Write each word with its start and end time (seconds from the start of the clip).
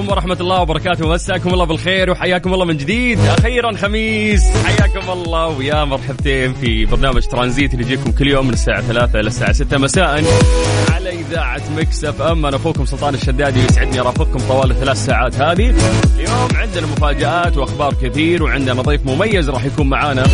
عليكم 0.00 0.12
ورحمة 0.12 0.36
الله 0.40 0.60
وبركاته. 0.62 1.08
مساكم 1.08 1.50
الله 1.50 1.64
بالخير 1.64 2.10
وحياكم 2.10 2.54
الله 2.54 2.64
من 2.64 2.76
جديد. 2.76 3.18
أخيرا 3.20 3.76
خميس. 3.76 4.42
حياكم 4.64 5.10
الله 5.12 5.46
ويا 5.46 5.84
مرحبتين 5.84 6.54
في 6.54 6.84
برنامج 6.84 7.22
ترانزيت 7.26 7.74
اللي 7.74 7.84
يجيكم 7.84 8.12
كل 8.12 8.28
يوم 8.28 8.46
من 8.46 8.52
الساعة 8.52 8.80
3 8.80 9.20
إلى 9.20 9.28
الساعة 9.28 9.52
6 9.52 9.78
مساء 9.78 10.24
على 10.90 11.10
إذاعة 11.10 11.62
Mix 11.76 12.04
FM. 12.04 12.46
أنا 12.46 12.56
أخوكم 12.56 12.84
سلطان 12.84 13.14
الشدادي 13.14 13.60
يسعدني 13.60 14.00
أرافقكم 14.00 14.38
طوال 14.38 14.70
الثلاث 14.70 15.06
ساعات 15.06 15.34
هذه. 15.34 15.74
اليوم 16.16 16.48
عندنا 16.54 16.86
مفاجآت 16.86 17.56
وأخبار 17.56 17.94
كثير 18.02 18.42
وعندنا 18.42 18.82
ضيف 18.82 19.06
مميز 19.06 19.50
راح 19.50 19.64
يكون 19.64 19.88
معانا. 19.88 20.24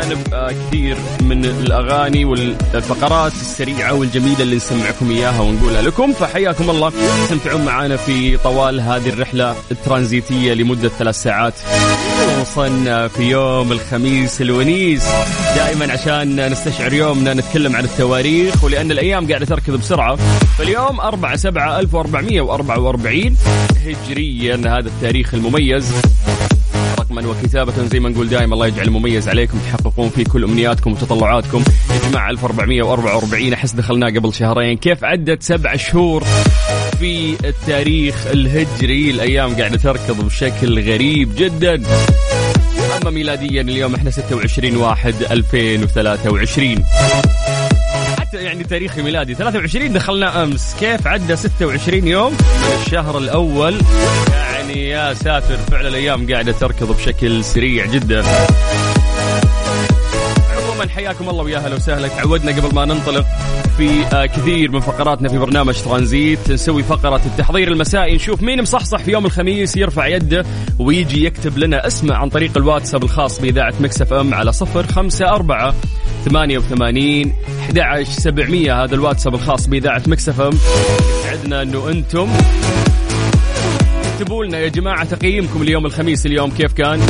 بجانب 0.00 0.34
آه، 0.34 0.52
كثير 0.52 0.96
من 1.20 1.44
الأغاني 1.44 2.24
والفقرات 2.24 3.32
السريعة 3.32 3.94
والجميلة 3.94 4.40
اللي 4.40 4.56
نسمعكم 4.56 5.10
إياها 5.10 5.40
ونقولها 5.40 5.82
لكم. 5.82 6.12
فحياكم 6.12 6.70
الله. 6.70 6.92
استمتعون 7.24 7.64
معنا 7.64 7.96
في 7.96 8.36
طوال 8.36 8.80
هذه 8.80 9.08
الرحلة 9.08 9.54
الترانزيتية 9.70 10.54
لمدة 10.54 10.88
ثلاث 10.88 11.22
ساعات. 11.22 11.54
خصوصا 12.44 12.68
في 13.08 13.22
يوم 13.22 13.72
الخميس 13.72 14.40
الونيس. 14.40 15.04
دائما 15.56 15.92
عشان 15.92 16.50
نستشعر 16.52 16.92
يومنا 16.92 17.34
نتكلم 17.34 17.76
عن 17.76 17.84
التواريخ 17.84 18.64
ولأن 18.64 18.90
الأيام 18.90 19.28
قاعدة 19.28 19.46
تركض 19.46 19.76
بسرعة. 19.76 20.16
فاليوم 20.58 21.00
4 21.00 21.36
7 21.36 21.80
1444 21.80 23.36
هجريا 23.86 24.56
هذا 24.56 24.88
التاريخ 24.88 25.34
المميز. 25.34 25.92
رقما 27.10 27.28
وكتابة 27.28 27.72
زي 27.86 28.00
ما 28.00 28.08
نقول 28.08 28.28
دائما 28.28 28.54
الله 28.54 28.66
يجعل 28.66 28.90
مميز 28.90 29.28
عليكم 29.28 29.58
تحققون 29.58 30.08
فيه 30.08 30.24
كل 30.24 30.44
أمنياتكم 30.44 30.92
وتطلعاتكم. 30.92 31.64
يا 31.90 32.10
جماعة 32.10 32.30
1444 32.30 33.52
أحس 33.52 33.72
دخلناه 33.72 34.08
قبل 34.08 34.34
شهرين. 34.34 34.76
كيف 34.76 35.04
عدت 35.04 35.42
سبع 35.42 35.76
شهور 35.76 36.24
في 36.98 37.36
التاريخ 37.44 38.26
الهجري؟ 38.26 39.10
الأيام 39.10 39.56
قاعدة 39.56 39.76
تركض 39.76 40.24
بشكل 40.24 40.92
غريب 40.92 41.36
جدا. 41.36 41.82
أما 43.02 43.10
ميلاديا 43.10 43.62
اليوم 43.62 43.94
إحنا 43.94 44.10
26 44.10 44.76
واحد 44.76 45.14
2023 45.30 46.84
حتى 48.20 48.36
يعني 48.36 48.64
تاريخ 48.64 48.98
ميلادي 48.98 49.34
23 49.34 49.92
دخلنا 49.92 50.42
أمس. 50.42 50.74
كيف 50.80 51.06
عدى 51.06 51.36
26 51.36 52.06
يوم؟ 52.06 52.36
الشهر 52.86 53.18
الأول. 53.18 53.74
يعني 54.70 54.88
يا 54.88 55.14
ساتر 55.14 55.56
فعلا 55.56 55.88
الأيام 55.88 56.32
قاعدة 56.32 56.52
تركض 56.52 56.96
بشكل 56.96 57.44
سريع 57.44 57.86
جدا. 57.86 58.24
عموما 60.56 60.88
حياكم 60.88 61.28
الله 61.28 61.44
ويا 61.44 61.58
أهلا 61.58 61.74
وسهلا. 61.74 62.08
تعودنا 62.08 62.52
قبل 62.52 62.74
ما 62.74 62.84
ننطلق 62.84 63.26
في 63.76 64.04
آه، 64.12 64.26
كثير 64.26 64.70
من 64.70 64.80
فقراتنا 64.80 65.28
في 65.28 65.38
برنامج 65.38 65.82
ترانزيت. 65.82 66.50
نسوي 66.50 66.82
فقرة 66.82 67.20
التحضير 67.26 67.68
المسائي 67.72 68.14
نشوف 68.14 68.42
مين 68.42 68.62
مصحصح 68.62 68.98
في 68.98 69.10
يوم 69.10 69.26
الخميس 69.26 69.76
يرفع 69.76 70.06
يده 70.06 70.44
ويجي 70.78 71.24
يكتب 71.24 71.58
لنا 71.58 71.86
اسمه 71.86 72.14
عن 72.14 72.28
طريق 72.28 72.50
الواتساب 72.56 73.04
الخاص 73.04 73.40
بإذاعة 73.40 73.74
Mix 73.80 74.12
FM 74.12 74.34
على 74.34 74.52
صفر 74.52 74.86
خمسة 74.86 75.28
أربعة 75.28 75.74
ثمانية 76.24 76.58
وثمانين 76.58 77.34
أحد 77.60 77.78
عشر 77.78 78.10
سبعمية. 78.10 78.84
هذا 78.84 78.94
الواتساب 78.94 79.34
الخاص 79.34 79.66
بإذاعة 79.66 80.02
Mix 80.06 80.40
FM. 80.40 80.52
يسعدنا 81.24 81.62
أنه 81.62 81.88
أنتم 81.88 82.28
اكتبوا 84.20 84.44
لنا 84.44 84.58
يا 84.58 84.68
جماعة 84.68 85.04
تقييمكم 85.04 85.62
اليوم 85.62 85.86
الخميس 85.86 86.26
اليوم 86.26 86.50
كيف 86.50 86.72
كان؟ 86.72 87.00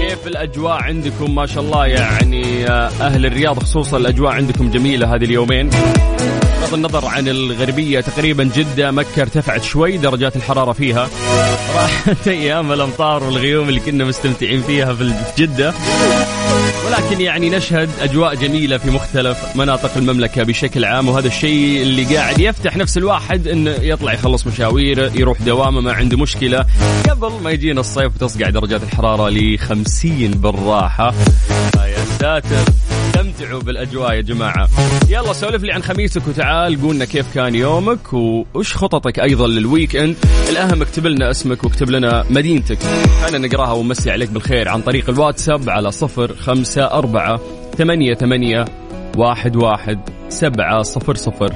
كيف 0.00 0.26
الأجواء 0.26 0.72
عندكم؟ 0.72 1.34
ما 1.34 1.46
شاء 1.46 1.62
الله 1.62 1.86
يعني 1.86 2.66
آه، 2.66 2.90
أهل 3.00 3.26
الرياض 3.26 3.58
خصوصا 3.58 3.96
الأجواء 3.96 4.32
عندكم 4.32 4.70
جميلة 4.70 5.14
هذه 5.14 5.24
اليومين. 5.24 5.70
بغض 6.60 6.74
النظر 6.74 7.06
عن 7.06 7.28
الغربية 7.28 8.00
تقريبا 8.00 8.50
جدة 8.56 8.90
مكة 8.90 9.22
ارتفعت 9.22 9.62
شوي 9.62 9.96
درجات 9.96 10.36
الحرارة 10.36 10.72
فيها. 10.72 11.08
راحت 11.76 12.28
أيام 12.28 12.72
الأمطار 12.72 13.24
والغيوم 13.24 13.68
اللي 13.68 13.80
كنا 13.80 14.04
مستمتعين 14.04 14.62
فيها 14.62 14.94
في 14.94 15.14
جدة. 15.38 15.74
ولكن 16.86 17.20
يعني 17.20 17.50
نشهد 17.50 17.90
أجواء 18.00 18.34
جميلة 18.34 18.78
في 18.78 18.90
مختلف 18.90 19.56
مناطق 19.56 19.96
المملكة 19.96 20.42
بشكل 20.42 20.84
عام 20.84 21.08
وهذا 21.08 21.26
الشيء 21.26 21.82
اللي 21.82 22.16
قاعد 22.16 22.38
يفتح 22.38 22.76
نفس 22.76 22.98
الواحد 22.98 23.48
إنه 23.48 23.70
يطلع 23.70 24.12
يخلص 24.12 24.46
مشاويره 24.46 25.12
يروح 25.14 25.42
دوامة 25.42 25.80
ما 25.80 25.92
عنده 25.92 26.16
مشكلة. 26.16 26.66
قبل 27.10 27.32
ما 27.42 27.50
يجينا 27.50 27.80
الصيف 27.80 28.14
وتصقع 28.14 28.50
درجات 28.50 28.82
الحرارة 28.82 29.28
ل 29.28 29.58
50 29.58 30.30
بالراحة. 30.30 31.14
آه 31.78 31.86
يا 31.86 32.04
ساتر. 32.20 32.64
استمتعوا 33.44 33.62
بالأجواء 33.62 34.14
يا 34.14 34.20
جماعة. 34.20 34.68
يلا 35.08 35.32
سولف 35.32 35.62
لي 35.62 35.72
عن 35.72 35.82
خميسك 35.82 36.28
وتعال 36.28 36.82
قولنا 36.82 37.04
كيف 37.04 37.34
كان 37.34 37.54
يومك 37.54 38.12
وش 38.54 38.76
خططك 38.76 39.20
أيضا 39.20 39.46
لل 39.46 39.96
weekend 39.96 40.16
الأهم 40.50 40.82
اكتب 40.82 41.06
لنا 41.06 41.30
اسمك 41.30 41.64
واكتب 41.64 41.90
لنا 41.90 42.24
مدينتك. 42.30 42.78
أنا 43.28 43.38
نقراها 43.38 43.72
ونمسي 43.72 44.10
عليك 44.10 44.30
بالخير 44.30 44.68
عن 44.68 44.82
طريق 44.82 45.10
الواتساب 45.10 45.70
على 45.70 45.90
صفر 45.90 46.34
خمسة 46.34 46.84
أربعة 46.84 47.40
ثمانية 47.78 48.14
ثمانية 48.14 48.64
واحد 49.16 49.56
واحد 49.56 49.98
سبعة 50.28 50.82
صفر 50.82 51.14
صفر. 51.14 51.52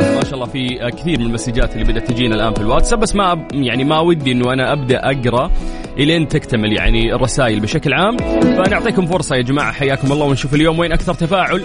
ما 0.00 0.24
شاء 0.24 0.34
الله 0.34 0.46
في 0.46 0.90
كثير 0.98 1.18
من 1.18 1.26
ال 1.26 1.31
message 1.31 1.67
ات 1.67 1.72
اللي 1.72 1.84
بدأت 1.84 2.08
تجينا 2.08 2.34
الآن 2.34 2.54
في 2.54 2.60
الواتساب 2.60 3.00
بس 3.00 3.14
ما 3.14 3.48
يعني 3.52 3.84
ما 3.84 4.00
ودي 4.00 4.32
إنه 4.32 4.52
أنا 4.52 4.72
أبدأ 4.72 5.10
أقرأ. 5.10 5.50
إلين 5.98 6.28
تكتمل 6.28 6.72
يعني 6.72 7.14
الرسائل 7.14 7.60
بشكل 7.60 7.92
عام. 7.92 8.16
فنعطيكم 8.42 9.06
فرصة 9.06 9.36
يا 9.36 9.42
جماعة 9.42 9.72
حياكم 9.72 10.12
الله 10.12 10.26
ونشوف 10.26 10.54
اليوم 10.54 10.78
وين 10.78 10.92
أكثر 10.92 11.14
تفاعل 11.14 11.62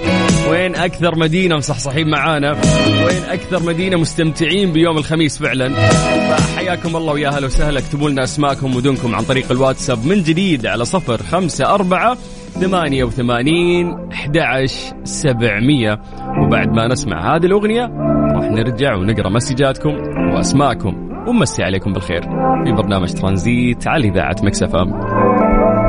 وين 0.49 0.75
أكثر 0.75 1.15
مدينة 1.15 1.55
مصحصحين 1.55 2.09
معانا 2.09 2.51
وين 3.05 3.23
أكثر 3.29 3.63
مدينة 3.63 3.97
مستمتعين 3.97 4.71
بيوم 4.71 4.97
الخميس 4.97 5.37
فعلا. 5.37 5.69
فحياكم 5.69 6.95
الله 6.95 7.13
ويا 7.13 7.29
هلا 7.29 7.45
وسهلا. 7.45 7.79
اكتبوا 7.79 8.09
لنا 8.09 8.23
أسماءكم 8.23 8.75
ودنكم 8.75 9.15
عن 9.15 9.23
طريق 9.23 9.51
الواتساب 9.51 10.05
من 10.05 10.23
جديد 10.23 10.65
على 10.65 10.85
صفر 10.85 11.17
خمسة 11.17 11.73
أربعة 11.73 12.17
ثمانية 12.53 13.03
وثمانين 13.03 13.95
أحد 14.11 14.39
سبعمية. 15.03 16.01
وبعد 16.43 16.67
ما 16.67 16.87
نسمع 16.87 17.35
هذه 17.35 17.45
الأغنية 17.45 17.83
راح 18.35 18.51
نرجع 18.51 18.95
ونقرأ 18.95 19.29
مسجاتكم 19.29 19.89
وأسماءكم. 20.33 21.08
ونمسي 21.29 21.63
عليكم 21.63 21.93
بالخير. 21.93 22.21
في 22.65 22.71
برنامج 22.71 23.13
ترانزيت 23.13 23.87
على 23.87 24.07
إذاعة 24.07 24.35
Mix 24.43 24.75
FM. 24.75 24.89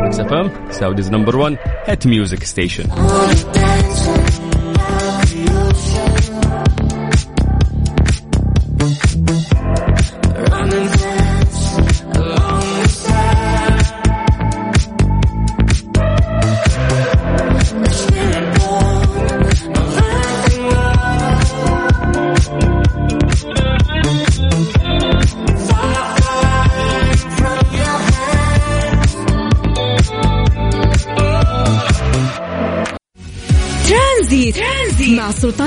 Mix 0.05 0.33
FM 0.33 0.51
Saudi's 0.71 1.11
number 1.13 1.37
1 1.37 1.57
hit 1.87 2.07
music 2.07 2.45
station 2.45 2.85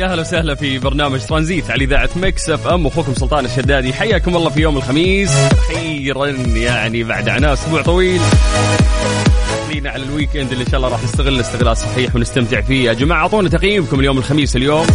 يا 0.00 0.06
أهلا 0.06 0.20
وسهلا 0.20 0.54
في 0.54 0.78
برنامج 0.78 1.20
ترانزيت 1.20 1.70
على 1.70 1.84
إذاعة 1.84 2.10
Mix 2.16 2.50
FM. 2.50 2.86
أخوكم 2.86 3.14
سلطان 3.14 3.44
الشدادي 3.44 3.92
حياكم 3.92 4.36
الله 4.36 4.50
في 4.50 4.60
يوم 4.60 4.76
الخميس. 4.76 5.30
أخيرا 5.30 6.26
يعني 6.54 7.04
بعد 7.04 7.28
عناء 7.28 7.52
أسبوع 7.52 7.82
طويل. 7.82 8.20
داخلين 9.50 9.86
على 9.86 10.02
ال 10.02 10.36
weekend 10.36 10.52
اللي 10.52 10.64
إن 10.64 10.70
شاء 10.70 10.76
الله 10.76 10.88
راح 10.88 11.04
نستغل 11.04 11.40
استغلال 11.40 11.76
صحيح 11.76 12.16
ونستمتع 12.16 12.60
فيه. 12.60 12.84
يا 12.84 12.92
جماعة 12.92 13.20
أعطونا 13.22 13.48
تقييمكم 13.48 14.00
اليوم 14.00 14.18
الخميس 14.18 14.56
اليوم. 14.56 14.86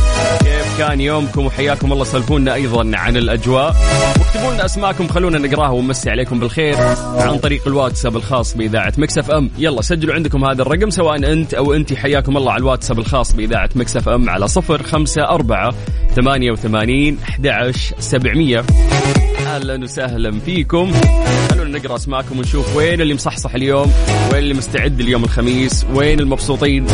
كان 0.78 1.02
يومكم 1.02 1.46
وحياكم 1.46 1.94
الله. 1.94 2.04
سولفونا 2.04 2.54
أيضا 2.54 2.92
عن 2.94 3.18
الأجواء. 3.18 3.76
واكتبوا 4.20 4.54
لنا 4.54 4.66
أسماءكم 4.66 5.08
خلونا 5.08 5.38
نقراها 5.38 5.70
ونمسي 5.70 6.10
عليكم 6.10 6.40
بالخير 6.40 6.76
عن 7.18 7.38
طريق 7.38 7.68
الواتساب 7.68 8.16
الخاص 8.16 8.58
بإذاعة 8.58 8.94
Mix 8.98 9.32
FM. 9.32 9.50
يلا 9.58 9.82
سجلوا 9.82 10.16
عندكم 10.16 10.46
هذا 10.46 10.62
الرقم 10.62 10.90
سواء 10.90 11.32
أنت 11.34 11.54
أو 11.54 11.74
انت 11.74 11.94
حياكم 11.94 12.38
الله 12.38 12.52
على 12.52 12.60
الواتساب 12.60 13.00
الخاص 13.00 13.34
بإذاعة 13.34 13.70
Mix 13.76 14.10
FM 14.10 14.30
على 14.30 14.48
صفر 14.48 14.84
خمسة 14.84 15.24
أربعة 15.24 15.74
ثمانية 16.16 16.52
وثمانين 16.52 17.18
أحد 17.24 17.72
سبعمية. 18.00 18.64
أهلا 19.48 19.84
وسهلا 19.84 20.40
فيكم. 20.40 20.92
خلونا 21.52 21.80
نقرأ 21.80 21.96
أسماءكم 21.96 22.38
ونشوف 22.38 22.76
وين 22.76 23.02
اللي 23.02 23.14
مصحصح 23.14 23.56
اليوم 23.56 23.94
وين 24.32 24.44
اللي 24.44 24.54
مستعد 24.54 25.00
اليوم 25.00 25.24
الخميس 25.24 25.86
وين 25.94 26.20
المبسوطين. 26.20 26.88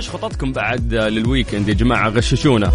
وش 0.00 0.10
خططكم 0.10 0.52
بعد 0.52 0.94
للويكند 0.94 1.68
يا 1.68 1.74
جماعة؟ 1.74 2.08
غششونا. 2.08 2.72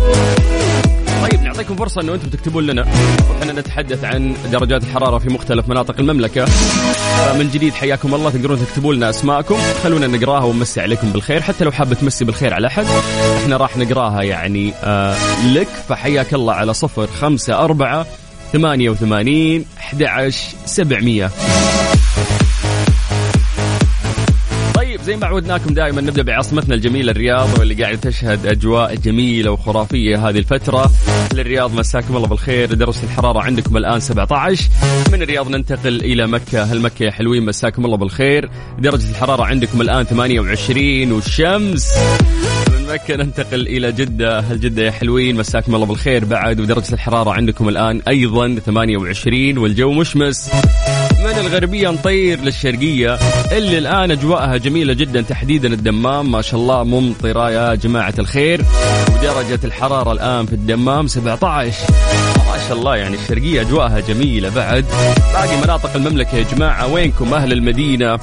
طيب 1.21 1.41
نعطيكم 1.41 1.75
فرصة 1.75 2.01
إنه 2.01 2.13
أنتم 2.13 2.29
تكتبون 2.29 2.67
لنا. 2.67 2.85
وحنا 3.29 3.53
نتحدث 3.53 4.03
عن 4.03 4.35
درجات 4.51 4.83
الحرارة 4.83 5.17
في 5.17 5.29
مختلف 5.29 5.69
مناطق 5.69 5.99
المملكة. 5.99 6.45
فمن 6.45 7.49
جديد 7.53 7.73
حياكم 7.73 8.15
الله. 8.15 8.29
تقدرون 8.29 8.59
تكتبوا 8.59 8.93
لنا 8.93 9.09
أسماءكم. 9.09 9.57
خلونا 9.83 10.07
نقراها 10.07 10.43
ونمسي 10.43 10.81
عليكم 10.81 11.09
بالخير 11.09 11.41
حتى 11.41 11.63
لو 11.63 11.71
حابة 11.71 11.95
تمسي 11.95 12.25
بالخير 12.25 12.53
على 12.53 12.67
أحد. 12.67 12.85
إحنا 13.43 13.57
راح 13.57 13.77
نقراها 13.77 14.21
يعني 14.21 14.73
آه 14.83 15.15
لك. 15.53 15.67
فحياك 15.89 16.33
الله 16.33 16.53
على 16.53 16.73
صفر 16.73 17.07
خمسة 17.07 17.59
أربعة 17.59 18.05
ثمانية 18.53 18.89
وثمانين 18.89 19.65
أحد 19.77 20.29
سبعمية. 20.65 21.31
زي 25.05 25.15
ما 25.15 25.27
عودناكم 25.27 25.73
دائما 25.73 26.01
نبدأ 26.01 26.21
بعاصمتنا 26.21 26.75
الجميلة 26.75 27.11
الرياض 27.11 27.59
واللي 27.59 27.83
قاعدة 27.83 27.97
تشهد 27.97 28.45
أجواء 28.45 28.95
جميلة 28.95 29.51
وخرافية 29.51 30.29
هذه 30.29 30.37
الفترة. 30.37 30.91
للرياض 31.33 31.73
مساكم 31.79 32.15
الله 32.15 32.27
بالخير. 32.27 32.73
درجه 32.73 33.03
الحرارة 33.03 33.39
عندكم 33.39 33.77
الآن 33.77 33.99
17 33.99 34.69
من 35.11 35.21
الرياض 35.21 35.49
ننتقل 35.49 35.95
إلى 35.95 36.27
مكة. 36.27 36.63
هل 36.63 36.81
مكة 36.81 37.03
يا 37.03 37.11
حلوين 37.11 37.45
مساكم 37.45 37.85
الله 37.85 37.97
بالخير. 37.97 38.49
درجة 38.79 39.09
الحرارة 39.09 39.43
عندكم 39.43 39.81
الآن 39.81 40.03
28 40.03 41.11
والشمس. 41.11 41.93
مكة 42.89 43.15
ننتقل 43.15 43.67
إلى 43.67 43.91
جدة. 43.91 44.39
هل 44.39 44.59
جدة 44.59 44.83
يا 44.83 44.91
حلوين 44.91 45.35
مساكم 45.35 45.75
الله 45.75 45.85
بالخير. 45.85 46.25
بعد 46.25 46.59
ودرجة 46.59 46.93
الحرارة 46.93 47.31
عندكم 47.31 47.69
الآن 47.69 48.01
أيضا 48.07 48.55
28 48.65 49.57
والجو 49.57 49.91
مشمس. 49.91 50.51
من 51.25 51.39
الغربية 51.39 51.89
نطير 51.89 52.39
للشرقية. 52.39 53.19
اللي 53.51 53.77
الآن 53.77 54.11
أجواءها 54.11 54.57
جميلة 54.57 54.93
جدا 54.93 55.21
تحديدا 55.21 55.67
الدمام. 55.73 56.31
ما 56.31 56.41
شاء 56.41 56.59
الله 56.59 56.83
ممطرة 56.83 57.51
يا 57.51 57.75
جماعة 57.75 58.13
الخير. 58.19 58.61
ودرجة 59.15 59.59
الحرارة 59.63 60.11
الآن 60.11 60.45
في 60.45 60.53
الدمام 60.53 61.07
17 61.07 61.77
ما 62.47 62.67
شاء 62.67 62.77
الله 62.77 62.95
يعني 62.95 63.15
الشرقية 63.15 63.61
أجواءها 63.61 63.99
جميلة 63.99 64.49
بعد. 64.49 64.85
باقي 65.33 65.57
مناطق 65.63 65.95
المملكة 65.95 66.37
يا 66.37 66.45
جماعة. 66.55 66.93
وينكم؟ 66.93 67.33
أهل 67.33 67.51
المدينة 67.53 68.19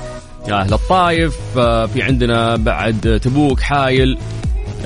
يا 0.48 0.54
أهل 0.54 0.72
الطايف. 0.74 1.34
آه، 1.56 1.86
في 1.86 2.02
عندنا 2.02 2.56
بعد 2.56 3.20
تبوك 3.22 3.60
حايل. 3.60 4.18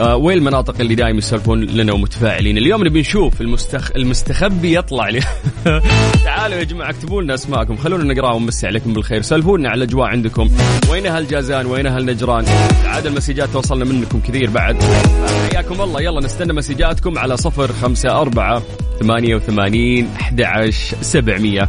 وين 0.00 0.38
المناطق 0.38 0.80
اللي 0.80 0.94
دائما 0.94 1.18
يسولفون 1.18 1.64
لنا 1.64 1.92
ومتفاعلين؟ 1.92 2.58
اليوم 2.58 2.86
نبي 2.86 3.00
نشوف 3.00 3.40
المستخ... 3.40 3.90
المستخبي 3.96 4.76
يطلع 4.78 5.08
لي. 5.08 5.20
تعالوا 6.24 6.58
يا 6.58 6.64
جماعة 6.64 6.90
اكتبوا 6.90 7.22
لنا 7.22 7.34
أسماءكم. 7.34 7.76
خلونا 7.76 8.14
نقراها 8.14 8.34
ونمسي 8.34 8.66
عليكم 8.66 8.92
بالخير. 8.92 9.22
سولفونا 9.22 9.68
على 9.68 9.84
الأجواء 9.84 10.08
عندكم. 10.08 10.50
وين 10.90 11.06
أهل 11.06 11.26
جازان؟ 11.26 11.66
وين 11.66 11.86
أهل 11.86 12.06
نجران؟ 12.06 12.44
عاد 12.86 13.06
المسجات 13.06 13.48
توصلنا 13.48 13.84
منكم 13.84 14.20
كثير 14.20 14.50
بعد. 14.50 14.82
حياكم 15.52 15.82
الله. 15.82 16.02
يلا 16.02 16.20
نستنى 16.20 16.52
مسجاتكم 16.52 17.18
على 17.18 17.36
صفر 17.36 17.72
خمسة 17.72 18.20
أربعة 18.20 18.62
ثمانية 19.00 19.34
وثمانين 19.34 20.08
أحد 20.20 20.70
سبعمية. 21.00 21.68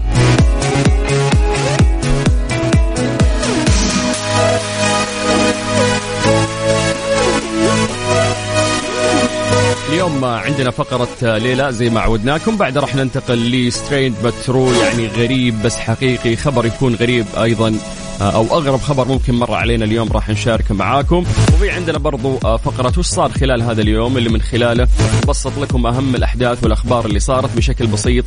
اليوم 10.08 10.26
عندنا 10.26 10.72
فقرة 10.72 11.38
ليلى 11.38 11.72
زي 11.72 11.90
ما 11.90 12.00
عودناكم. 12.00 12.58
بعد 12.58 12.78
راح 12.78 12.96
ننتقل 12.96 13.52
لستريند 13.52 14.16
بترو 14.24 14.74
يعني 14.74 15.08
غريب 15.08 15.62
بس 15.64 15.76
حقيقي. 15.76 16.36
خبر 16.36 16.66
يكون 16.66 16.96
غريب 16.96 17.26
أيضا 17.42 17.76
أو 18.22 18.44
أغرب 18.58 18.80
خبر 18.80 19.08
ممكن 19.08 19.34
مر 19.34 19.54
علينا 19.54 19.86
اليوم 19.86 20.12
راح 20.12 20.30
نشاركه 20.30 20.76
معاكم. 20.76 21.26
وفي 21.54 21.70
عندنا 21.70 21.98
برضو 21.98 22.38
فقرة 22.38 22.94
وش 22.98 23.06
صار 23.06 23.32
خلال 23.32 23.62
هذا 23.62 23.82
اليوم؟ 23.82 24.18
اللي 24.18 24.30
من 24.30 24.42
خلاله 24.42 24.88
نبسط 25.24 25.58
لكم 25.58 25.86
أهم 25.86 26.16
الأحداث 26.16 26.64
والأخبار 26.64 27.06
اللي 27.06 27.20
صارت 27.20 27.58
بشكل 27.58 27.88
بسيط. 27.88 28.26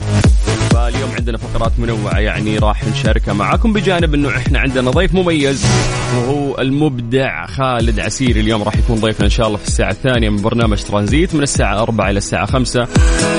فاليوم 0.70 1.10
عندنا 1.18 1.38
فقرات 1.38 1.72
منوعة 1.78 2.18
يعني 2.18 2.58
راح 2.58 2.84
نشاركها 2.84 3.34
معاكم 3.34 3.72
بجانب 3.72 4.14
إنه 4.14 4.28
إحنا 4.28 4.58
عندنا 4.58 4.90
ضيف 4.90 5.14
مميز 5.14 5.66
وهو 6.16 6.58
المبدع 6.60 7.46
خالد 7.46 8.00
عسير 8.00 8.36
اليوم 8.36 8.62
راح 8.62 8.76
يكون 8.76 8.96
ضيفنا 8.96 9.24
إن 9.24 9.30
شاء 9.30 9.46
الله 9.46 9.58
في 9.58 9.66
الساعة 9.66 9.90
الثانية 9.90 10.28
من 10.30 10.42
برنامج 10.42 10.82
ترانزيت 10.82 11.34
من 11.34 11.42
الساعة 11.42 11.82
4 11.82 12.10
إلى 12.10 12.18
الساعة 12.18 12.46
5 12.46 12.84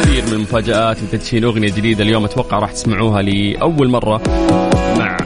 كثير 0.02 0.26
من 0.28 0.34
المفاجآت 0.34 0.98
وتدشين 1.04 1.44
أغنية 1.44 1.72
جديدة 1.72 2.04
اليوم 2.04 2.26
أتوقع 2.26 2.58
راح 2.60 2.72
تسمعوها 2.72 3.22
لأول 3.22 3.90
مرة 3.90 4.22
مع 4.98 5.18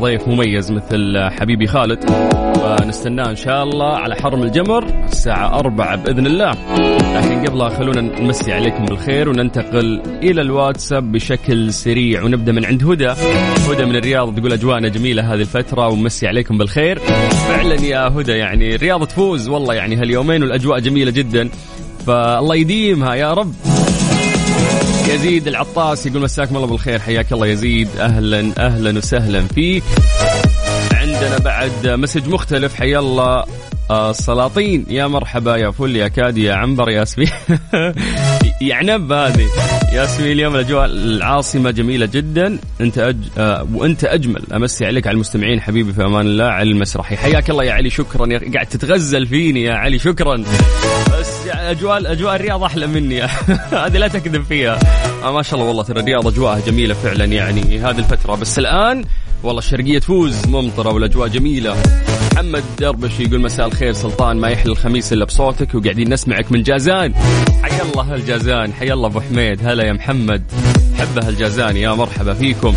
ضيف 0.00 0.28
مميز 0.28 0.72
مثل 0.72 1.18
حبيبي 1.30 1.66
خالد. 1.66 2.04
فنستناه 2.62 3.30
إن 3.30 3.36
شاء 3.36 3.62
الله 3.62 3.96
على 3.96 4.14
حرم 4.14 4.42
الجمر 4.42 4.84
الساعة 5.04 5.58
أربعة 5.58 5.96
بإذن 5.96 6.26
الله. 6.26 6.50
لكن 7.14 7.46
قبلها 7.46 7.68
خلونا 7.68 8.00
نمسي 8.00 8.52
عليكم 8.52 8.84
بالخير 8.84 9.28
وننتقل 9.28 10.02
إلى 10.22 10.40
الواتساب 10.40 11.12
بشكل 11.12 11.72
سريع 11.72 12.22
ونبدأ 12.22 12.52
من 12.52 12.64
عند 12.64 12.84
هدى. 12.84 13.08
هدى 13.70 13.84
من 13.84 13.96
الرياض 13.96 14.34
تقول 14.34 14.52
أجواءنا 14.52 14.88
جميلة 14.88 15.34
هذه 15.34 15.40
الفترة 15.40 15.88
ومسي 15.88 16.28
عليكم 16.28 16.58
بالخير. 16.58 16.98
فعلا 17.48 17.74
يا 17.74 18.08
هدى 18.08 18.32
يعني 18.32 18.74
الرياض 18.74 19.06
تفوز 19.06 19.48
والله 19.48 19.74
يعني 19.74 19.96
هاليومين 19.96 20.42
والأجواء 20.42 20.78
جميلة 20.78 21.10
جدا. 21.10 21.48
فالله 22.06 22.54
يديمها 22.54 23.14
يا 23.14 23.32
رب. 23.32 23.52
يزيد 25.12 25.48
العطاس 25.48 26.06
يقول 26.06 26.22
مساكم 26.22 26.56
الله 26.56 26.66
بالخير 26.66 26.98
حياك 26.98 27.32
الله 27.32 27.46
يزيد. 27.46 27.88
أهلا 27.98 28.52
أهلا 28.58 28.98
وسهلا 28.98 29.46
فيك 29.46 29.82
عندنا 30.92 31.38
بعد 31.38 31.86
مسج 31.86 32.28
مختلف 32.28 32.74
حيا 32.74 32.98
الله 32.98 33.44
السلاطين. 33.90 34.86
آه، 34.88 34.92
يا 34.92 35.06
مرحبا 35.06 35.56
يا 35.56 35.70
فل 35.70 35.96
يا 35.96 36.08
كادي 36.08 36.44
يا 36.44 36.54
عنبر 36.54 36.90
يا 36.90 37.04
سمي 37.04 37.26
يعنب 38.62 39.12
هذه. 39.12 39.48
ياسمين 39.92 40.32
اليوم 40.32 40.54
الأجواء 40.54 40.84
العاصمة 40.84 41.70
جميلة 41.70 42.06
جدا. 42.06 42.58
أنت 42.80 42.98
أج... 42.98 43.16
آه 43.38 43.66
وأنت 43.74 44.04
أجمل. 44.04 44.42
أمسي 44.54 44.86
عليك 44.86 45.06
على 45.06 45.14
المستمعين 45.14 45.60
حبيبي 45.60 45.92
في 45.92 46.04
أمان 46.04 46.26
الله 46.26 46.44
على 46.44 46.70
المسرحي 46.70 47.16
حياك 47.16 47.50
الله 47.50 47.64
يا 47.64 47.72
علي 47.72 47.90
شكرا. 47.90 48.26
يا 48.26 48.52
قاعد 48.54 48.66
تتغزل 48.66 49.26
فيني 49.26 49.62
يا 49.62 49.74
علي 49.74 49.98
شكرا. 49.98 50.44
بس 51.20 51.46
أجواء 51.46 52.12
أجواء 52.12 52.36
الرياض 52.36 52.62
أحلى 52.62 52.86
مني. 52.86 53.22
هذه 53.84 53.98
لا 53.98 54.08
تكذب 54.08 54.44
فيها. 54.44 54.78
آه 55.24 55.32
ما 55.32 55.42
شاء 55.42 55.54
الله 55.54 55.68
والله 55.68 55.82
ترى 55.82 56.00
الرياض 56.00 56.26
أجواءها 56.26 56.60
جميلة 56.66 56.94
فعلا 56.94 57.24
يعني 57.24 57.78
هذه 57.78 57.98
الفترة. 57.98 58.34
بس 58.34 58.58
الآن 58.58 59.04
والله 59.42 59.58
الشرقية 59.58 59.98
تفوز. 59.98 60.46
ممطرة 60.46 60.92
والأجواء 60.92 61.28
جميلة. 61.28 61.76
محمد 62.42 62.64
دربش 62.78 63.20
يقول 63.20 63.40
مساء 63.40 63.66
الخير 63.66 63.92
سلطان 63.92 64.36
ما 64.36 64.48
يحلى 64.48 64.72
الخميس 64.72 65.12
إلا 65.12 65.24
بصوتك 65.24 65.74
وقاعدين 65.74 66.12
نسمعك 66.12 66.52
من 66.52 66.62
جازان. 66.62 67.14
حيا 67.62 67.82
الله 67.82 68.14
الجازان 68.14 68.72
حيا 68.72 68.94
الله 68.94 69.06
أبو 69.06 69.20
حميد 69.20 69.66
هلا 69.66 69.84
يا 69.84 69.92
محمد. 69.92 70.42
حبه 70.98 71.28
الجازان 71.28 71.76
يا 71.76 71.94
مرحبا 71.94 72.34
فيكم. 72.34 72.74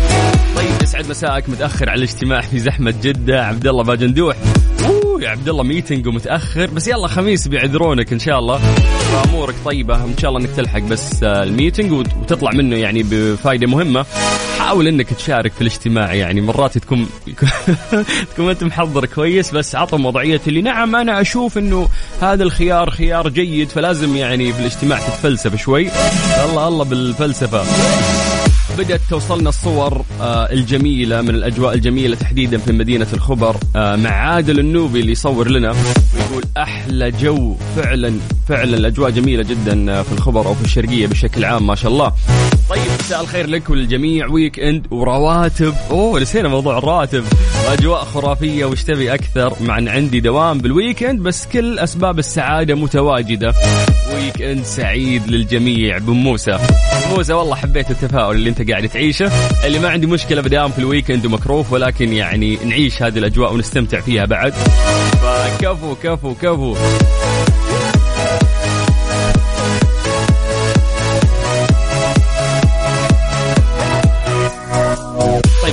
طيب 0.56 0.82
يسعد 0.82 1.08
مساءك 1.10 1.48
متأخر 1.48 1.90
على 1.90 1.98
الاجتماع 1.98 2.40
في 2.40 2.58
زحمة 2.58 2.94
جدة. 3.02 3.46
عبد 3.46 3.66
الله 3.66 3.82
باجندوح. 3.84 4.36
يا 5.20 5.28
عبد 5.28 5.48
الله 5.48 5.62
meeting 5.62 6.06
ومتأخر. 6.06 6.66
بس 6.66 6.88
يلا 6.88 7.08
خميس 7.08 7.48
بيعذرونك 7.48 8.12
إن 8.12 8.18
شاء 8.18 8.38
الله. 8.38 8.58
فامورك 9.12 9.54
طيبة 9.64 10.04
إن 10.04 10.18
شاء 10.18 10.30
الله 10.30 10.40
إنك 10.40 10.50
تلحق 10.56 10.80
بس 10.80 11.22
آه، 11.22 11.42
ال 11.42 11.48
meeting 11.48 11.92
وتطلع 11.92 12.50
منه 12.50 12.76
يعني 12.76 13.02
بفائده 13.02 13.66
مهمة. 13.66 14.06
حاول 14.66 14.88
إنك 14.88 15.14
تشارك 15.14 15.52
في 15.52 15.60
الاجتماع 15.60 16.14
يعني 16.14 16.40
مرات 16.40 16.78
تكون 16.78 17.08
تكون 18.32 18.48
أنت 18.48 18.64
محضر 18.64 19.06
كويس 19.06 19.50
بس 19.50 19.74
عطهم 19.74 20.06
وضعية 20.06 20.40
اللي 20.46 20.62
نعم 20.62 20.96
أنا 20.96 21.20
أشوف 21.20 21.58
إنه 21.58 21.88
هذا 22.20 22.42
الخيار 22.42 22.90
خيار 22.90 23.28
جيد 23.28 23.68
فلازم 23.68 24.16
يعني 24.16 24.52
في 24.52 24.60
الاجتماع 24.60 24.98
تتفلسف 24.98 25.56
شوي. 25.56 25.88
الله 26.44 26.68
الله 26.68 26.84
بالفلسفة. 26.84 27.64
بدأت 28.78 29.00
توصلنا 29.10 29.48
الصور 29.48 30.04
آه، 30.20 30.52
الجميلة 30.52 31.20
من 31.20 31.30
الأجواء 31.30 31.74
الجميلة 31.74 32.16
تحديدا 32.16 32.58
في 32.58 32.72
مدينة 32.72 33.06
الخبر 33.12 33.56
آه، 33.76 33.96
مع 33.96 34.10
عادل 34.10 34.58
النوبي 34.58 35.00
اللي 35.00 35.12
يصور 35.12 35.50
لنا 35.50 35.70
ويقول 35.70 36.42
أحلى 36.56 37.10
جو 37.10 37.56
فعلا 37.76 38.14
فعلا 38.48 38.76
الأجواء 38.76 39.10
جميلة 39.10 39.42
جدا 39.42 39.92
آه، 39.92 40.02
في 40.02 40.12
الخبر 40.12 40.46
أو 40.46 40.54
في 40.54 40.64
الشرقية 40.64 41.06
بشكل 41.06 41.44
عام 41.44 41.66
ما 41.66 41.74
شاء 41.74 41.92
الله. 41.92 42.12
طيب 42.70 42.82
مساء 43.00 43.20
الخير 43.20 43.46
لك 43.46 43.70
وللجميع 43.70 44.26
weekend 44.26 44.86
ورواتب. 44.90 45.74
أوه 45.90 46.20
نسينا 46.20 46.48
موضوع 46.48 46.78
الرواتب. 46.78 47.24
واجواء 47.68 48.04
خرافية 48.04 48.64
وش 48.64 48.84
تبي 48.84 49.14
أكثر. 49.14 49.52
مع 49.60 49.78
ان 49.78 49.88
عندي 49.88 50.20
دوام 50.20 50.58
بال 50.58 50.72
weekend 50.72 51.20
بس 51.22 51.46
كل 51.46 51.78
أسباب 51.78 52.18
السعادة 52.18 52.74
متواجدة. 52.74 53.54
weekend 54.16 54.64
سعيد 54.64 55.28
للجميع 55.28 55.98
بن 55.98 56.12
موسى. 56.12 56.58
والله 57.16 57.54
حبيت 57.54 57.90
التفاؤل 57.90 58.36
اللي 58.36 58.50
أنت 58.50 58.70
قاعد 58.70 58.88
تعيشه 58.88 59.30
اللي 59.64 59.78
ما 59.78 59.88
عندي 59.88 60.06
مشكلة 60.06 60.42
بدوام 60.42 60.70
في 60.70 60.78
ال 60.78 60.84
weekend 60.84 61.26
ومكروف 61.26 61.72
ولكن 61.72 62.12
يعني 62.12 62.58
نعيش 62.64 63.02
هذه 63.02 63.18
الأجواء 63.18 63.54
ونستمتع 63.54 64.00
فيها 64.00 64.24
بعد. 64.24 64.52
فكفو 65.22 65.94
كفو 65.94 66.34
كفو. 66.34 66.76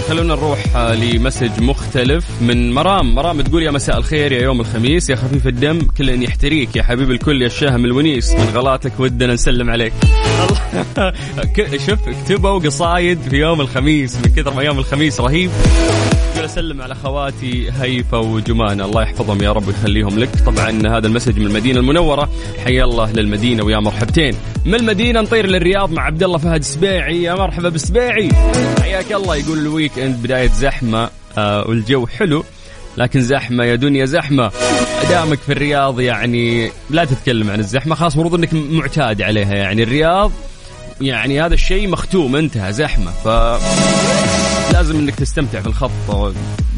خلونا 0.10 0.36
نروح 0.36 0.76
آه، 0.76 0.96
لمسج 0.96 1.62
مختلف 1.62 2.26
من 2.42 2.74
مرام. 2.74 3.16
مرام 3.16 3.42
تقول 3.42 3.64
يا 3.64 3.72
مساء 3.72 3.98
الخير 3.98 4.32
يا 4.32 4.42
يوم 4.42 4.62
الخميس 4.62 5.10
يا 5.10 5.16
خفيف 5.16 5.48
الدم 5.48 5.80
كل 5.98 6.10
إن 6.10 6.24
يحتريك 6.24 6.76
يا 6.76 6.84
حبيب 6.84 7.12
الكل 7.12 7.42
يا 7.42 7.48
الشاهم 7.48 7.86
الونيس. 7.86 8.32
من 8.32 8.52
غلاتك 8.54 9.00
ودنا 9.00 9.34
نسلم 9.34 9.70
عليك. 9.70 9.94
شوف 11.88 12.00
اكتبوا 12.08 12.60
قصايد 12.60 13.20
في 13.30 13.36
يوم 13.38 13.62
الخميس 13.62 14.16
من 14.16 14.34
كثر 14.36 14.54
ما 14.54 14.64
يوم 14.64 14.80
الخميس 14.80 15.22
رهيب. 15.22 15.52
أقول 16.44 16.52
أسلم 16.52 16.82
على 16.82 16.96
خواتي 16.96 17.72
هيفا 17.82 18.18
وجمان 18.18 18.82
الله 18.82 19.02
يحفظهم 19.02 19.44
يا 19.44 19.52
رب 19.52 19.68
ويخليهم 19.68 20.20
لك. 20.20 20.30
طبعا 20.46 20.98
هذا 20.98 21.08
المسج 21.08 21.40
من 21.40 21.48
المدينة 21.48 21.80
المنورة. 21.80 22.30
حيا 22.66 22.84
الله 22.84 23.12
للمدينة 23.12 23.64
ويا 23.64 23.80
مرحبتين. 23.80 24.36
من 24.66 24.76
المدينة 24.76 25.22
نطير 25.22 25.46
للرياض 25.46 25.92
مع 25.92 26.06
عبد 26.06 26.24
الله 26.24 26.38
فهد 26.38 26.64
سبيعي 26.64 27.24
يا 27.24 27.34
مرحبا 27.34 27.70
بسبيعي 27.70 28.30
حياك 28.82 29.12
الله. 29.12 29.36
يقول 29.36 29.58
الويك 29.58 30.00
إند 30.00 30.24
بداية 30.24 30.50
زحمة. 30.50 31.10
آه 31.38 31.68
والجو 31.68 32.08
حلو 32.08 32.44
لكن 32.98 33.22
زحمة 33.22 33.64
يا 33.66 33.76
دنيا 33.76 34.06
زحمة. 34.06 34.52
دامك 35.10 35.40
في 35.40 35.52
الرياض 35.52 36.00
يعني 36.00 36.72
لا 36.90 37.06
تتكلم 37.06 37.50
عن 37.50 37.60
الزحمة 37.60 37.96
خلاص 37.96 38.16
المفروض 38.18 38.40
إنك 38.40 38.54
معتاد 38.54 39.22
عليها. 39.22 39.54
يعني 39.54 39.84
الرياض 39.84 40.32
يعني 41.02 41.42
هذا 41.42 41.54
الشيء 41.54 41.88
مختوم 41.88 42.36
انتهى 42.36 42.74
زحمة. 42.74 43.12
ف 43.12 43.28
لازم 44.74 45.00
إنك 45.00 45.16
تستمتع 45.16 45.60
في 45.60 45.68
الخط 45.68 45.92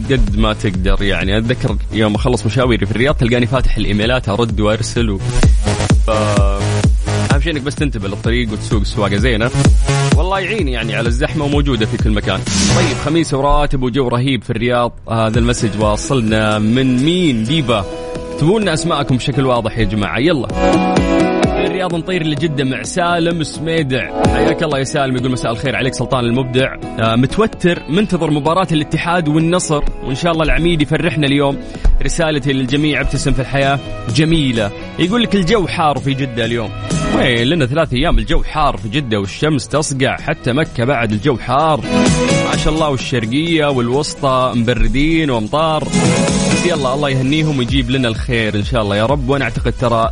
قد 0.10 0.38
ما 0.38 0.54
تقدر 0.54 1.04
يعني. 1.04 1.38
أتذكر 1.38 1.78
يوم 1.92 2.16
أخلص 2.16 2.46
مشاويري 2.46 2.86
في 2.86 2.92
الرياض 2.92 3.16
تلقاني 3.16 3.46
فاتح 3.46 3.78
الإيميلات 3.78 4.30
أرد 4.30 4.60
وأرسل 4.60 5.10
و... 5.10 5.20
ف... 6.08 6.10
أهم 6.10 7.42
شيء 7.42 7.54
إنك 7.54 7.62
بس 7.62 7.76
تنتبه 7.76 8.08
للطريق 8.08 8.52
وتسوق 8.52 8.84
سواقه 8.84 9.16
زينة. 9.16 9.52
والله 10.16 10.40
يعين 10.40 10.68
يعني 10.68 10.96
على 10.96 11.08
الزحمة 11.08 11.46
وموجودة 11.46 11.86
في 11.86 11.98
كل 11.98 12.10
مكان. 12.10 12.40
طيب 12.76 12.98
خميس 13.06 13.34
وراتب 13.34 13.84
وجو 13.84 14.08
رهيب 14.08 14.44
في 14.44 14.50
الرياض. 14.50 14.92
هذا 15.12 15.40
المسج 15.40 15.82
واصلنا 15.82 16.60
من 16.60 16.98
مين؟ 17.06 17.44
ديبا. 17.44 17.86
اكتبوا 18.34 18.60
لنا 18.60 18.74
أسماءكم 18.74 19.18
بشكل 19.18 19.46
واضح 19.46 19.78
يا 19.78 19.84
جماعة. 19.84 20.20
يلا. 20.20 21.05
الرياض 21.86 22.04
نطير 22.04 22.24
لجدة 22.24 22.64
مع 22.64 22.84
سالم 22.84 23.44
سميدع. 23.44 24.24
حياك 24.34 24.64
الله 24.64 24.80
يا 24.80 24.84
سالم 24.84 25.16
يقول 25.16 25.32
مساء 25.32 25.52
الخير 25.52 25.76
عليك 25.76 25.94
سلطان 25.94 26.26
المبدع. 26.26 26.76
آه 27.00 27.16
متوتر 27.16 27.84
منتظر 27.90 28.32
مباراة 28.32 28.68
الاتحاد 28.72 29.28
والنصر. 29.28 29.84
وإن 30.04 30.16
شاء 30.16 30.32
الله 30.32 30.44
العميد 30.44 30.82
يفرحنا 30.82 31.28
اليوم. 31.28 31.58
رسالتي 32.04 32.54
للجميع 32.54 33.02
ابتسم 33.02 33.34
في 33.34 33.40
الحياة. 33.40 33.80
جميلة. 34.16 34.72
يقول 35.00 35.24
لك 35.24 35.36
الجو 35.36 35.68
حار 35.68 35.98
في 35.98 36.14
جدة 36.14 36.46
اليوم. 36.46 36.70
وين؟ 37.18 37.48
لنا 37.48 37.66
ثلاث 37.66 37.94
أيام 37.94 38.18
الجو 38.18 38.44
حار 38.44 38.78
في 38.78 38.90
جدة 38.90 39.20
والشمس 39.20 39.68
تصقع. 39.68 40.18
حتى 40.18 40.54
مكة 40.54 40.86
بعد 40.86 41.12
الجو 41.12 41.38
حار. 41.38 41.82
ما 42.52 42.58
شاء 42.64 42.74
الله 42.74 42.90
والشرقية 42.90 43.66
والوسطى 43.66 44.52
مبردين 44.56 45.30
وأمطار. 45.30 45.88
يلا 46.66 46.94
الله 46.94 47.10
يهنيهم 47.10 47.58
ويجيب 47.58 47.90
لنا 47.90 48.08
الخير 48.08 48.56
إن 48.56 48.64
شاء 48.64 48.82
الله. 48.82 48.96
يا 48.96 49.06
رب 49.06 49.30
وأنا 49.30 49.46
أعتقد 49.46 49.74
ترى 49.82 50.10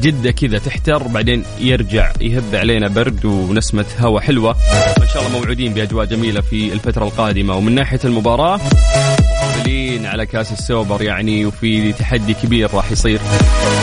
جدة 0.00 0.30
كذا 0.30 0.58
تحتر 0.58 1.02
بعدين 1.02 1.44
يرجع 1.60 2.12
يهب 2.20 2.54
علينا 2.54 2.88
برد 2.88 3.24
ونسمة 3.24 3.84
هواء 3.98 4.22
حلوة. 4.22 4.56
وإن 4.98 5.08
شاء 5.08 5.26
الله 5.26 5.38
موعودين 5.38 5.74
بأجواء 5.74 6.04
جميلة 6.04 6.40
في 6.40 6.72
الفترة 6.72 7.04
القادمة. 7.04 7.56
ومن 7.56 7.74
ناحية 7.74 8.00
المباراة 8.04 8.60
مقبلين 9.56 10.06
على 10.06 10.26
كأس 10.26 10.52
السوبر 10.52 11.02
يعني 11.02 11.46
وفي 11.46 11.92
تحدي 11.92 12.34
كبير 12.34 12.74
راح 12.74 12.92
يصير. 12.92 13.20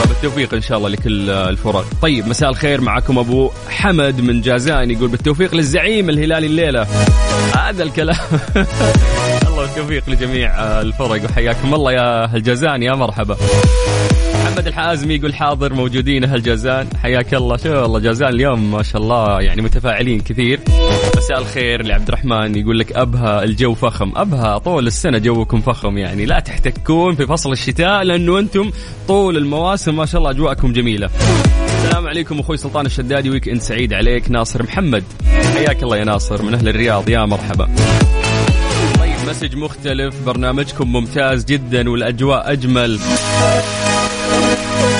بالتوفيق 0.08 0.53
إن 0.53 0.62
شاء 0.62 0.77
الله 0.77 0.89
لكل 0.89 1.29
الفرق. 1.29 1.86
طيب 2.01 2.27
مساء 2.27 2.50
الخير 2.50 2.82
معكم 2.82 3.20
أبو 3.20 3.51
حمد 3.70 4.22
من 4.22 4.41
جازان 4.41 4.91
يقول 4.91 5.10
بالتوفيق 5.10 5.55
للزعيم 5.55 6.10
الهلالي 6.10 6.48
الليلة. 6.48 6.88
هذا 7.58 7.84
الكلام. 7.84 8.17
الله 9.48 9.63
التوفيق 9.65 10.10
لجميع 10.10 10.82
الفرق 10.82 11.25
وحياكم 11.25 11.74
الله 11.74 11.91
يا 11.91 12.24
أهل 12.24 12.43
جازان 12.43 12.84
يا 12.84 12.96
مرحبا. 12.96 13.38
محمد 14.53 14.67
الحازمي 14.67 15.13
يقول 15.15 15.36
حاضر 15.36 15.74
موجودين 15.74 16.24
أهل 16.24 16.41
جازان. 16.41 16.88
حياك 17.01 17.33
الله. 17.33 17.57
شو 17.57 17.69
والله 17.69 18.00
جازان 18.00 18.29
اليوم 18.29 18.72
ما 18.72 18.83
شاء 18.83 19.01
الله 19.01 19.41
يعني 19.41 19.62
متفاعلين 19.62 20.22
كثير. 20.22 20.60
مساء 21.17 21.39
الخير 21.39 21.86
لعبد 21.86 22.07
الرحمن. 22.07 22.57
يقول 22.57 22.79
لك 22.79 22.91
أبها 22.91 23.43
الجو 23.43 23.74
فخم. 23.74 24.12
أبها 24.15 24.57
طول 24.57 24.88
السنة 24.88 25.17
جوكم 25.17 25.62
فخم 25.62 25.98
يعني. 25.98 26.25
لا 26.25 26.39
تحتكون 26.39 27.15
في 27.15 27.25
فصل 27.25 27.51
الشتاء 27.51 28.03
لأنه 28.03 28.39
أنتم 28.39 28.72
طول 29.07 29.38
المواسم 29.38 29.95
ما 29.95 30.05
شاء 30.05 30.19
الله 30.19 30.31
أجواءكم 30.31 30.74
جميلة. 30.74 31.10
السلام 31.77 32.07
عليكم 32.07 32.39
أخوي 32.39 32.57
سلطان 32.57 32.86
الشدادي. 32.86 33.29
weekend 33.29 33.62
سعيد 33.62 33.93
عليك. 33.93 34.31
ناصر 34.31 34.63
محمد. 34.63 35.03
حياك 35.53 35.83
الله 35.83 35.98
يا 35.98 36.03
ناصر 36.03 36.41
من 36.41 36.53
أهل 36.53 36.69
الرياض. 36.69 37.10
يا 37.10 37.25
مرحبا. 37.25 37.65
طيب 39.00 39.29
message 39.29 39.55
مختلف. 39.55 40.15
برنامجكم 40.25 40.91
ممتاز 40.91 41.45
جدا 41.45 41.89
والأجواء 41.89 42.51
أجمل. 42.51 43.00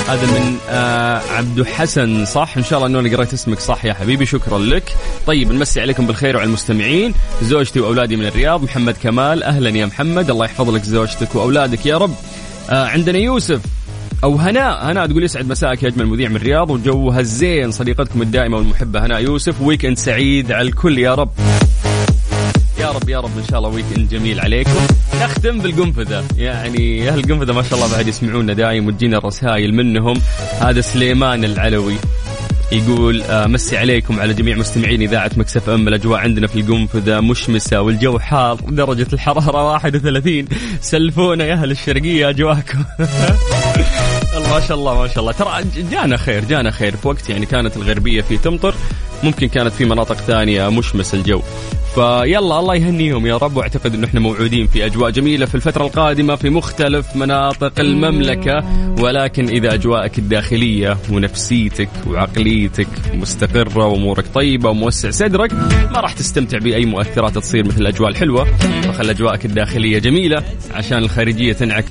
هذا 0.08 0.26
من 0.26 0.58
آه 0.70 1.20
عبد 1.30 1.62
حسن 1.62 2.24
صح؟ 2.24 2.56
إن 2.56 2.64
شاء 2.64 2.86
الله 2.86 3.00
اني 3.00 3.14
قريت 3.16 3.32
اسمك 3.32 3.60
صح 3.60 3.84
يا 3.84 3.94
حبيبي 3.94 4.26
شكرا 4.26 4.58
لك. 4.58 4.96
طيب 5.26 5.52
نمسي 5.52 5.80
عليكم 5.80 6.06
بالخير 6.06 6.36
وعلى 6.36 6.46
المستمعين. 6.46 7.14
زوجتي 7.42 7.80
وأولادي 7.80 8.16
من 8.16 8.26
الرياض 8.26 8.62
محمد 8.62 8.96
كمال. 9.02 9.42
أهلا 9.42 9.70
يا 9.70 9.86
محمد 9.86 10.30
الله 10.30 10.44
يحفظ 10.44 10.70
لك 10.70 10.82
زوجتك 10.82 11.34
وأولادك 11.34 11.86
يا 11.86 11.98
رب. 11.98 12.14
آه 12.70 12.86
عندنا 12.86 13.18
يوسف 13.18 13.60
أو 14.24 14.36
هناء. 14.36 14.90
هناء 14.90 15.06
تقول 15.06 15.24
يسعد 15.24 15.48
مساك 15.48 15.82
يا 15.82 15.88
أجمل 15.88 16.06
مذيع 16.06 16.28
من 16.28 16.36
الرياض 16.36 16.70
وجوها 16.70 17.20
الزين 17.20 17.70
صديقتكم 17.70 18.22
الدائمة 18.22 18.56
والمحبة. 18.56 19.06
هناء 19.06 19.20
يوسف 19.20 19.60
weekend 19.60 19.98
سعيد 19.98 20.52
على 20.52 20.68
الكل 20.68 20.98
يا 20.98 21.14
رب. 21.14 21.30
رب 22.94 23.08
يا 23.08 23.20
رب 23.20 23.38
إن 23.38 23.44
شاء 23.44 23.58
الله 23.58 23.70
weekend 23.70 24.08
جميل 24.08 24.40
عليكم. 24.40 24.86
نختم 25.22 25.58
بالقنفذة. 25.58 26.24
يعني 26.36 27.08
أهل 27.08 27.18
القنفذة 27.18 27.52
ما 27.52 27.62
شاء 27.62 27.74
الله 27.74 27.96
بعد 27.96 28.08
يسمعونا 28.08 28.52
دايم 28.52 28.86
وتجينا 28.86 29.18
الرسائل 29.18 29.74
منهم. 29.74 30.16
هذا 30.60 30.80
سليمان 30.80 31.44
العلوي 31.44 31.96
يقول 32.72 33.22
آه 33.22 33.46
مسي 33.46 33.78
عليكم 33.78 34.20
على 34.20 34.34
جميع 34.34 34.56
مستمعين 34.56 35.02
إذاعة 35.02 35.30
Mix 35.36 35.68
FM. 35.68 35.88
الأجواء 35.88 36.20
عندنا 36.20 36.46
في 36.46 36.60
القنفذة 36.60 37.20
مشمسة 37.20 37.80
والجو 37.80 38.18
حار 38.18 38.54
درجة 38.54 39.06
الحرارة 39.12 39.64
31 39.64 40.48
سلفونا 40.80 41.44
يا 41.44 41.54
أهل 41.54 41.70
الشرقية 41.70 42.28
أجواءكم. 42.28 42.84
ما 44.50 44.60
شاء 44.60 44.76
الله 44.76 44.98
ما 44.98 45.08
شاء 45.08 45.18
الله. 45.20 45.32
ترى 45.32 45.64
جانا 45.90 46.16
خير 46.16 46.44
جانا 46.44 46.70
خير 46.70 46.96
في 46.96 47.08
وقت 47.08 47.30
يعني 47.30 47.46
كانت 47.46 47.76
الغربية 47.76 48.22
في 48.22 48.38
تمطر. 48.38 48.74
ممكن 49.24 49.48
كانت 49.48 49.72
في 49.72 49.84
مناطق 49.84 50.14
ثانية 50.14 50.68
مشمس 50.68 51.14
الجو. 51.14 51.42
فيلا 51.94 52.38
الله 52.38 52.74
يهنيهم 52.74 53.26
يا 53.26 53.36
رب 53.36 53.56
واعتقد 53.56 53.94
انه 53.94 54.06
إحنا 54.06 54.20
موعودين 54.20 54.66
في 54.66 54.86
أجواء 54.86 55.10
جميلة 55.10 55.46
في 55.46 55.54
الفترة 55.54 55.86
القادمة 55.86 56.36
في 56.36 56.50
مختلف 56.50 57.16
مناطق 57.16 57.80
المملكة. 57.80 58.64
ولكن 58.98 59.48
إذا 59.48 59.74
أجواءك 59.74 60.18
الداخلية 60.18 60.96
ونفسيتك 61.10 61.88
وعقليتك 62.06 62.88
مستقرة 63.14 63.86
وأمورك 63.86 64.24
طيبة 64.34 64.70
وموسع 64.70 65.10
صدرك 65.10 65.52
ما 65.92 66.00
راح 66.00 66.12
تستمتع 66.12 66.58
بأي 66.58 66.86
مؤثرات 66.86 67.38
تصير 67.38 67.66
مثل 67.66 67.80
الأجواء 67.80 68.10
الحلوة. 68.10 68.44
فخل 68.82 69.10
أجواءك 69.10 69.44
الداخلية 69.44 69.98
جميلة 69.98 70.42
عشان 70.74 70.98
الخارجية 70.98 71.52
تنعكس. 71.52 71.90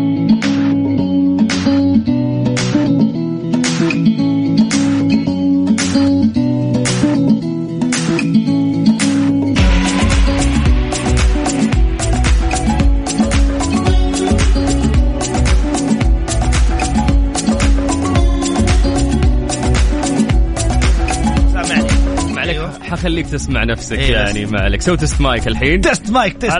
حخليك 23.11 23.27
تسمع 23.27 23.63
نفسك 23.63 23.97
إيه 23.99 24.11
يعني 24.11 24.45
ما 24.45 24.61
عليك 24.61 24.81
سوي 24.81 24.97
test 24.97 25.21
mic 25.21 25.47
الحين. 25.47 25.81
test 25.81 26.11
mic 26.11 26.37
test 26.37 26.57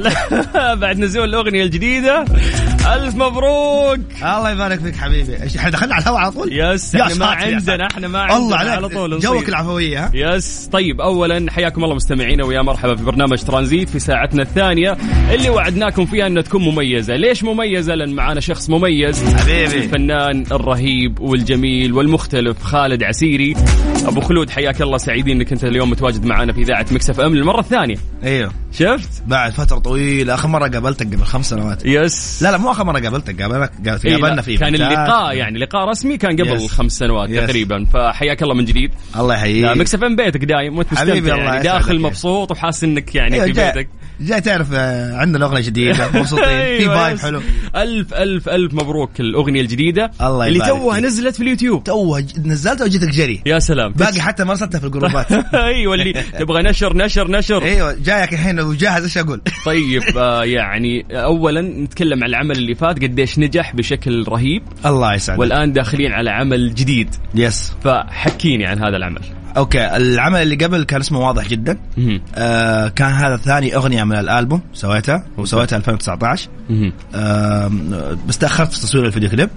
بعد 0.53 0.97
نزول 0.97 1.29
الأغنية 1.29 1.63
الجديدة. 1.63 2.25
ألف 2.85 3.15
مبروك. 3.15 3.99
الله 4.23 4.51
يبارك 4.51 4.79
فيك 4.79 4.95
حبيبي. 4.95 5.43
إيش، 5.43 5.57
إحنا 5.57 5.69
دخلنا 5.69 5.95
على 5.95 6.01
الهواء 6.01 6.19
على 6.19 6.31
طول؟ 6.31 6.49
yes 6.51 6.95
يا 6.95 7.01
إحنا 7.01 7.15
ما 7.15 7.25
عندنا. 7.25 7.87
إحنا 7.87 8.07
ما 8.07 8.19
عندنا 8.19 8.37
الله 8.37 8.57
على 8.57 8.69
عليك. 8.69 8.93
طول 8.93 9.19
جوك. 9.19 9.49
العفوية 9.49 10.05
ها؟ 10.05 10.11
yes. 10.13 10.69
طيب 10.71 11.01
اولا 11.01 11.51
حياكم 11.51 11.83
الله 11.83 11.95
مستمعينا 11.95 12.45
ويا 12.45 12.61
مرحبا 12.61 12.95
في 12.95 13.03
برنامج 13.03 13.43
ترانزيت 13.43 13.89
في 13.89 13.99
ساعتنا 13.99 14.41
الثانية. 14.41 14.97
اللي 15.31 15.49
وعدناكم 15.49 16.05
فيها 16.05 16.27
إنها 16.27 16.41
تكون 16.41 16.61
مميزة. 16.61 17.15
ليش 17.15 17.43
مميزة؟ 17.43 17.95
لأن 17.95 18.13
معانا 18.15 18.39
شخص 18.39 18.69
مميز. 18.69 19.23
حبيبي. 19.35 19.77
الفنان 19.77 20.43
الرهيب 20.51 21.19
والجميل 21.19 21.93
والمختلف 21.93 22.63
خالد 22.63 23.03
عسيري. 23.03 23.55
أبو 24.05 24.21
خلود 24.21 24.49
حياك 24.49 24.81
الله. 24.81 24.97
سعيدين 24.97 25.37
إنك 25.37 25.51
أنت 25.51 25.63
اليوم 25.63 25.89
متواجد 25.89 26.25
معنا 26.25 26.53
في 26.53 26.61
إذاعة 26.61 26.85
Mix 26.91 27.19
FM 27.19 27.35
للمرة 27.35 27.59
الثانية. 27.59 27.97
أيوه. 28.23 28.51
شفت؟ 28.71 29.23
بعد 29.27 29.51
فترة 29.51 29.79
طويلة 29.79 30.33
آخر 30.33 30.47
مرة 30.47 30.67
قابلتك 30.67 31.05
قبل 31.05 31.23
خمس 31.23 31.49
سنوات. 31.49 31.85
yes. 31.85 32.43
لا 32.43 32.51
لا 32.51 32.57
مو 32.57 32.70
آخر 32.71 32.83
مرة 32.83 32.99
قابلتك 32.99 33.41
قابلك 33.41 33.71
قابل- 33.87 33.99
إيه، 34.05 34.15
قابلنا 34.15 34.41
في 34.41 34.57
كان. 34.57 34.75
اللقاء 34.75 35.35
يعني 35.35 35.59
لقاء 35.59 35.89
رسمي 35.89 36.17
كان 36.17 36.31
قبل 36.31 36.55
yes. 36.55 36.71
خمس 36.71 36.91
سنوات 36.91 37.29
yes. 37.29 37.45
تقريبا. 37.45 37.85
فحياك 37.93 38.43
الله 38.43 38.53
من 38.55 38.65
جديد. 38.65 38.91
الله 39.15 39.35
يحييك. 39.35 39.77
Mix 39.77 40.03
FM 40.03 40.15
بيتك 40.15 40.45
دايم 40.45 40.77
وانت 40.77 40.93
حبيبي، 40.93 41.17
مستمتع 41.21 41.35
الله 41.35 41.45
يعني 41.45 41.59
يسعدك. 41.59 41.77
داخل 41.79 41.99
مبسوط 41.99 42.51
وحاسس 42.51 42.83
إنك 42.83 43.15
يعني 43.15 43.33
أيوة، 43.35 43.45
في 43.45 43.51
بيتك. 43.51 43.89
جاي 44.21 44.41
تعرف 44.41 44.67
آه، 44.73 45.17
عندنا 45.17 45.45
اغنيه 45.45 45.61
جديده 45.61 46.07
مبسوطين. 46.19 46.45
في 46.45 46.51
أيوة، 46.51 46.95
vibe 46.95 47.15
yes. 47.15 47.21
حلو. 47.21 47.41
الف 47.75 48.13
الف 48.13 48.49
ألف 48.49 48.73
مبروك 48.73 49.19
الأغنية 49.19 49.61
الجديدة. 49.61 50.11
الله 50.21 50.47
اللي 50.47 50.59
توها. 50.59 50.99
نزلت 50.99 51.35
في 51.35 51.43
اليوتيوب. 51.43 51.83
توه 51.83 52.19
ج- 52.19 52.39
نزلت 52.47 52.81
وجيتك 52.81 53.07
جري؟ 53.09 53.41
يا 53.45 53.59
سلام. 53.59 53.91
باقي 53.91 54.21
حتى 54.21 54.43
ما 54.43 54.51
ارسلتها 54.51 54.79
في 54.79 54.85
الجروبات. 54.85 55.31
أيوه 55.53 55.93
اللي 55.95 56.13
تبغى 56.39 56.63
نشر 56.63 56.97
نشر 56.97 57.31
نشر. 57.31 57.63
أيوه 57.63 57.95
جايك 58.03 58.33
الحين 58.33 58.59
وجاهز 58.59 59.03
إيش 59.03 59.17
أقول؟ 59.17 59.41
طيب 59.65 60.01
آه 60.17 60.43
يعني 60.43 61.05
اولا 61.11 61.61
نتكلم 61.61 62.23
عن 62.23 62.29
العمل 62.29 62.60
اللي 62.61 62.75
فات 62.75 63.03
قديش 63.03 63.39
نجح 63.39 63.75
بشكل 63.75 64.25
رهيب. 64.27 64.63
الله 64.85 65.13
يسعدك. 65.13 65.39
والآن 65.39 65.73
داخلين 65.73 66.11
على 66.11 66.29
عمل 66.29 66.73
جديد. 66.75 67.15
yes 67.35 67.73
فحكيني 67.83 68.65
عن 68.65 68.77
هذا 68.77 68.97
العمل. 68.97 69.21
okay 69.57 69.95
العمل 69.97 70.41
اللي 70.41 70.55
قبل 70.55 70.83
كان 70.83 70.99
اسمه 70.99 71.19
واضح 71.19 71.47
جدا. 71.47 71.77
آه 72.35 72.87
كان 72.87 73.11
هذا 73.11 73.37
ثاني 73.37 73.75
أغنية 73.75 74.03
من 74.03 74.15
الألبوم 74.15 74.61
سويتها 74.73 75.25
وسويتها 75.37 75.77
2019 75.77 76.49
مهم. 76.69 76.93
آم، 77.15 78.17
بس 78.27 78.37
تأخرت 78.37 78.73
في 78.73 78.79
تصوير 78.81 79.05
الفيديو 79.05 79.29
كليب. 79.29 79.49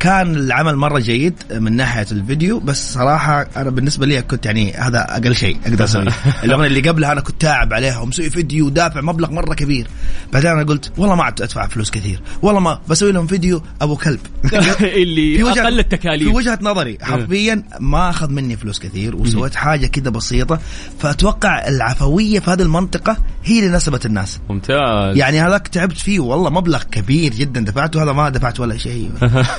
كان 0.00 0.36
العمل 0.36 0.76
مرة 0.76 0.98
جيد 0.98 1.34
من 1.50 1.76
ناحية 1.76 2.06
الفيديو 2.12 2.58
بس 2.60 2.94
صراحة 2.94 3.46
أنا 3.56 3.70
بالنسبة 3.70 4.06
لي 4.06 4.22
كنت 4.22 4.46
يعني 4.46 4.72
هذا 4.72 5.06
أقل 5.08 5.34
شيء 5.34 5.56
أقدر 5.66 5.84
أسويه. 5.84 6.08
الأغنية 6.44 6.66
اللي 6.66 6.88
قبلها 6.88 7.12
أنا 7.12 7.20
كنت 7.20 7.40
تعب 7.40 7.72
عليها 7.72 7.98
ومسوي 7.98 8.30
فيديو 8.30 8.66
ودافع 8.66 9.00
مبلغ 9.00 9.30
مرة 9.30 9.54
كبير. 9.54 9.86
بعدين 10.32 10.50
أنا 10.50 10.62
قلت 10.62 10.92
والله 10.96 11.14
ما 11.14 11.24
عاد 11.24 11.42
أدفع 11.42 11.66
فلوس 11.66 11.90
كثير 11.90 12.20
والله 12.42 12.60
ما 12.60 12.80
بسوي 12.88 13.12
لهم 13.12 13.26
فيديو 13.26 13.62
أبو 13.80 13.96
كلب. 13.96 14.20
اللي 14.80 15.42
أقل 15.42 15.78
التكاليف. 15.78 16.28
في 16.28 16.34
وجهة 16.34 16.58
نظري 16.62 16.98
حرفيا 17.02 17.62
ما 17.80 18.10
أخذ 18.10 18.30
مني 18.30 18.56
فلوس 18.56 18.78
كثير 18.78 19.16
وسويت 19.16 19.54
حاجة 19.54 19.86
كده 19.86 20.10
بسيطة. 20.10 20.60
فأتوقع 20.98 21.68
العفوية 21.68 22.40
في 22.40 22.50
هذه 22.50 22.62
المنطقة 22.62 23.16
هي 23.44 23.58
اللي 23.58 23.70
ناسبت 23.70 24.06
الناس. 24.06 24.40
ممتاز. 24.50 25.16
يعني 25.16 25.40
هذاك 25.40 25.68
تعبت 25.68 25.98
فيه 25.98 26.20
والله 26.20 26.50
مبلغ 26.50 26.82
كبير 26.82 27.32
جدا 27.32 27.60
دفعته 27.60 28.02
هذا 28.02 28.12
ما 28.12 28.28
دفعت 28.28 28.60
ولا 28.60 28.76
شيء. 28.76 29.10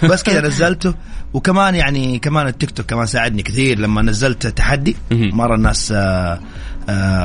بس 0.04 0.24
كذا 0.28 0.48
نزلته. 0.48 0.94
وكمان 1.34 1.76
يعني 1.76 2.20
كمان 2.20 2.48
التيك 2.48 2.72
توك 2.72 2.86
كمان 2.86 3.06
ساعدني 3.06 3.44
كثير 3.44 3.80
لما 3.80 4.02
نزلت 4.02 4.48
تحدي. 4.48 4.96
مرة 5.12 5.56
الناس 5.56 5.92
آه، 5.92 6.40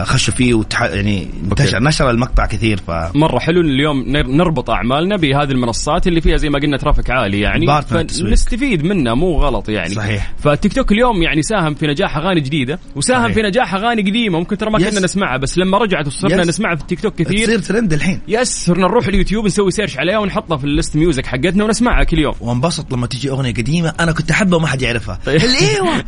خشوا 0.04 0.34
فيه 0.34 0.54
وتح... 0.54 0.82
يعني 0.82 1.28
انتشر 1.44 1.82
نشر 1.82 2.10
المقطع 2.10 2.46
كثير 2.46 2.76
ف 2.86 2.90
مرة 3.14 3.38
حلو 3.38 3.60
اليوم 3.60 4.04
نر- 4.08 4.26
نربط 4.26 4.70
أعمالنا 4.70 5.16
بهذه 5.16 5.50
المنصات 5.50 6.06
اللي 6.06 6.20
فيها 6.20 6.36
زي 6.36 6.48
ما 6.48 6.58
قلنا 6.58 6.76
traffic 6.76 7.10
عالي 7.10 7.40
يعني. 7.40 7.82
فنستفيد 7.82 8.84
منها 8.84 9.14
مو 9.14 9.38
غلط 9.38 9.68
يعني 9.68 9.94
صحيح. 9.94 10.32
فالتيك 10.38 10.72
توك 10.72 10.92
اليوم 10.92 11.22
يعني 11.22 11.42
ساهم 11.42 11.74
في 11.74 11.86
نجاح 11.86 12.16
أغاني 12.16 12.40
جديدة 12.40 12.78
وساهم 12.96 13.22
صحيح. 13.22 13.34
في 13.34 13.42
نجاح 13.42 13.74
أغاني 13.74 14.02
قديمة 14.02 14.38
ممكن 14.38 14.58
ترى 14.58 14.70
ما. 14.70 14.78
كنا 14.78 15.00
نسمعها 15.00 15.36
بس 15.36 15.58
لما 15.58 15.78
رجعت 15.78 16.06
وصرنا. 16.06 16.44
نسمعها 16.44 16.74
في 16.76 16.82
التيك 16.82 17.00
توك 17.00 17.14
كثير 17.14 17.44
تصير 17.44 17.58
ترند 17.58 17.92
الحين 17.92 18.20
yes 18.28 18.48
صرنا 18.66 18.86
نروح 18.86 19.06
اليوتيوب 19.06 19.44
نسوي 19.44 19.70
search 19.70 19.98
عليها 19.98 20.18
ونحطها 20.18 20.56
في 20.56 20.64
ال 20.64 20.71
list 20.71 20.96
music 20.96 21.26
حقتنا 21.26 21.64
ونسمعها 21.64 22.04
كل 22.04 22.18
يوم 22.18 22.34
وانبسط 22.40 22.92
لما 22.92 23.06
تجي 23.06 23.30
أغنية 23.30 23.52
قديمة 23.54 23.92
أنا 24.00 24.12
كنت 24.12 24.30
أحبها 24.30 24.56
وما 24.56 24.66
حد 24.66 24.82
يعرفها 24.82 25.18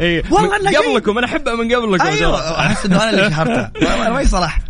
إيه. 0.00 0.22
والله 0.30 0.56
أنا. 0.56 0.78
قبلكم 0.78 1.18
أنا 1.18 1.26
أحبها 1.26 1.54
من 1.54 1.74
قبلكم 1.74 2.06
أيوه. 2.06 2.60
أحس 2.60 2.86
إنه 2.86 2.96
أنا 3.02 3.10
اللي 3.10 3.26
شهرتها 3.44 3.72
ما- 3.82 4.10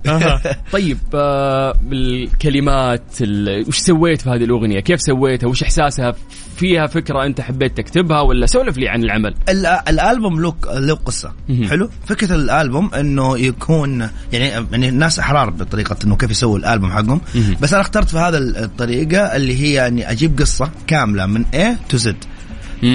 أها. 0.07 0.41
طيب 0.73 0.99
آه، 1.15 1.73
بالكلمات 1.83 3.03
ال- 3.21 3.69
وش 3.69 3.79
سويت 3.79 4.21
في 4.23 4.31
هذه 4.31 4.45
الأغنية؟ 4.45 4.81
كيف 4.81 5.01
سويتها؟ 5.03 5.47
وش 5.47 5.63
إحساسها؟ 5.63 6.13
فيها 6.57 6.87
فكرة 6.87 7.27
أنت 7.27 7.41
حبيت 7.41 7.77
تكتبها 7.77 8.21
ولا 8.21 8.47
سولف 8.47 8.79
لي 8.79 8.89
عن 8.89 9.03
العمل؟ 9.05 9.35
ال- 9.49 9.67
الألبوم 9.67 10.41
له 10.41 10.55
له 10.75 10.95
قصة. 10.95 11.33
حلو 11.69 11.91
فكرة 12.07 12.35
الألبوم 12.35 12.95
إنه 12.95 13.39
يكون 13.39 14.09
يعني 14.33 14.67
يعني 14.73 14.89
الناس 14.89 15.19
أحرار 15.19 15.51
بطريقة 15.51 15.97
إنه 16.05 16.17
كيف 16.17 16.31
يسووا 16.31 16.59
الألبوم 16.59 16.93
حقهم. 16.93 17.21
بس 17.61 17.73
أنا 17.73 17.83
اخترت 17.83 18.09
في 18.09 18.19
هذا 18.19 18.39
الطريقة 18.39 19.37
اللي 19.37 19.61
هي 19.61 19.87
اني 19.87 20.11
أجيب 20.11 20.39
قصة 20.39 20.71
كاملة 20.87 21.27
من 21.27 21.45
A 21.45 21.89
to 21.89 21.99
Z. 21.99 22.15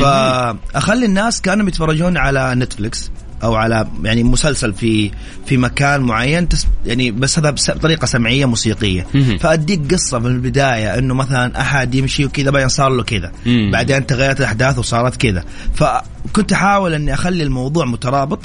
فأخلي 0.02 1.06
الناس 1.06 1.42
كانوا 1.42 1.68
يتفرجون 1.68 2.18
على 2.18 2.56
نتفلكس 2.56 3.12
أو 3.44 3.56
على 3.56 3.88
يعني 4.04 4.24
مسلسل 4.24 4.74
في 4.74 5.12
في 5.46 5.58
مكان 5.58 6.02
معين 6.02 6.50
تس 6.50 6.68
يعني 6.86 7.12
بس 7.12 7.40
هذا 7.40 7.50
بطريقه 7.50 8.06
سمعية 8.06 8.46
موسيقية. 8.46 9.08
فأديك 9.40 9.94
قصة 9.94 10.20
من 10.20 10.26
البداية 10.32 10.98
إنه 10.98 11.14
مثلا 11.14 11.62
أحد 11.62 11.96
يمشي 11.96 12.26
وكذا 12.26 12.52
بعدين 12.52 12.70
صار 12.70 12.90
له 12.90 13.04
كذا. 13.04 13.32
بعدين 13.72 14.06
تغيرت 14.06 14.40
الأحداث 14.40 14.80
وصارت 14.80 15.16
كذا 15.16 15.44
فكنت 15.76 16.52
أحاول 16.54 16.94
إني 16.94 17.14
أخلي 17.14 17.44
الموضوع 17.44 17.86
مترابط 17.86 18.40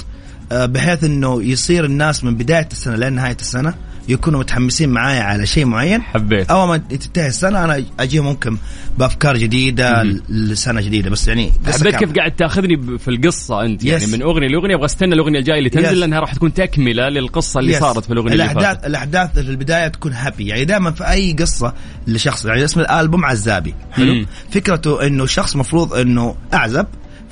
آه، 0.51 0.65
بحيث 0.65 1.03
إنه 1.03 1.43
يصير 1.43 1.85
الناس 1.85 2.23
من 2.23 2.35
بداية 2.35 2.67
السنة 2.71 2.95
لين 2.95 3.13
نهايه 3.13 3.37
السنة 3.41 3.73
يكونوا 4.07 4.39
متحمسين 4.39 4.89
معايا 4.89 5.21
على 5.21 5.45
شيء 5.45 5.65
معين 5.65 6.01
حبيت 6.01 6.49
أول 6.49 6.67
ما 6.67 6.77
تنتهي 6.77 7.27
السنة 7.27 7.63
أنا 7.65 7.83
أجي 7.99 8.19
ممكن 8.19 8.57
بأفكار 8.97 9.37
جديدة. 9.37 10.03
لسنة 10.29 10.81
جديدة 10.81 11.09
بس 11.09 11.27
يعني 11.27 11.51
حبيت. 11.65 11.95
كيف 11.95 12.13
قاعد 12.13 12.31
تأخذني 12.31 12.97
في 12.97 13.07
القصة 13.07 13.61
أنت 13.65 13.83
يعني 13.83 14.03
yes. 14.03 14.13
من 14.13 14.21
أغنية 14.21 14.47
لأغنية 14.47 14.75
أبغى 14.75 14.85
أستنى 14.85 15.13
الأغنية 15.13 15.39
الجاية 15.39 15.57
اللي 15.57 15.69
تنزل 15.69 15.93
yes. 15.93 15.97
لأنها 15.99 16.19
راح 16.19 16.33
تكون 16.33 16.53
تكملة 16.53 17.09
للقصة 17.09 17.59
اللي 17.59 17.73
yes. 17.73 17.79
صارت 17.79 18.05
في 18.05 18.13
الأغنية 18.13 18.31
اللي 18.31 18.43
الاحداث 18.43 18.65
فاتت 18.65 18.85
الأحداث 18.85 19.33
في 19.33 19.39
البداية 19.39 19.87
تكون 19.87 20.13
happy 20.13 20.47
يعني 20.47 20.65
دائما 20.65 20.91
في 20.91 21.09
أي 21.11 21.33
قصة 21.33 21.73
لشخص 22.07 22.45
يعني 22.45 22.63
اسم 22.63 22.79
الألبوم 22.79 23.25
عزابي 23.25 23.73
حلو 23.91 24.13
مم. 24.13 24.25
فكرته 24.51 25.07
إنه 25.07 25.25
شخص 25.25 25.55
مفروض 25.55 25.93
إنه 25.93 26.35
أعزب 26.53 26.85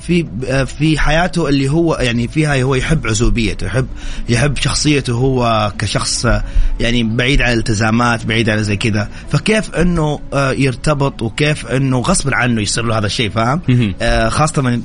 في 0.06 0.26
آه، 0.46 0.64
في 0.64 0.98
حياته 0.98 1.48
اللي 1.48 1.68
هو 1.68 1.94
يعني 2.00 2.28
فيها 2.28 2.62
هو 2.62 2.74
يحب 2.74 3.06
عزوبيته 3.06 3.66
يحب 3.66 3.86
يحب 4.28 4.56
شخصيته 4.56 5.12
هو 5.12 5.72
كشخص 5.78 6.26
آه، 6.26 6.44
يعني 6.80 7.02
بعيد 7.02 7.42
عن 7.42 7.52
الالتزامات 7.52 8.26
بعيد 8.26 8.50
عن 8.50 8.62
زي 8.62 8.76
كذا 8.76 9.08
فكيف 9.32 9.74
إنه 9.74 10.20
آه، 10.34 10.52
يرتبط 10.52 11.22
وكيف 11.22 11.66
إنه 11.66 11.98
غصب 11.98 12.34
عنه 12.34 12.62
يصير 12.62 12.84
له 12.84 12.98
هذا 12.98 13.06
الشيء 13.06 13.30
فاهم. 13.30 13.60
آه، 14.02 14.28
خاصة 14.28 14.62
من 14.62 14.82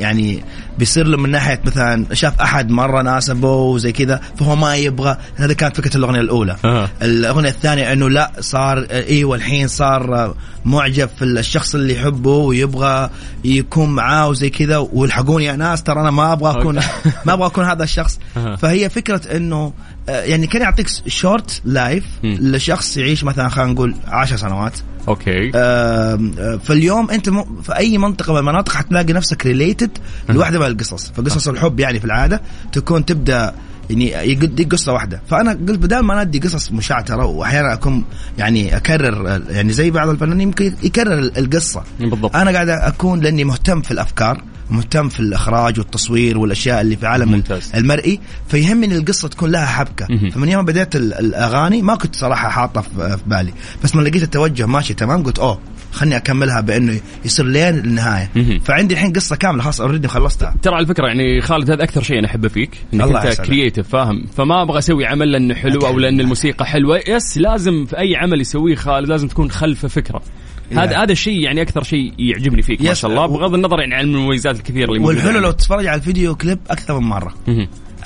يعني 0.00 0.42
بيصير 0.78 1.06
له 1.06 1.16
من 1.16 1.30
ناحية 1.30 1.60
مثلا 1.64 2.06
شاف 2.12 2.40
أحد 2.40 2.70
مرة 2.70 3.02
ناسبه 3.02 3.52
وزي 3.52 3.92
كذا 3.92 4.20
فهو 4.38 4.56
ما 4.56 4.76
يبغى 4.76 5.16
هذا 5.34 5.52
كانت 5.52 5.76
فكرة 5.76 5.96
الأغنية 5.96 6.20
الأولى 6.20 6.56
أها. 6.64 6.90
الأغنية 7.02 7.48
الثانية 7.48 7.92
أنه 7.92 8.10
لا 8.10 8.32
صار 8.40 8.86
آه، 8.90 9.06
إيوه 9.08 9.36
الحين 9.36 9.68
صار 9.68 10.14
آه، 10.14 10.34
معجب 10.64 11.08
في 11.18 11.24
الشخص 11.24 11.74
اللي 11.74 11.94
يحبه 11.94 12.30
ويبغى 12.30 13.10
يكون 13.44 13.90
معاه 13.90 14.28
وزي 14.28 14.50
كذا 14.56 14.76
والحقوني 14.76 15.44
يا 15.44 15.56
ناس 15.56 15.82
ترى 15.82 16.00
أنا 16.00 16.10
ما 16.10 16.32
أبغى 16.32 16.60
أكون 16.60 16.74
ما 17.26 17.32
أبغى 17.32 17.46
أكون 17.46 17.64
هذا 17.64 17.82
الشخص. 17.84 18.18
فهي 18.60 18.88
فكرة 18.90 19.36
أنه 19.36 19.72
آه، 20.08 20.20
يعني 20.22 20.46
كان 20.46 20.62
يعطيك 20.62 20.88
short 21.06 21.60
life. 21.64 22.04
لشخص 22.24 22.96
يعيش 22.96 23.24
مثلا 23.24 23.48
خلينا 23.48 23.72
نقول 23.72 23.94
عشر 24.06 24.36
سنوات. 24.36 24.72
okay. 25.08 25.50
آه، 25.54 26.58
فاليوم 26.64 27.10
أنت 27.10 27.28
م- 27.28 27.62
في 27.62 27.76
أي 27.76 27.98
منطقة 27.98 28.32
من 28.32 28.38
المناطق 28.38 28.72
حتلاقي 28.72 29.12
نفسك 29.12 29.46
related 29.46 29.90
لواحدة 30.28 30.58
من 30.58 30.66
القصص. 30.66 31.12
فقصص 31.16 31.48
الحب 31.48 31.80
يعني 31.80 31.98
في 32.00 32.04
العادة 32.04 32.40
تكون 32.72 33.04
تبدأ 33.04 33.54
يعني 33.90 34.30
يدي 34.32 34.64
قصة 34.64 34.92
واحدة. 34.92 35.20
فأنا 35.30 35.50
قلت 35.50 35.78
بدال 35.78 36.00
ما 36.04 36.24
ندي 36.24 36.38
قصص 36.38 36.72
مشعترة 36.72 37.24
وأحيانا 37.24 37.72
أكون 37.72 38.04
يعني 38.38 38.76
أكرر 38.76 39.42
يعني 39.50 39.72
زي 39.72 39.90
بعض 39.90 40.08
الفنانين 40.08 40.40
يمكن 40.40 40.74
يكرر 40.82 41.18
ال- 41.18 41.38
القصة. 41.38 41.82
بالضبط. 42.00 42.36
أنا 42.36 42.50
قاعد 42.50 42.68
أكون 42.68 43.20
لأني 43.20 43.44
مهتم 43.44 43.80
في 43.82 43.90
الأفكار 43.90 44.42
مهتم 44.70 45.08
في 45.08 45.20
الإخراج 45.20 45.78
والتصوير 45.78 46.38
والأشياء 46.38 46.80
اللي 46.80 46.96
في 46.96 47.06
عالم 47.06 47.32
ممتاز. 47.32 47.70
المرئي 47.74 48.20
فيهمني 48.48 48.96
القصة 48.96 49.28
تكون 49.28 49.50
لها 49.50 49.66
حبكة. 49.66 50.06
مهم. 50.10 50.30
فمن 50.30 50.48
يوم 50.48 50.64
بديت 50.64 50.96
ال- 50.96 51.14
الأغاني 51.14 51.82
ما 51.82 51.94
كنت 51.96 52.16
صراحة 52.16 52.48
حاطة 52.48 52.80
في 52.80 52.88
في 53.16 53.22
بالي. 53.26 53.52
بس 53.84 53.94
من 53.96 54.04
لقيت 54.04 54.22
التوجه 54.22 54.66
ماشي 54.66 54.94
تمام 54.94 55.22
قلت 55.22 55.38
أوه 55.38 55.58
خلني 55.96 56.16
أكملها 56.16 56.60
بأنه 56.60 57.00
يصير 57.24 57.46
لين 57.46 57.74
النهاية. 57.78 58.30
فعندي 58.64 58.94
الحين 58.94 59.12
قصة 59.12 59.36
كاملة 59.36 59.62
خلاص 59.62 59.80
already 59.80 60.08
خلصتها 60.08 60.54
ترى 60.62 60.74
على 60.74 60.86
فكرة 60.86 61.06
يعني 61.06 61.40
خالد 61.40 61.70
هذا 61.70 61.84
أكثر 61.84 62.02
شيء 62.02 62.18
أنا 62.18 62.26
أحبه 62.26 62.48
فيك 62.48 62.70
إنك 62.94 63.26
أنت. 63.26 63.40
creative 63.40 63.88
فاهم 63.88 64.26
فما 64.36 64.62
أبغى 64.62 64.78
أسوي 64.78 65.06
عمل 65.06 65.32
لأنه 65.32 65.54
حلو 65.54 65.80
أو 65.86 65.98
لأن 65.98 66.20
الموسيقى 66.20 66.66
حلوة 66.66 67.00
yes 67.08 67.38
لازم 67.38 67.84
في 67.84 67.98
أي 67.98 68.16
عمل 68.16 68.40
يسويه 68.40 68.74
خالد 68.74 69.08
لازم 69.08 69.28
تكون 69.28 69.50
خلفه 69.50 69.88
فكرة 69.88 70.22
yeah. 70.70 70.84
هذا 70.84 71.02
هذا 71.02 71.12
الشيء 71.12 71.40
يعني 71.40 71.62
أكثر 71.62 71.82
شيء 71.82 72.12
يعجبني 72.18 72.62
فيك 72.62 72.82
ما. 72.82 72.94
شاء 72.94 73.10
الله 73.10 73.26
بغض 73.26 73.54
النظر 73.54 73.80
يعني 73.80 73.94
عن 73.94 74.04
المميزات 74.04 74.56
الكثيرة 74.56 74.92
اللي 74.92 75.06
والحلو 75.06 75.38
لو. 75.38 75.50
تتفرج 75.50 75.86
على 75.86 75.98
الفيديو 75.98 76.34
كليب 76.34 76.58
أكثر 76.70 77.00
من 77.00 77.06
مرة. 77.06 77.34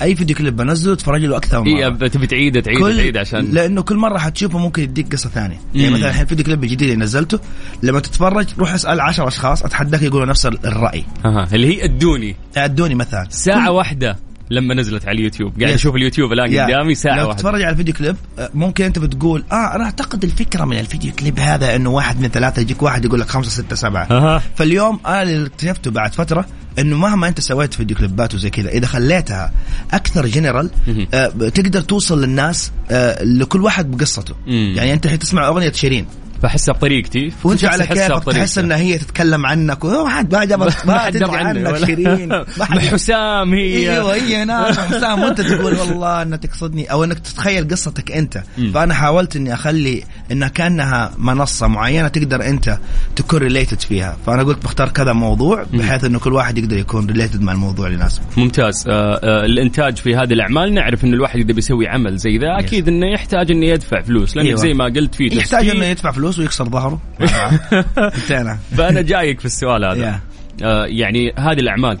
أي 0.01 0.15
فيديو 0.15 0.35
كليب 0.35 0.55
بنزله 0.55 0.95
تتفرج 0.95 1.25
له 1.25 1.37
أكثر 1.37 1.61
من 1.61 1.67
اي 1.77 1.89
مرة 1.89 2.07
تبي 2.07 2.27
تعيده 2.27 2.61
تعيده 2.61 2.95
تعيده 2.95 3.19
عشان 3.19 3.51
لأنه 3.51 3.81
كل 3.81 3.95
مرة 3.95 4.17
حتشوفه 4.17 4.59
ممكن 4.59 4.83
يديك 4.83 5.11
قصة 5.11 5.29
ثانية 5.29 5.59
يعني 5.75 5.89
مم. 5.89 5.93
مثلا 5.95 6.09
الحين 6.09 6.21
الفيديو 6.23 6.45
كليب 6.45 6.63
الجديد 6.63 6.81
اللي 6.89 7.03
نزلته 7.03 7.39
لما 7.83 7.99
تتفرج 7.99 8.47
روح 8.59 8.73
اسأل 8.73 8.99
10 9.01 9.27
أشخاص 9.27 9.63
أتحداك 9.63 10.01
يقولوا 10.01 10.25
نفس 10.25 10.45
الرأي 10.45 11.03
أها. 11.25 11.47
اللي 11.53 11.67
هي 11.67 11.83
ادوني 11.85 12.35
ادوني 12.57 12.95
مثال 12.95 13.27
ساعة 13.29 13.71
واحدة 13.71 14.17
لما 14.49 14.73
نزلت 14.73 15.07
على 15.07 15.17
اليوتيوب 15.17 15.59
قاعد. 15.61 15.73
أشوف 15.73 15.95
اليوتيوب 15.95 16.31
الآن. 16.33 16.65
قدامي 16.65 16.95
ساعة 16.95 17.15
لو 17.15 17.27
واحدة 17.27 17.37
تتفرج 17.37 17.61
على 17.61 17.71
الفيديو 17.71 17.93
كليب 17.93 18.15
آه، 18.39 18.49
ممكن 18.53 18.83
أنت 18.83 18.99
بتقول 18.99 19.43
آه 19.51 19.75
أنا 19.75 19.83
أعتقد 19.83 20.23
الفكرة 20.23 20.65
من 20.65 20.79
الفيديو 20.79 21.11
كليب 21.11 21.39
هذا 21.39 21.75
إنه 21.75 21.89
واحد 21.89 22.21
من 22.21 22.27
ثلاثة 22.27 22.61
يجيك 22.61 22.81
واحد 22.83 23.05
يقول 23.05 23.19
لك 23.19 23.29
خمسة 23.29 23.49
ستة 23.49 23.75
سبعة 23.75 24.03
أها. 24.11 24.41
فاليوم 24.55 24.99
أنا 25.05 25.21
اللي 25.21 25.47
اكتشفته 25.47 25.91
بعد 25.91 26.13
فترة 26.13 26.45
إنه 26.79 26.97
مهما 26.97 27.27
أنت 27.27 27.39
سويت 27.41 27.73
فيديو 27.73 27.97
كليبات 27.97 28.35
وزي 28.35 28.49
كذا 28.49 28.69
إذا 28.69 28.87
خليتها 28.87 29.51
أكثر 29.93 30.25
جنرال. 30.27 30.69
آه 31.13 31.27
تقدر 31.27 31.81
توصل 31.81 32.21
للناس 32.21 32.71
آه 32.91 33.23
لكل 33.23 33.61
واحد 33.61 33.91
بقصته 33.91 34.35
مم. 34.47 34.73
يعني 34.75 34.93
أنت 34.93 35.05
الحين 35.05 35.19
تسمع 35.19 35.47
أغنية 35.47 35.71
شيرين 35.71 36.05
فاحسها 36.41 36.73
بطريقتي 36.73 37.31
وأنت 37.43 37.65
على 37.65 37.85
كيفك. 37.87 38.23
تحس 38.23 38.57
ان 38.57 38.71
هي 38.71 38.97
تتكلم 38.97 39.45
عنك 39.45 39.83
وما 39.83 40.09
حد 40.09 40.35
ما 40.35 40.45
جابت 40.45 40.75
ما 40.85 40.93
ما 40.93 40.99
حد 40.99 41.13
تدري 41.13 41.37
عنك 41.37 41.85
شيرين 41.85 42.27
ما 42.59 42.65
حد 42.65 42.79
حسام 42.79 43.53
هي 43.53 43.91
أيوه 43.93 44.13
هي 44.15 44.45
ناس 44.45 44.77
حسام 44.79 45.21
وأنت 45.23 45.41
تقول 45.41 45.73
والله 45.75 46.21
إنها 46.21 46.37
تقصدني 46.37 46.91
أو 46.91 47.03
إنك 47.03 47.19
تتخيل 47.19 47.67
قصتك 47.67 48.11
أنت. 48.11 48.43
فأنا 48.73 48.93
حاولت 48.93 49.35
إني 49.35 49.53
أخلي 49.53 50.03
انها 50.31 50.47
كأنها 50.47 51.11
منصة 51.17 51.67
معينة 51.67 52.07
تقدر 52.07 52.45
أنت 52.47 52.77
تكون 53.15 53.39
related 53.39 53.79
فيها. 53.79 54.17
فأنا 54.25 54.43
قلت 54.43 54.63
بختار 54.63 54.89
كذا 54.89 55.13
موضوع 55.13 55.65
بحيث 55.73 56.03
إنه 56.03 56.19
كل 56.19 56.33
واحد 56.33 56.57
يقدر 56.57 56.77
يكون 56.77 57.05
related 57.05 57.41
مع 57.41 57.51
الموضوع 57.51 57.85
اللي 57.87 57.97
يناسبه. 57.97 58.25
ممتاز. 58.37 58.85
آه 58.87 59.19
آه 59.23 59.45
الإنتاج 59.45 59.97
في 59.97 60.15
هذه 60.15 60.33
الأعمال 60.33 60.73
نعرف 60.73 61.03
إن 61.03 61.13
الواحد 61.13 61.39
اذا 61.39 61.53
بيسوي 61.53 61.87
عمل 61.87 62.17
زي 62.17 62.37
ذا. 62.37 62.59
أكيد 62.59 62.87
إنه 62.87 63.13
يحتاج 63.13 63.51
إنه 63.51 63.65
يدفع 63.65 64.01
فلوس 64.01 64.35
لأنك 64.35 64.47
أيوة. 64.47 64.59
زي 64.59 64.73
ما 64.73 64.85
قلت 64.85 65.15
في 65.15 65.29
يحتاج. 65.37 65.69
إنه 65.69 65.85
يدفع 65.85 66.11
فلوس 66.11 66.39
ويكسر 66.39 66.65
ظهره. 66.69 67.01
انتهينا. 68.17 68.59
فأنا 68.77 69.01
جايك 69.01 69.39
في 69.39 69.45
السؤال 69.45 69.85
هذا. 69.85 70.19
آه 70.63 70.85
يعني 70.85 71.33
هذه 71.37 71.59
الأعمال 71.59 71.97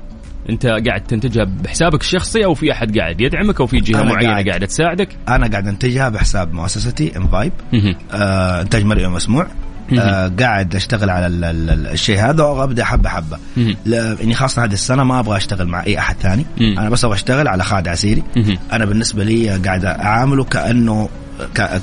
انت 0.51 0.65
قاعد 0.65 1.01
تنتجها 1.07 1.43
بحسابك 1.43 2.01
الشخصي 2.01 2.45
أو 2.45 2.53
في 2.53 2.71
احد 2.71 2.97
قاعد 2.97 3.21
يدعمك 3.21 3.61
أو 3.61 3.67
في 3.67 3.77
جهة 3.77 4.03
معينة 4.03 4.31
قاعد. 4.31 4.47
قاعدة 4.49 4.65
تساعدك 4.65 5.09
أنا 5.29 5.47
قاعد 5.47 5.67
أنتجها 5.67 6.09
بحساب 6.09 6.53
مؤسستي 6.53 7.17
ام 7.17 7.27
فايب 7.27 7.51
مهم. 7.73 7.95
آه، 8.11 8.61
إنتاج 8.61 8.83
مرئي 8.85 9.05
ومسموع 9.05 9.47
آه 9.99 10.31
قاعد 10.39 10.75
أشتغل 10.75 11.09
على 11.09 11.27
ال- 11.27 11.43
ال- 11.43 11.69
ال- 11.69 11.87
الشيء 11.87 12.19
هذا 12.19 12.43
وأبدأ 12.43 12.83
حبة 12.85 13.09
حبة. 13.09 13.37
لا- 13.85 14.15
يعني 14.19 14.33
خاصة 14.33 14.63
هذه 14.63 14.73
السنة 14.73 15.03
ما 15.03 15.19
أبغى 15.19 15.37
أشتغل 15.37 15.67
مع 15.67 15.83
أي 15.83 15.99
أحد 15.99 16.15
ثاني. 16.21 16.45
أنا 16.59 16.89
بس 16.89 17.05
أبغى 17.05 17.15
أشتغل 17.15 17.47
على 17.47 17.63
خالد 17.63 17.87
عسيري. 17.87 18.23
أنا 18.73 18.85
بالنسبة 18.85 19.23
لي 19.23 19.49
قاعد 19.49 19.85
أعامله 19.85 20.43
كأنه 20.43 21.09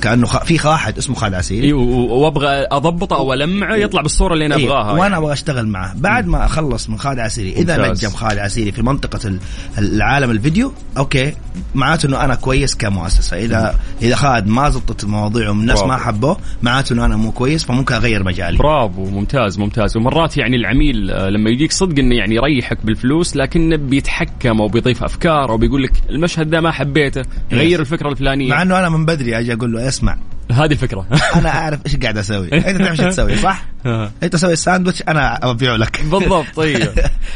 كأنه. 0.02 0.26
في 0.26 0.68
واحد 0.68 0.98
اسمه 0.98 1.14
خالد 1.16 1.34
عسيري. 1.34 1.72
وأبغى 1.72 2.48
أضبطه 2.72 3.16
أو 3.16 3.32
ألمعه 3.32 3.76
يطلع 3.76 4.02
بالصورة 4.02 4.34
اللي 4.34 4.46
أنا 4.46 4.56
إيه، 4.56 4.64
أبغاها 4.66 4.90
وأنا 4.92 5.02
يعني. 5.02 5.16
أبغى 5.16 5.32
أشتغل 5.32 5.66
معه. 5.68 5.94
بعد 5.96 6.26
ما 6.26 6.44
أخلص 6.44 6.88
من 6.90 6.98
خالد 6.98 7.18
عسيري 7.18 7.52
إذا 7.52 7.78
ممتاز. 7.78 8.04
نجم 8.04 8.14
خالد 8.16 8.38
عسيري 8.38 8.72
في 8.72 8.82
منطقة 8.82 9.28
ال- 9.28 9.38
العالم 9.78 10.30
الفيديو 10.30 10.72
okay. 10.98 11.32
معناته 11.74 12.06
إنه 12.06 12.24
أنا 12.24 12.34
كويس 12.34 12.74
كمؤسسة. 12.74 13.36
اذا 13.36 13.74
إذا 14.02 14.16
خالد 14.16 14.46
ما 14.46 14.68
زبطت 14.70 15.04
المواضيع 15.04 15.48
والناس 15.48 15.82
ما. 15.82 15.96
حبوه 15.96 16.36
معناته 16.62 16.92
إنه 16.92 17.04
أنا 17.04 17.16
مو 17.16 17.32
كويس 17.32 17.64
فممكن 17.64 17.94
أغير 17.94 18.22
مجالي. 18.24 18.58
برافو 18.58 19.04
ممتاز 19.04 19.58
ممتاز. 19.58 19.96
ومرات 19.96 20.36
يعني 20.36 20.56
العميل 20.56 21.10
آه، 21.10 21.28
لما 21.28 21.50
يجيك 21.50 21.72
صدق 21.72 21.98
إنه 21.98 22.14
يعني 22.14 22.34
يريحك 22.34 22.86
بالفلوس 22.86 23.36
لكنه 23.36 23.76
بيتحكم 23.76 24.60
أو 24.60 24.68
بيضيف 24.68 25.04
أفكار 25.04 25.50
أو 25.50 25.56
بيقول 25.56 25.82
لك 25.82 25.92
المشهد 26.10 26.50
ده 26.50 26.60
ما 26.60 26.70
حبيته 26.70 27.22
غير 27.52 27.80
الفكرة 27.80 28.08
الفلانية. 28.08 28.50
مع 28.50 28.62
إنه 28.62 28.78
أنا 28.78 28.88
من 28.88 29.04
بدري 29.06 29.36
أجي 29.52 29.58
أقول 29.58 29.72
له 29.72 29.88
اسمع. 29.88 30.18
هذه 30.52 30.72
الفكرة. 30.72 31.06
أنا 31.36 31.48
أعرف 31.48 31.80
إيش 31.86 31.96
قاعد 31.96 32.18
أسوي. 32.18 32.48
أنت 32.68 32.82
تعرف 32.82 33.00
إيش 33.00 33.14
تسوي 33.14 33.36
صح؟ 33.36 33.64
آه. 33.86 34.10
أنت 34.22 34.32
تسوي 34.32 34.52
الساندويتش 34.52 35.02
أنا 35.08 35.50
أبيعه 35.50 35.76
لك. 35.76 36.02
بالضبط 36.10 36.46
طيب. 36.56 36.88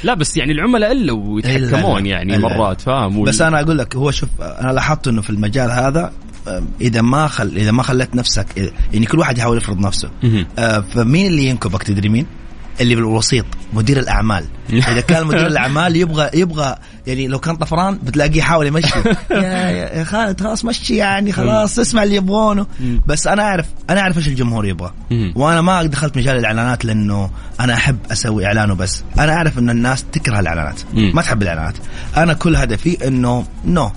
لا 0.04 0.14
بس 0.14 0.36
يعني 0.36 0.52
العملاء 0.52 0.92
إلا 0.92 1.12
ويتحكمون 1.12 2.06
يعني. 2.06 2.38
مرات 2.38 2.80
فاهم؟ 2.80 3.24
بس 3.24 3.42
أنا 3.42 3.60
أقول 3.60 3.78
لك 3.78 3.96
هو 3.96 4.10
شوف 4.10 4.28
أنا 4.40 4.72
لاحظت 4.72 5.08
إنه 5.08 5.22
في 5.22 5.30
المجال 5.30 5.70
هذا 5.70 6.12
إذا 6.80 7.02
ما 7.02 7.26
خل 7.26 7.56
إذا 7.56 7.70
ما 7.70 7.82
خليت 7.82 8.14
نفسك 8.14 8.72
يعني 8.92 9.06
كل 9.06 9.18
واحد 9.18 9.38
يحاول 9.38 9.56
يفرض 9.56 9.80
نفسه. 9.80 10.10
آه، 10.58 10.80
فمين 10.80 11.26
اللي 11.26 11.46
ينكبك 11.46 11.82
تدري 11.82 12.08
مين؟ 12.08 12.26
اللي 12.80 12.94
بالوسيط 12.94 13.44
مدير 13.72 13.98
الأعمال. 13.98 14.44
إذا 14.92 15.00
كان 15.00 15.26
مدير 15.26 15.46
الأعمال 15.46 15.96
يبغى 15.96 16.30
يبغى 16.34 16.76
يعني 17.06 17.26
لو 17.26 17.38
كان 17.38 17.56
طفران 17.56 17.98
بتلاقيه 18.02 18.38
يحاول 18.38 18.66
يمشي. 18.66 18.98
يا, 19.30 20.04
خالد 20.04 20.40
خلاص 20.40 20.64
مشي 20.64 20.96
يعني 20.96 21.32
خلاص 21.32 21.78
اسمع 21.78 22.02
اللي 22.02 22.16
يبغونه. 22.16 22.66
بس 23.06 23.26
أنا 23.26 23.42
اعرف 23.42 23.66
أنا 23.90 24.00
أعرف 24.00 24.18
إيش 24.18 24.28
الجمهور 24.28 24.66
يبغى. 24.66 24.92
وأنا 25.34 25.60
ما 25.60 25.82
دخلت 25.82 26.16
مجال 26.16 26.36
الإعلانات 26.36 26.84
لأنه 26.84 27.30
أنا 27.60 27.74
أحب 27.74 27.98
أسوي 28.12 28.46
إعلان 28.46 28.70
وبس. 28.70 29.04
أنا 29.18 29.32
أعرف 29.32 29.58
إن 29.58 29.70
الناس 29.70 30.04
تكره 30.12 30.40
الإعلانات. 30.40 30.80
ما 30.94 31.22
تحب 31.22 31.42
الإعلانات. 31.42 31.74
أنا 32.16 32.32
كل 32.32 32.56
هدفي 32.56 33.08
إنه 33.08 33.44
no 33.64 33.90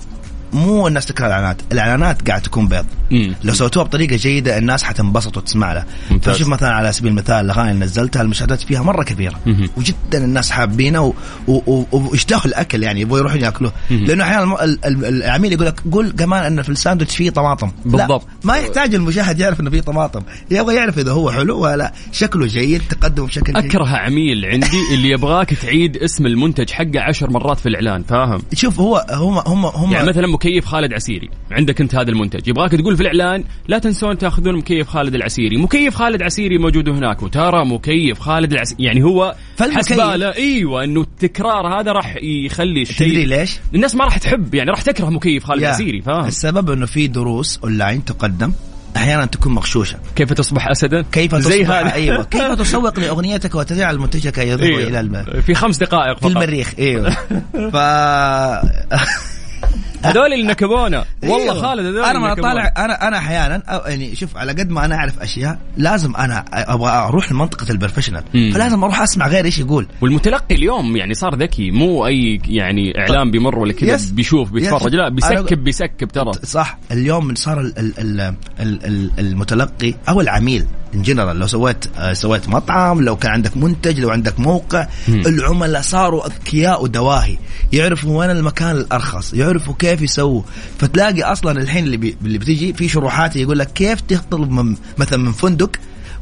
مو 0.52 0.88
الناس 0.88 1.06
تكره 1.06 1.26
الإعلانات 1.26 1.56
الإعلانات 1.72 2.28
قاعد 2.28 2.42
تكون 2.42 2.68
bad 2.68 2.86
مم. 3.10 3.34
لو 3.44 3.54
سويتوها 3.54 3.84
بطريقة 3.84 4.16
جيدة 4.16 4.58
الناس 4.58 4.82
حتنبسط 4.82 5.36
وتسمع 5.36 5.72
لها 5.72 5.86
ممتاز. 6.10 6.34
فشوف 6.36 6.48
مثلا 6.48 6.68
على 6.74 6.92
سبيل 6.92 7.10
المثال 7.10 7.44
الأغاني 7.44 7.70
اللي 7.70 7.84
نزلتها 7.84 8.22
المشاهدات 8.22 8.60
فيها 8.60 8.82
مرة 8.82 9.02
كثيره 9.04 9.34
مهم. 9.46 9.68
وجدا 9.76 10.24
الناس 10.24 10.50
حابينه 10.50 11.02
و- 11.02 11.12
و- 11.48 11.62
و- 11.66 11.86
واشتاقوا 11.92 12.44
الأكل 12.46 12.82
يعني 12.82 13.00
يبغوا 13.00 13.18
يروحون 13.18 13.40
يأكلوه. 13.40 13.72
لأنه 13.90 14.24
أحيانا 14.24 14.42
الم- 14.42 14.54
ال- 14.54 14.84
ال- 14.84 15.04
العميل 15.22 15.52
يقول 15.52 15.66
لك 15.66 15.80
قول 15.92 16.10
كمان 16.10 16.42
إن 16.44 16.62
في 16.62 16.68
الساندويتش 16.68 17.16
فيه 17.16 17.30
طماطم 17.30 17.70
بالضبط. 17.84 18.22
لا 18.24 18.30
ما 18.44 18.56
يحتاج 18.56 18.94
المشاهد 18.94 19.40
يعرف 19.40 19.60
إنه 19.60 19.70
فيه 19.70 19.80
طماطم 19.80 20.22
يبغى 20.50 20.74
يعرف 20.74 20.98
إذا 20.98 21.12
هو 21.12 21.30
حلو 21.30 21.58
ولا 21.60 21.76
لا 21.76 21.92
شكله 22.12 22.46
جيد 22.46 22.82
تقدم 22.90 23.26
بشكل 23.26 23.52
جيد 23.52 23.56
أكره 23.56 23.86
عميل 23.96 24.44
عندي 24.44 24.66
اللي 24.94 25.08
يبغاك 25.10 25.54
تعيد 25.54 25.96
اسم 25.96 26.26
المنتج 26.26 26.70
حقه 26.70 27.00
عشر 27.00 27.30
مرات 27.30 27.58
في 27.60 27.68
الإعلان 27.68 28.02
فاهم 28.02 28.42
شوف 28.54 28.80
هو 28.80 29.06
هم 29.10 29.38
هم 29.38 29.66
هم 29.66 29.92
يعني 29.92 30.08
مثلا 30.08 30.26
مكيف 30.36 30.64
خالد 30.64 30.92
عسيري. 30.92 31.30
عندك 31.50 31.80
انت 31.80 31.94
هذا 31.94 32.10
المنتج. 32.10 32.48
يبغاك 32.48 32.70
تقول 32.70 32.96
في 32.96 33.02
الإعلان 33.02 33.44
لا 33.68 33.78
تنسون 33.78 34.18
تأخذون 34.18 34.56
مكيف 34.56 34.88
خالد 34.88 35.14
العسيري. 35.14 35.56
مكيف 35.56 35.94
خالد 35.94 36.22
عسيري 36.22 36.58
موجود 36.58 36.88
هناك 36.88 37.22
وترى 37.22 37.64
مكيف 37.64 38.20
خالد 38.20 38.52
العسيري 38.52 38.84
يعني 38.84 39.04
هو 39.04 39.34
حسباله. 39.60 40.34
إيوه 40.34 40.84
إنه 40.84 41.00
التكرار 41.00 41.80
هذا 41.80 41.92
راح 41.92 42.16
يخلي 42.22 42.82
الشيء 42.82 43.08
تدري 43.08 43.24
ليش؟ 43.24 43.58
الناس 43.74 43.94
ما 43.94 44.04
راح 44.04 44.18
تحب 44.18 44.54
يعني 44.54 44.70
راح 44.70 44.82
تكره 44.82 45.10
مكيف 45.10 45.44
خالد 45.44 45.62
يا. 45.62 45.68
عسيري 45.68 46.02
فاهم؟ 46.02 46.24
السبب 46.24 46.70
إنه 46.70 46.86
في 46.86 47.06
دروس 47.06 47.58
أونلاين 47.64 48.04
تقدم. 48.04 48.52
أحيانا 48.96 49.24
تكون 49.24 49.54
مغشوشة. 49.54 49.98
كيف 50.16 50.32
تصبح 50.32 50.68
اسدا؟ 50.68 51.02
كيف 51.12 51.34
زي 51.34 51.62
تصبح؟ 51.64 51.76
هذا. 51.76 51.94
أيوه. 51.94 52.24
كيف 52.32 52.52
تسوق 52.52 52.98
لأغنيتك 52.98 53.54
وتجعل 53.54 53.98
منتجك 53.98 54.38
يذهب 54.38 54.62
إلى 54.62 54.86
أيوه. 54.86 55.00
الم... 55.00 55.24
في 55.46 55.54
خمس 55.54 55.78
دقائق 55.78 56.14
في 56.14 56.20
فقط. 56.20 56.30
المريخ 56.30 56.72
إيوه. 56.78 57.10
ف 57.72 57.76
هذول 60.10 60.32
اللي 60.32 60.46
نكبونا 60.46 61.04
والله 61.22 61.52
أيوه. 61.52 61.54
خالد 61.54 61.86
هذول 61.86 62.04
أنا 62.04 62.18
ما. 62.18 62.34
طالع 62.34 62.72
أنا 62.76 63.08
أنا 63.08 63.18
أحيانا 63.18 63.62
يعني 63.86 64.16
شوف 64.16 64.36
على 64.36 64.52
قد 64.52 64.70
ما 64.70 64.84
أنا 64.84 64.94
أعرف 64.94 65.20
أشياء 65.20 65.58
لازم 65.76 66.16
أنا 66.16 66.44
أبغى 66.52 66.90
أروح 66.90 67.32
لمنطقة 67.32 67.70
ال 67.70 67.74
professional. 67.74 68.22
فلازم 68.32 68.84
أروح 68.84 69.00
أسمع 69.00 69.28
غير 69.28 69.44
إيش 69.44 69.58
يقول 69.58 69.86
والمتلقي 70.00 70.54
اليوم 70.54 70.96
يعني 70.96 71.14
صار 71.14 71.34
ذكي 71.34 71.70
مو 71.70 72.06
أي 72.06 72.40
يعني 72.48 72.92
إعلام 72.98 73.30
بيمر 73.30 73.58
ولا 73.58 73.72
كذا. 73.72 73.98
بيشوف 74.12 74.52
بيتفرج. 74.52 74.94
لا 74.94 75.08
بي 75.08 75.27
skip 75.27 75.64
بي 75.64 75.79
skip 75.79 76.08
ترى 76.08 76.32
صح 76.42 76.78
اليوم 76.92 77.34
صار 77.34 77.60
ال 77.60 77.78
ال 77.78 77.98
ال 77.98 78.34
ال 78.60 78.84
ال 78.84 79.10
المتلقي 79.18 79.94
أو 80.08 80.20
العميل 80.20 80.66
in 80.96 81.02
general 81.02 81.38
لو 81.38 81.46
سويت 81.46 81.84
آه، 81.96 82.12
سويت 82.12 82.48
مطعم 82.48 83.00
لو 83.02 83.16
كان 83.16 83.32
عندك 83.32 83.56
منتج 83.56 84.00
لو 84.00 84.10
عندك 84.10 84.40
موقع 84.40 84.86
مم. 85.08 85.20
العملاء 85.26 85.82
صاروا 85.82 86.26
أذكياء 86.26 86.82
ودواهي. 86.82 87.38
يعرفوا 87.72 88.18
وين 88.18 88.30
المكان 88.30 88.76
الأرخص 88.76 89.34
يعرفوا 89.34 89.74
كيف 89.78 90.02
يسووا 90.02 90.42
فتلاقي 90.78 91.22
أصلا 91.22 91.60
الحين 91.60 91.84
اللي 91.84 91.96
بي 91.96 92.16
اللي 92.24 92.38
بتيجي 92.38 92.72
في 92.72 92.88
شروحات 92.88 93.36
يقول 93.36 93.58
لك 93.58 93.72
كيف 93.72 94.00
تطلب 94.00 94.50
من 94.50 94.76
مثلا 94.98 95.18
من 95.18 95.32
فندق 95.32 95.70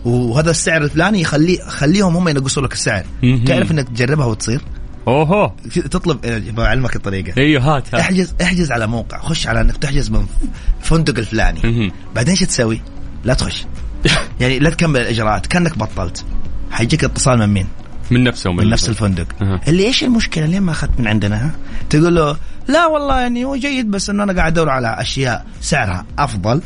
وهذا 0.04 0.50
السعر 0.50 0.82
الفلاني 0.82 1.20
يخليه 1.20 1.58
خليهم 1.62 2.16
هم 2.16 2.28
ينقصوا 2.28 2.62
لك 2.62 2.72
السعر. 2.72 3.04
تعرف 3.46 3.70
إنك 3.70 3.88
تجربها 3.88 4.26
وتصير؟ 4.26 4.60
أوهو. 5.08 5.52
تطلب 5.90 6.26
آه، 6.26 6.42
بعلمك 6.50 6.96
الطريقة. 6.96 7.32
أيوه 7.38 7.76
هات 7.76 7.94
هات. 7.94 8.00
احجز 8.00 8.34
احجز 8.42 8.72
على 8.72 8.86
موقع 8.86 9.18
خش 9.18 9.46
على 9.46 9.60
إنك 9.60 9.76
تحجز 9.76 10.10
من 10.10 10.26
فندق 10.80 11.18
الفلاني. 11.18 11.92
بعدين 12.14 12.30
إيش 12.30 12.40
تسوي؟ 12.40 12.80
لا 13.24 13.34
تخش. 13.34 13.64
يعني 14.40 14.58
لا 14.58 14.70
تكمل 14.70 15.00
الإجراءات 15.00 15.46
كأنك 15.46 15.78
بطلت. 15.78 16.24
حيجيك 16.70 17.04
اتصال 17.04 17.38
من 17.38 17.46
مين؟ 17.46 17.66
من 18.10 18.24
نفسه 18.24 18.52
من 18.52 18.70
نفس 18.70 18.88
الفندق. 18.88 19.26
أها. 19.42 19.60
اللي 19.68 19.84
إيش 19.84 20.04
المشكلة؟ 20.04 20.46
ليه 20.46 20.60
ما 20.60 20.70
أخذت 20.70 21.00
من 21.00 21.06
عندنا؟ 21.06 21.46
ها؟ 21.46 21.50
تقول 21.90 22.14
له 22.14 22.36
لا 22.68 22.86
والله 22.86 23.20
يعني 23.20 23.44
هو 23.44 23.56
جيد 23.56 23.90
بس 23.90 24.10
إنه 24.10 24.22
أنا 24.22 24.32
قاعد 24.32 24.52
أدور 24.52 24.70
على 24.70 25.00
أشياء 25.00 25.46
سعرها 25.60 26.06
أفضل. 26.18 26.60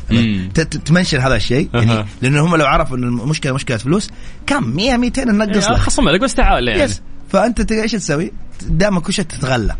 تمنشن 0.85 1.19
هذا 1.19 1.37
الشيء 1.37 1.69
يعني 1.75 1.93
أها. 1.93 2.07
لأنه 2.23 2.45
هم 2.45 2.57
لو 2.57 2.67
عرفوا 2.67 2.97
إن 2.97 3.05
المشكلة 3.05 3.53
مشكلة 3.53 3.77
فلوس 3.77 4.11
كم؟ 4.47 4.77
100 4.77 4.97
200 4.97 5.25
ننقص 5.25 5.71
لك 5.71 5.77
خصم 5.77 6.09
لك 6.09 6.21
بس 6.21 6.35
تعال 6.35 6.69
يعني. 6.69 6.83
yes 6.83 7.03
فأنت 7.29 7.73
إيش 7.73 7.93
تسوي؟ 7.93 8.33
دائما 8.65 9.01
كل 9.01 9.13
شيء 9.13 9.25
تتغلى. 9.25 9.77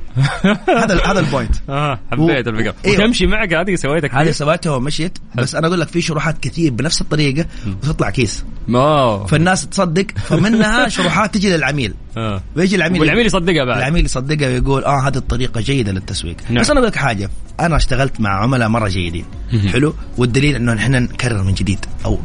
هذا 0.69 1.01
هذا 1.07 1.21
ال 1.21 1.26
point. 1.26 1.55
آه 1.69 2.01
حبيت 2.13 2.49
الفكرة 2.49 2.75
أيوه. 2.85 2.97
وتمشي 3.01 3.27
معك 3.27 3.55
هذه 3.55 3.75
سويتها 3.75 4.09
هذه 4.09 4.23
كثير 4.23 4.33
سويتها 4.33 4.73
ومشيت 4.73 5.19
بس 5.35 5.55
أنا 5.55 5.67
أقول 5.67 5.81
لك 5.81 5.89
في 5.89 6.01
شروحات 6.01 6.39
كثير 6.39 6.73
بنفس 6.73 7.01
الطريقة 7.01 7.47
وتطلع 7.67 8.11
كيس. 8.11 8.45
فالناس 9.27 9.67
تصدق 9.69 10.07
فمنها 10.17 10.89
شروحات 10.99 11.35
تجي 11.35 11.57
للعميل. 11.57 11.95
آه. 12.19 12.43
ويجي 12.57 12.77
العميل 12.77 13.01
والعميل 13.01 13.27
يصدقها 13.27 13.65
بعد 13.65 13.77
العميل 13.77 14.05
يصدقها 14.05 14.49
ويقول 14.49 14.85
آه 14.85 15.09
هذه 15.09 15.17
الطريقة 15.17 15.61
جيدة 15.61 15.93
للتسويق 15.93 16.37
نعم. 16.51 16.61
بس 16.61 16.71
أنا 16.71 16.79
أقول 16.81 16.91
لك 16.91 16.97
حاجة 16.97 17.31
أنا 17.61 17.77
اشتغلت 17.77 18.21
مع 18.21 18.43
عملاء 18.43 18.69
مرة 18.69 18.89
جيدين. 18.89 19.25
حلو 19.73 19.95
والدليل 20.19 20.55
إنه 20.55 20.75
إحنا 20.75 21.01
نكرر 21.01 21.43
من 21.43 21.55
جديد 21.55 21.79
أو 22.05 22.19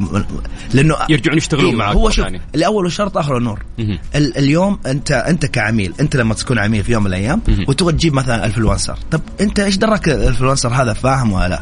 لأنه 0.73 0.95
يرجعون 1.10 1.38
يشتغلون 1.38 1.65
أيوة، 1.65 1.79
معك 1.79 1.95
هو 1.95 2.10
شوف. 2.10 2.25
الأول 2.56 2.84
والشرط 2.84 3.17
اخر 3.17 3.38
النور. 3.38 3.63
ال 3.79 4.38
اليوم 4.38 4.79
انت 4.86 5.12
أنت 5.12 5.45
كعميل 5.45 5.93
أنت 5.99 6.15
لما 6.15 6.34
تكون 6.34 6.60
عميل 6.60 6.84
في 6.84 6.91
يوم 6.91 7.03
من 7.03 7.08
الأيام. 7.08 7.41
وتبغى 7.67 7.93
تجيب 7.93 8.13
مثلا 8.13 8.45
influencer 8.46 8.98
طب 9.12 9.21
أنت 9.41 9.60
إيش 9.60 9.77
دراك 9.77 10.10
ال 10.10 10.15
influencer 10.15 10.69
هذا 10.69 10.93
فاهم 10.93 11.32
ولا 11.34 11.47
لا. 11.49 11.62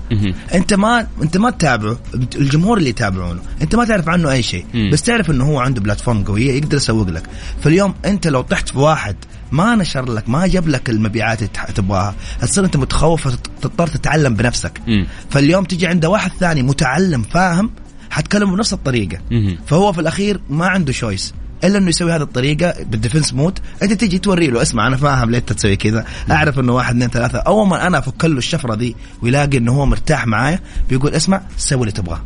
أنت 0.54 0.74
ما 0.74 1.08
أنت 1.22 1.38
ما 1.38 1.50
تتابعه 1.50 1.98
الجمهور 2.36 2.78
اللي 2.78 2.90
يتابعونه 2.90 3.40
أنت 3.62 3.76
ما 3.76 3.86
تعرف 3.86 4.10
عنه 4.10 4.32
أي 4.32 4.44
شيء. 4.44 4.66
بس 4.92 5.02
تعرف 5.02 5.30
إنه 5.30 5.46
هو 5.46 5.60
عنده 5.60 5.82
platform 5.82 6.24
قوية 6.24 6.52
يقدر 6.52 6.78
يسوق 6.78 7.10
لك 7.10 7.24
فاليوم 7.64 7.94
أنت 8.06 8.21
لو 8.28 8.42
طحت 8.42 8.70
في 8.70 8.78
واحد 8.78 9.16
ما 9.52 9.76
نشر 9.76 10.12
لك 10.12 10.30
ما 10.30 10.48
جاب 10.48 10.68
لك 10.68 10.90
المبيعات 10.90 11.40
اللي 11.40 11.74
تبغاها 11.76 12.16
تصير 12.42 12.66
انت 12.66 12.78
متخوف 12.78 13.28
فتضطر 13.28 13.88
تتعلم 13.88 14.36
بنفسك. 14.36 14.82
مم. 14.88 15.08
فاليوم 15.30 15.64
تجي 15.64 15.88
عند 15.88 16.06
واحد 16.06 16.32
ثاني 16.40 16.64
متعلم 16.64 17.22
فاهم 17.22 17.72
حتكلمه 18.10 18.56
بنفس 18.56 18.74
الطريقة. 18.74 19.18
مهم. 19.32 19.58
فهو 19.68 19.94
في 19.94 20.02
الأخير 20.02 20.42
ما 20.50 20.68
عنده 20.68 20.92
choice 20.94 21.34
إلا 21.64 21.78
إنه 21.78 21.90
يسوي 21.90 22.12
هذه 22.12 22.22
الطريقة 22.22 22.84
بال 22.84 22.95
defense 22.95 23.34
mode 23.34 23.60
أنت 23.84 23.94
تجي 23.94 24.20
توري 24.20 24.48
له 24.48 24.62
اسمع 24.62 24.88
أنا 24.88 24.98
فاهم 24.98 25.32
ليه 25.32 25.38
أنت 25.38 25.54
تسوي 25.54 25.76
كذا. 25.76 26.06
أعرف 26.32 26.60
إنه 26.60 26.74
واحد 26.74 26.96
اثنين 26.96 27.10
ثلاثة. 27.10 27.40
أول 27.40 27.68
ما 27.68 27.88
أنا 27.88 27.98
أفك 27.98 28.26
له 28.26 28.38
الشفرة 28.38 28.76
دي 28.76 28.96
ويلاقي 29.22 29.58
إنه 29.58 29.72
هو 29.72 29.86
مرتاح 29.86 30.28
معايا 30.28 30.60
بيقول 30.90 31.14
اسمع 31.14 31.42
سوي 31.58 31.82
اللي 31.82 31.92
تبغاه. 31.92 32.22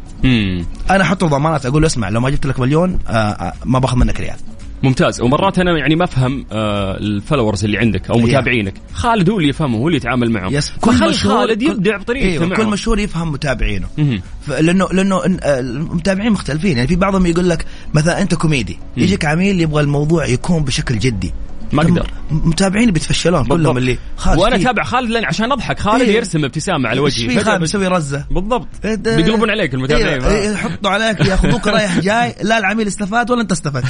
أنا 0.90 1.04
أحط 1.04 1.24
له 1.24 1.30
ضمانات 1.30 1.66
أقول 1.66 1.82
له 1.82 1.88
اسمع 1.88 2.10
لو 2.10 2.20
ما 2.20 2.30
جبت 2.30 2.46
لك 2.46 2.60
مليون 2.60 3.00
آه 3.08 3.12
آه 3.12 3.54
ما 3.66 3.80
باخذ 3.80 3.98
منك 3.98 4.20
ريال. 4.20 4.38
ممتاز. 4.84 5.22
ومرات 5.22 5.60
أنا 5.60 5.78
يعني 5.78 5.96
ما 5.96 6.04
أفهم 6.04 6.46
آه 6.52 6.98
ال 6.98 7.05
followers 7.05 7.66
اللي 7.66 7.78
عندك 7.78 8.10
أو. 8.10 8.18
متابعينك. 8.20 8.74
خالد 8.94 9.30
هو 9.30 9.38
اللي 9.38 9.50
يفهمه 9.50 9.78
هو 9.78 9.88
اللي 9.88 9.98
يتعامل 9.98 10.32
معهم. 10.32 10.54
yes. 10.54 10.70
فخل 10.70 11.14
خالد 11.14 11.62
يبدع 11.62 11.98
بطريقته 11.98 12.30
أيوه 12.30 12.46
معهم. 12.46 12.62
كل 12.62 12.68
مشهور 12.68 13.00
يفهم 13.00 13.32
متابعينه. 13.32 13.88
لأنه 14.48 14.88
لأنه 14.92 15.16
آه، 15.16 15.60
المتابعين 15.60 16.32
مختلفين. 16.32 16.76
يعني 16.78 16.88
في 16.88 16.96
بعضهم 16.96 17.26
يقول 17.26 17.50
لك 17.50 17.66
مثلا 17.94 18.22
أنت 18.22 18.36
كوميدي 18.36 18.78
يجيك 18.98 19.26
عميل 19.26 19.62
يبغى 19.62 19.82
الموضوع 19.82 20.26
يكون 20.26 20.64
بشكل 20.64 21.00
جدي. 21.00 21.34
ما. 21.74 21.84
م- 21.84 22.02
متابعيني 22.32 22.92
بيتفشلون 22.92 23.46
كلهم. 23.46 23.78
اللي 23.78 23.98
خالد 24.18 24.40
وأنا 24.40 24.56
أتابع 24.56 24.84
خالد 24.84 25.10
لأن 25.10 25.26
عشان 25.26 25.52
أضحك. 25.52 25.80
خالد 25.80 26.02
إيه. 26.02 26.16
يرسم 26.16 26.46
ابتسامة 26.46 26.90
على 26.90 27.06
إيش 27.06 27.14
وجهي. 27.16 27.30
في 27.30 27.36
فجأة 27.36 27.44
خالد 27.44 27.62
مسوي 27.62 27.88
رزة؟ 27.88 28.26
بالضبط. 28.32 28.68
إيه 28.86 28.96
ده- 28.96 29.16
بيقلبون 29.16 29.50
عليك 29.50 29.74
المتابعين. 29.74 30.24
إيه، 30.24 30.42
إيه، 30.42 30.50
يحطوا 30.52 30.92
عليك 30.92 31.20
يأخذوك 31.26 31.68
رايح 31.68 32.00
جاي. 32.00 32.36
لا 32.44 32.58
العميل 32.58 32.88
استفاد 32.88 33.32
ولا 33.32 33.42
أنت 33.42 33.52
استفدت؟ 33.52 33.86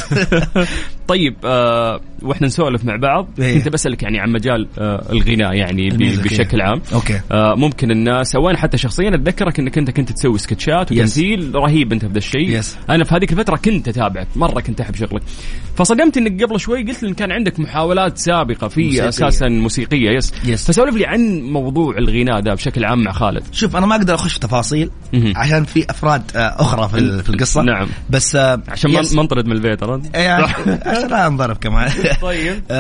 طيب 1.08 1.36
آه 1.46 2.00
وإحنا 2.22 2.48
نسولف 2.48 2.86
مع 2.86 2.96
بعض. 2.96 3.28
إيه. 3.40 3.58
كنت 3.58 3.70
بسألك 3.70 4.04
يعني 4.04 4.20
عن 4.20 4.32
مجال 4.32 4.68
آه 4.78 5.06
الغناء 5.12 5.54
يعني 5.54 5.90
بشكل 5.90 6.62
إيه. 6.62 6.68
عام. 6.68 6.82
okay. 6.94 7.22
آه 7.32 7.56
ممكن 7.58 7.92
الناس 7.92 8.36
أو 8.36 8.54
حتى 8.56 8.78
شخصيا 8.78 9.16
أتذكرك 9.16 9.60
أنك 9.60 9.78
أنت 9.78 9.92
كنت 9.92 10.12
تسوي 10.12 10.38
سكتشات 10.38 10.92
وتمثيل 10.92 11.52
رهيب 11.56 11.94
أنت 11.94 12.06
في 12.06 12.12
ذا 12.12 12.18
الشيء. 12.18 12.62
أنا 12.90 13.04
في 13.04 13.16
هذيك 13.16 13.32
الفترة 13.32 13.56
كنت 13.56 13.88
أتابعك. 13.88 14.28
مرة 14.36 14.62
كنت 14.62 14.82
أحب 14.82 14.96
شغلك. 14.96 15.22
فصدمت 15.76 16.18
إنك 16.18 16.44
قبل 16.44 16.60
شوي 16.60 16.84
قلت 16.84 17.04
إن 17.04 17.14
كان 17.14 17.32
عندك 17.32 17.60
محاولات 17.66 18.18
سابقة 18.18 18.68
في 18.68 18.84
موسيقية. 18.84 19.10
أساسا 19.10 19.48
موسيقية 19.48 20.10
يس 20.18 20.32
Yes. 20.46 20.50
فسولف 20.68 20.96
لي 20.96 21.06
عن 21.06 21.42
موضوع 21.42 21.98
الغناء 21.98 22.40
ده 22.42 22.54
بشكل 22.54 22.86
عام 22.86 23.04
مع 23.04 23.12
خالد 23.12 23.44
شوف 23.52 23.76
أنا 23.76 23.86
ما 23.86 23.96
أقدر 23.96 24.16
أخش 24.16 24.34
في 24.34 24.40
تفاصيل. 24.40 24.90
عشان 25.36 25.64
في 25.64 25.86
أفراد 25.90 26.24
آه، 26.36 26.40
أخرى 26.62 26.90
في 26.90 27.24
في 27.24 27.30
القصة 27.30 27.62
نعم. 27.62 27.88
بس 28.10 28.36
آه، 28.36 28.62
عشان 28.68 28.92
ما 28.92 29.02
yes. 29.04 29.14
ما 29.16 29.24
نطرد 29.24 29.46
من 29.46 29.52
البيت 29.52 29.84
إيه، 30.16 30.30
عشان 30.32 30.80
عشان 30.86 31.10
لا 31.10 31.28
انضرب 31.28 31.58
كمان 31.58 31.92
طيب. 32.22 32.64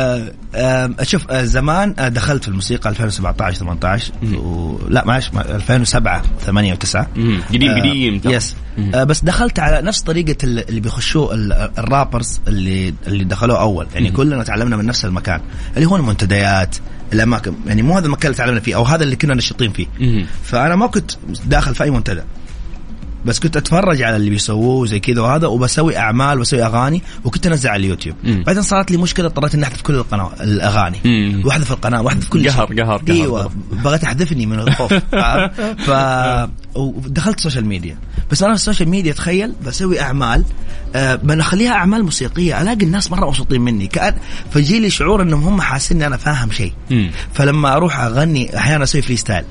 آه، 0.55 0.89
شوف 1.03 1.31
زمان 1.33 1.93
دخلت 1.99 2.43
في 2.43 2.49
الموسيقى 2.49 2.89
2017 2.89 3.57
18 3.59 4.13
و... 4.37 4.77
لا 4.89 5.05
معلش 5.05 5.29
ما- 5.33 5.55
2007 5.55 6.21
8 6.45 6.73
و9 6.73 6.95
مهم. 7.15 7.41
قديم 7.49 7.79
قديم. 7.79 8.21
يس 8.25 8.55
بس 8.95 9.23
دخلت 9.23 9.59
على 9.59 9.81
نفس 9.81 10.01
طريقة 10.01 10.35
ال- 10.43 10.69
اللي 10.69 10.79
بيخشوا 10.81 11.33
ال- 11.33 11.69
الرابرز 11.77 12.41
اللي 12.47 12.93
اللي 13.07 13.23
دخلوه 13.23 13.61
أول 13.61 13.87
يعني 13.93 14.11
كلنا 14.11 14.43
تعلمنا 14.43 14.74
من 14.75 14.85
نفس 14.85 15.05
المكان 15.05 15.41
اللي 15.75 15.85
هو 15.87 15.95
المنتديات 15.95 16.75
الأماكن 17.13 17.53
يعني 17.67 17.81
مو 17.81 17.97
هذا 17.97 18.05
المكان 18.05 18.25
اللي 18.31 18.37
تعلمنا 18.37 18.59
فيه 18.59 18.75
أو 18.75 18.83
هذا 18.83 19.03
اللي 19.03 19.15
كنا 19.15 19.33
نشيطين 19.35 19.71
فيه. 19.71 19.85
فأنا 20.43 20.75
ما 20.75 20.87
كنت 20.87 21.11
داخل 21.45 21.75
في 21.75 21.83
أي 21.83 21.91
منتدى 21.91 22.21
بس 23.25 23.39
كنت 23.39 23.57
أتفرج 23.57 24.01
على 24.01 24.15
اللي 24.15 24.29
بيسووه 24.29 24.85
زي 24.85 24.99
كذا 24.99 25.21
وهذا 25.21 25.47
وبسوي 25.47 25.97
أعمال 25.97 26.37
وبسوي 26.37 26.63
أغاني 26.65 27.01
وكنت 27.23 27.47
أنزل 27.47 27.69
على 27.69 27.79
اليوتوب 27.79 28.13
مم. 28.23 28.43
بعدين 28.47 28.61
صارت 28.61 28.91
لي 28.91 28.97
مشكلة 28.97 29.25
اضطريت 29.25 29.55
إني 29.55 29.63
أحذف 29.63 29.81
كل 29.81 29.95
القناة 29.95 30.31
الأغاني 30.41 30.97
مم. 31.05 31.41
وأحذف 31.45 31.71
القناة 31.71 32.01
وأحذف 32.01 32.29
كل 32.29 32.49
قهر- 32.49 32.67
شيء 32.67 32.83
قهر- 32.83 33.01
إيوه. 33.09 33.51
بغيت 33.83 34.03
أحذفني 34.03 34.45
من 34.45 34.59
الخوف؟ 34.59 34.93
ف 35.87 35.89
ودخلت 36.75 37.37
ال 37.37 37.41
social 37.41 37.65
media 37.65 37.97
بس 38.31 38.43
أنا 38.43 38.53
في 38.53 38.59
ال 38.59 38.63
social 38.63 38.89
media 38.89 39.13
تخيل 39.13 39.53
بسوي 39.65 40.01
أعمال 40.01 40.43
آه 40.95 41.15
بنخليها 41.15 41.71
أعمال 41.71 42.03
موسيقية. 42.03 42.61
ألاقي 42.61 42.85
الناس 42.85 43.11
مرة 43.11 43.27
مبسوطين 43.27 43.61
مني. 43.61 43.87
كأن 43.87 44.15
فجي 44.51 44.79
لي 44.79 44.89
شعور 44.89 45.21
إنهم 45.21 45.43
هم 45.43 45.61
حاسين 45.61 45.97
إني 45.97 46.07
أنا 46.07 46.17
فاهم 46.17 46.51
شيء. 46.51 46.73
فلما 47.33 47.73
أروح 47.73 47.99
أغني 47.99 48.57
أحيانا 48.57 48.83
أسوي 48.83 49.01
freestyle 49.01 49.45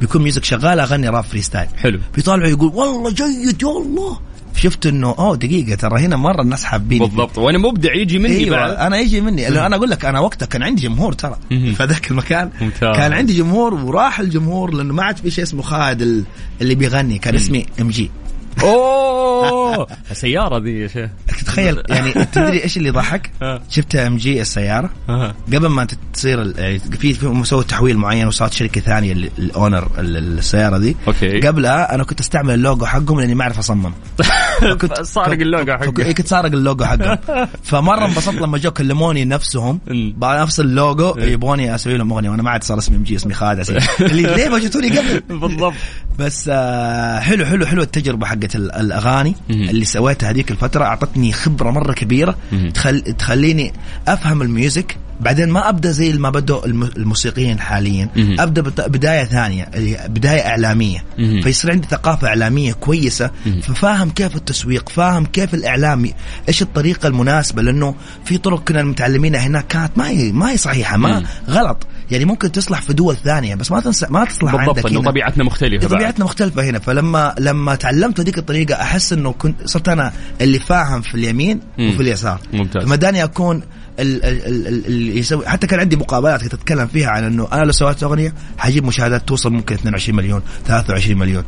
بيكون 0.00 0.22
music 0.22 0.44
شغال 0.44 0.80
أغني 0.80 1.08
rap 1.08 1.24
freestyle 1.24 1.68
حلو. 1.76 2.00
بيطالعوا 2.14 2.48
يقول 2.48 2.72
والله 2.74 3.10
جيد 3.10 3.62
يا 3.62 3.68
الله. 3.68 4.20
شفت 4.56 4.86
إنه 4.86 5.14
أوه 5.18 5.36
دقيقة 5.36 5.74
ترى 5.74 6.00
هنا 6.00 6.16
مرة 6.16 6.42
الناس 6.42 6.64
حابين 6.64 6.98
بالضبط. 6.98 7.38
وأنا 7.38 7.58
مبدع 7.58 7.94
يجي 7.94 8.18
مني 8.18 8.36
أيوه 8.36 8.56
بعد. 8.56 8.70
أنا 8.70 8.98
يجي 8.98 9.20
مني. 9.20 9.42
لأنه 9.42 9.66
أنا 9.66 9.76
أقول 9.76 9.90
لك 9.90 10.04
أنا 10.04 10.20
وقتها 10.20 10.46
كان 10.46 10.62
عندي 10.62 10.82
جمهور 10.82 11.12
ترى. 11.12 11.36
في 11.48 11.76
ذاك 11.84 12.10
المكان. 12.10 12.50
ممتاز. 12.60 12.96
كان 12.96 13.12
عندي 13.12 13.32
جمهور 13.36 13.74
وراح 13.74 14.20
الجمهور 14.20 14.74
لأنه 14.74 14.94
ما 14.94 15.02
عاد 15.02 15.16
في 15.16 15.30
شيء 15.30 15.44
اسمه 15.44 15.62
خالد 15.62 16.02
ال- 16.02 16.24
اللي 16.60 16.74
بيغني 16.74 17.18
كان 17.18 17.34
اسمي 17.34 17.66
MG. 17.80 18.10
أوه! 18.62 19.86
السيارة 20.10 20.58
ذي 20.58 20.80
يا 20.80 20.88
شيخ. 20.88 21.10
تخيل 21.46 21.82
يعني 21.88 22.12
تدري 22.12 22.62
إيش 22.62 22.76
اللي 22.76 22.90
ضحك؟ 22.90 23.30
آه. 23.42 23.62
شفت 23.70 23.96
MG 23.96 24.40
السيارة. 24.40 24.90
قبل 25.46 25.66
ما 25.66 25.86
تصير 26.14 26.52
يعني 26.58 26.78
في 26.78 27.14
في 27.14 27.26
مسوي 27.26 27.64
تحويل 27.64 27.96
معين 27.98 28.26
وصارت 28.26 28.52
شركة 28.52 28.80
ثانية 28.80 29.12
ال- 29.12 29.30
ال 29.38 29.46
owner 29.46 29.88
ال- 29.98 30.38
السيارة 30.38 30.78
دي. 30.78 30.96
okay. 31.08 31.40
قبلها 31.40 31.94
أنا 31.94 32.04
كنت 32.04 32.20
أستعمل 32.20 32.54
اللوجو 32.54 32.86
حقهم 32.86 33.20
لأني 33.20 33.34
ما 33.34 33.42
أعرف 33.42 33.58
أصمم. 33.58 33.92
كنت 34.80 35.02
سارق 35.02 35.40
اللوجو 35.40 35.72
حقه. 35.72 35.86
كنت- 35.86 36.00
كنت 36.16 36.26
سارق 36.26 36.52
اللوجو 36.52 36.84
حقهم. 36.84 37.18
فمرة 37.64 38.04
انبسطت 38.06 38.34
لما 38.34 38.58
جو 38.58 38.70
كلموني 38.70 39.24
نفسهم. 39.24 39.80
نفس 40.22 40.60
اللوجو 40.60 41.14
يبغوني 41.18 41.74
أسوي 41.74 41.96
لهم 41.96 42.12
أغنية 42.12 42.30
وأنا 42.30 42.42
ما 42.42 42.50
عاد 42.50 42.64
صار 42.64 42.78
اسمي 42.78 42.96
MG 42.96 43.16
اسمي 43.16 43.34
خالد 43.34 43.70
اللي 44.00 44.22
ليه 44.22 44.48
ما 44.48 44.58
جيتوني 44.58 44.98
قبل. 44.98 45.20
بالضبط. 45.40 45.74
بس 46.18 46.50
آه 46.52 47.18
حلو 47.20 47.44
حلو 47.46 47.66
حلو 47.66 47.82
التجربة 47.82 48.26
حقت 48.42 48.56
ال- 48.56 48.72
الأغاني. 48.72 49.34
اللي 49.50 49.84
سويتها 49.84 50.30
هذيك 50.30 50.50
الفترة 50.50 50.84
أعطتني 50.84 51.32
خبرة 51.32 51.70
مرة 51.70 51.92
كبيرة. 51.92 52.36
تخل... 52.74 53.00
تخليني 53.02 53.72
أفهم 54.08 54.42
الميوزك 54.42 54.96
بعدين 55.20 55.48
ما 55.48 55.68
أبدأ 55.68 55.90
زي 55.90 56.12
ما 56.12 56.30
بدوا 56.30 56.66
الم- 56.66 56.90
الموسيقيين 56.96 57.60
حاليا. 57.60 58.08
أبدأ 58.16 58.62
بداية 58.88 59.24
ثانية 59.24 59.68
بداية 60.06 60.46
إعلامية. 60.46 61.04
فيصير 61.42 61.70
عندي 61.70 61.86
ثقافة 61.90 62.28
إعلامية 62.28 62.72
كويسة 62.72 63.30
ففاهم 63.62 64.10
كيف 64.10 64.36
التسويق 64.36 64.88
فاهم 64.88 65.24
كيف 65.26 65.54
الإعلام 65.54 66.10
إيش 66.48 66.62
الطريقة 66.62 67.06
المناسبة 67.06 67.62
لأنه 67.62 67.94
في 68.24 68.38
طرق 68.38 68.64
كنا 68.64 68.82
متعلمينها 68.82 69.40
هناك 69.40 69.66
كانت 69.66 69.90
ما 69.96 70.08
هي 70.08 70.32
ما 70.32 70.50
هي 70.50 70.56
صحيحة 70.56 70.96
ما 70.96 71.18
مم. 71.18 71.26
غلط 71.48 71.86
يعني 72.10 72.24
ممكن 72.24 72.52
تصلح 72.52 72.82
في 72.82 72.92
دول 72.92 73.16
ثانية 73.16 73.54
بس 73.54 73.72
ما 73.72 73.80
تنسى 73.80 74.06
ما 74.10 74.24
تصلح 74.24 74.56
بالضبط 74.56 74.76
عندك 74.78 74.90
إنه 74.90 75.00
هنا. 75.00 75.10
طبيعتنا 75.10 75.44
مختلفة. 75.44 75.88
طبيعتنا 75.88 76.24
مختلفة 76.24 76.64
هنا 76.64 76.78
فلما 76.78 77.34
لما 77.38 77.74
تعلمت 77.74 78.20
هذيك 78.20 78.38
الطريقة 78.38 78.74
أحس 78.74 79.12
إنه 79.12 79.32
كنت 79.32 79.66
صرت 79.66 79.88
أنا 79.88 80.12
اللي 80.40 80.58
فاهم 80.58 81.00
في 81.00 81.14
اليمين 81.14 81.60
مم. 81.78 81.88
وفي 81.88 82.02
اليسار 82.02 82.40
ممتاز. 82.52 82.84
فما 82.84 82.96
داني 82.96 83.24
اللي 83.98 85.18
يسوي 85.18 85.48
حتى 85.48 85.66
كان 85.66 85.80
عندي 85.80 85.96
مقابلات 85.96 86.42
كنت 86.42 86.54
أتكلم 86.54 86.86
فيها 86.86 87.08
عن 87.08 87.24
إنه 87.24 87.48
أنا 87.52 87.64
لو 87.64 87.72
سويت 87.72 88.02
أغنية 88.02 88.34
حجيب 88.58 88.84
مشاهدات 88.84 89.28
توصل 89.28 89.52
ممكن 89.52 89.74
22 89.74 90.16
مليون 90.16 90.42
23 90.66 91.18
مليون. 91.18 91.44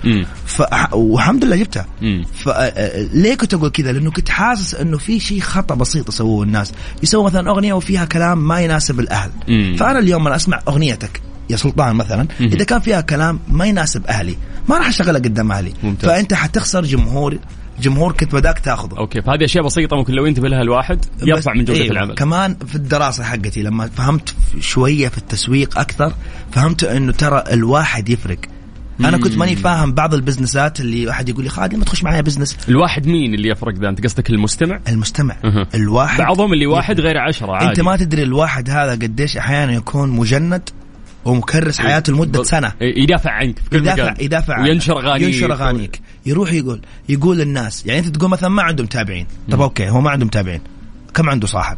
ف... 0.47 0.63
والحمد 0.93 1.45
لله 1.45 1.57
جبتها. 1.57 1.87
فليه 2.35 3.35
كنت 3.35 3.55
أقول 3.55 3.71
كذا؟ 3.71 3.93
لأنه 3.93 4.11
كنت 4.11 4.29
حاسس 4.29 4.75
إنه 4.75 4.99
في 4.99 5.21
شيء 5.21 5.41
خطأ 5.41 5.75
بسيط 5.75 6.09
يسووه 6.09 6.45
الناس، 6.45 6.73
يسووا 7.03 7.25
مثلا 7.27 7.51
أغنية 7.51 7.73
وفيها 7.73 8.05
كلام 8.05 8.49
ما 8.49 8.61
يناسب 8.61 9.01
الأهل. 9.01 9.31
مم. 9.49 9.77
فأنا 9.79 9.99
اليوم 9.99 10.27
أنا 10.27 10.37
أسمع 10.37 10.61
أغنيتك 10.69 11.23
يا 11.51 11.57
سلطان 11.57 11.97
مثلا 11.97 12.27
مم. 12.41 12.47
إذا 12.47 12.65
كان 12.65 12.81
فيها 12.81 13.01
كلام 13.01 13.41
ما 13.49 13.67
يناسب 13.67 14.07
أهلي، 14.07 14.37
ما 14.69 14.79
راح 14.79 14.89
أشغلها 14.89 15.21
قدام 15.21 15.53
أهلي، 15.53 15.73
ممتاز. 15.83 16.11
فأنت 16.11 16.35
حتخسر 16.35 16.85
جمهور 16.85 17.39
جمهور 17.81 18.13
كنت 18.13 18.35
بداك 18.35 18.59
تاخذه. 18.59 18.99
okay 18.99 19.23
فهذه 19.23 19.45
أشياء 19.45 19.65
بسيطة 19.65 19.97
ممكن 19.97 20.15
لو 20.15 20.27
ينتبه 20.27 20.49
لها 20.49 20.63
الواحد 20.63 21.05
يرفع 21.23 21.53
من 21.53 21.65
جودة 21.65 21.81
أيوة. 21.81 21.93
العمل. 21.93 22.15
كمان 22.15 22.57
في 22.67 22.75
الدراسة 22.75 23.25
حقتي 23.25 23.63
لما 23.63 23.87
فهمت 23.87 24.35
شوية 24.61 25.09
في 25.09 25.19
التسويق 25.19 25.79
أكثر 25.79 26.13
فهمت 26.53 26.85
إنه 26.85 27.13
ترى 27.13 27.45
الواحد 27.53 28.09
يفرق. 28.09 28.39
أنا 29.01 29.19
كنت 29.19 29.37
ماني 29.37 29.57
فاهم 29.57 29.93
بعض 29.93 30.15
ال 30.15 30.22
business 30.22 30.74
ات 30.74 30.81
اللي 30.81 31.07
واحد 31.07 31.29
يقول 31.29 31.45
لي 31.45 31.51
خالد 31.51 31.75
ما 31.75 31.85
تخش 31.85 32.05
معايا 32.05 32.21
business 32.21 32.57
الواحد 32.69 33.07
مين 33.07 33.35
اللي 33.35 33.49
يفرق 33.49 33.75
ذا 33.75 33.89
أنت 33.89 34.05
قصدك 34.05 34.31
المستمع؟ 34.31 34.81
المستمع. 34.89 35.37
الواحد 35.75 36.19
بعضهم 36.19 36.53
اللي 36.53 36.67
واحد 36.67 37.01
غير 37.01 37.19
عشرة 37.19 37.53
عادي. 37.53 37.71
انت 37.71 37.81
ما 37.81 37.97
تدري 37.97 38.23
الواحد 38.23 38.71
هذا 38.71 38.93
قديش 38.93 39.37
أحيانا 39.37 39.73
يكون 39.73 40.09
مجند 40.09 40.71
ومكرس 41.25 41.79
حياته 41.79 42.13
لمدة 42.13 42.39
بل- 42.39 42.47
سنة. 42.47 42.73
يدافع 42.81 43.31
عنك 43.31 43.59
في 43.59 43.71
كل 43.71 43.77
يدافع 43.77 44.05
مكان. 44.11 44.25
يدافع 44.25 44.55
عنك. 44.55 44.69
وينشر 44.69 44.99
اغانيك 44.99 45.23
ينشر 45.35 45.53
أغانيك. 45.53 46.01
يروح 46.27 46.53
يقول 46.53 46.81
يقول 47.09 47.39
للناس 47.39 47.87
يعني 47.87 47.99
أنت 48.07 48.17
تقول 48.17 48.31
مثلا 48.31 48.49
ما 48.49 48.63
عنده 48.63 48.83
متابعين 48.85 49.27
طب 49.51 49.61
أوكي 49.61 49.89
هو 49.91 50.01
ما 50.01 50.11
عنده 50.11 50.27
متابعين 50.27 50.61
كم 51.15 51.31
عنده 51.31 51.47
صاحب؟ 51.47 51.77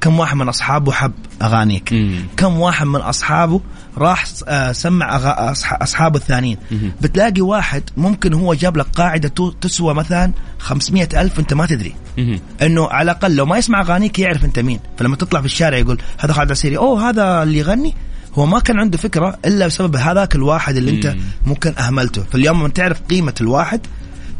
كم 0.00 0.18
واحد 0.18 0.36
من 0.36 0.48
أصحابه 0.48 0.92
حب 0.92 1.12
أغانيك؟ 1.42 1.92
مم. 1.92 2.20
كم 2.36 2.58
واحد 2.60 2.86
من 2.86 3.00
أصحابه 3.00 3.60
راح 3.98 4.24
آه، 4.48 4.72
سمع 4.72 5.18
أصح- 5.54 5.82
أصحابه 5.82 6.16
الثانيين؟ 6.18 6.58
بتلاقي 7.00 7.40
واحد 7.40 7.82
ممكن 7.96 8.32
هو 8.34 8.54
جاب 8.54 8.76
لك 8.76 8.86
قاعدة 8.94 9.52
تسوى 9.60 9.94
مثلا 9.94 10.32
500 10.58 11.08
ألف 11.14 11.38
أنت 11.38 11.54
ما 11.54 11.66
تدري. 11.66 11.94
مهم. 12.18 12.40
إنه 12.62 12.86
على 12.88 13.10
الأقل 13.10 13.36
لو 13.36 13.46
ما 13.46 13.58
يسمع 13.58 13.80
أغانيك 13.80 14.18
يعرف 14.18 14.44
أنت 14.44 14.58
مين. 14.58 14.80
فلما 14.98 15.16
تطلع 15.16 15.40
في 15.40 15.46
الشارع 15.46 15.78
يقول 15.78 15.98
هذا 16.18 16.32
خالد 16.32 16.50
عسيري 16.50 16.76
أوه 16.78 17.08
هذا 17.08 17.42
اللي 17.42 17.58
يغني؟ 17.58 17.94
هو 18.38 18.46
ما 18.46 18.60
كان 18.60 18.78
عنده 18.80 18.98
فكرة 18.98 19.38
إلا 19.46 19.66
بسبب 19.66 19.96
هذاك 19.96 20.34
الواحد 20.34 20.76
اللي 20.76 20.90
أنت 20.90 21.06
مم. 21.06 21.20
ممكن 21.46 21.72
أهملته 21.78 22.22
فاليوم 22.22 22.58
لما 22.58 22.68
تعرف 22.68 23.00
قيمة 23.02 23.34
الواحد 23.40 23.80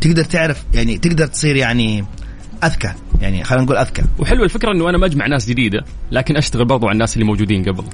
تقدر 0.00 0.24
تعرف 0.24 0.62
يعني 0.74 0.98
تقدر 0.98 1.26
تصير 1.26 1.56
يعني 1.56 2.04
أذكى 2.64 2.92
يعني 3.20 3.44
خلينا 3.44 3.64
نقول 3.64 3.76
أذكى 3.76 4.02
وحلو 4.18 4.44
الفكرة 4.44 4.72
إنه 4.72 4.88
أنا 4.90 4.98
مجمع 4.98 5.26
ناس 5.26 5.48
جديدة 5.48 5.84
لكن 6.10 6.36
أشتغل 6.36 6.64
برضو 6.64 6.86
على 6.86 6.92
الناس 6.94 7.14
اللي 7.14 7.24
موجودين 7.24 7.62
قبل 7.64 7.84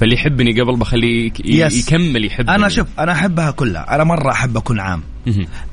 فاللي 0.00 0.14
يحبني 0.14 0.60
قبل 0.60 0.76
بخليه 0.76 1.26
يك- 1.26 1.40
ي- 1.46 1.68
Yes. 1.68 1.72
يكمل 1.72 2.24
يحبني 2.24 2.54
أنا 2.54 2.68
شوف 2.68 2.86
أنا 2.98 3.12
أحبها 3.12 3.50
كلها 3.50 3.94
أنا 3.94 4.04
مرة 4.04 4.30
أحب 4.32 4.56
أكون 4.56 4.80
عام. 4.80 5.02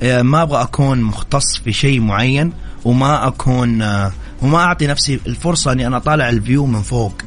آه، 0.03 0.21
ما 0.21 0.41
أبغى 0.41 0.61
أكون 0.61 1.01
مختص 1.01 1.57
في 1.63 1.73
شيء 1.73 1.99
معين 2.01 2.53
وما 2.85 3.27
أكون 3.27 3.81
آه، 3.81 4.11
وما 4.41 4.57
أعطي 4.57 4.87
نفسي 4.87 5.19
الفرصة 5.27 5.71
إني 5.71 5.87
أنا 5.87 5.97
أطالع 5.97 6.29
الفيو 6.29 6.65
من 6.65 6.81
فوق. 6.81 7.21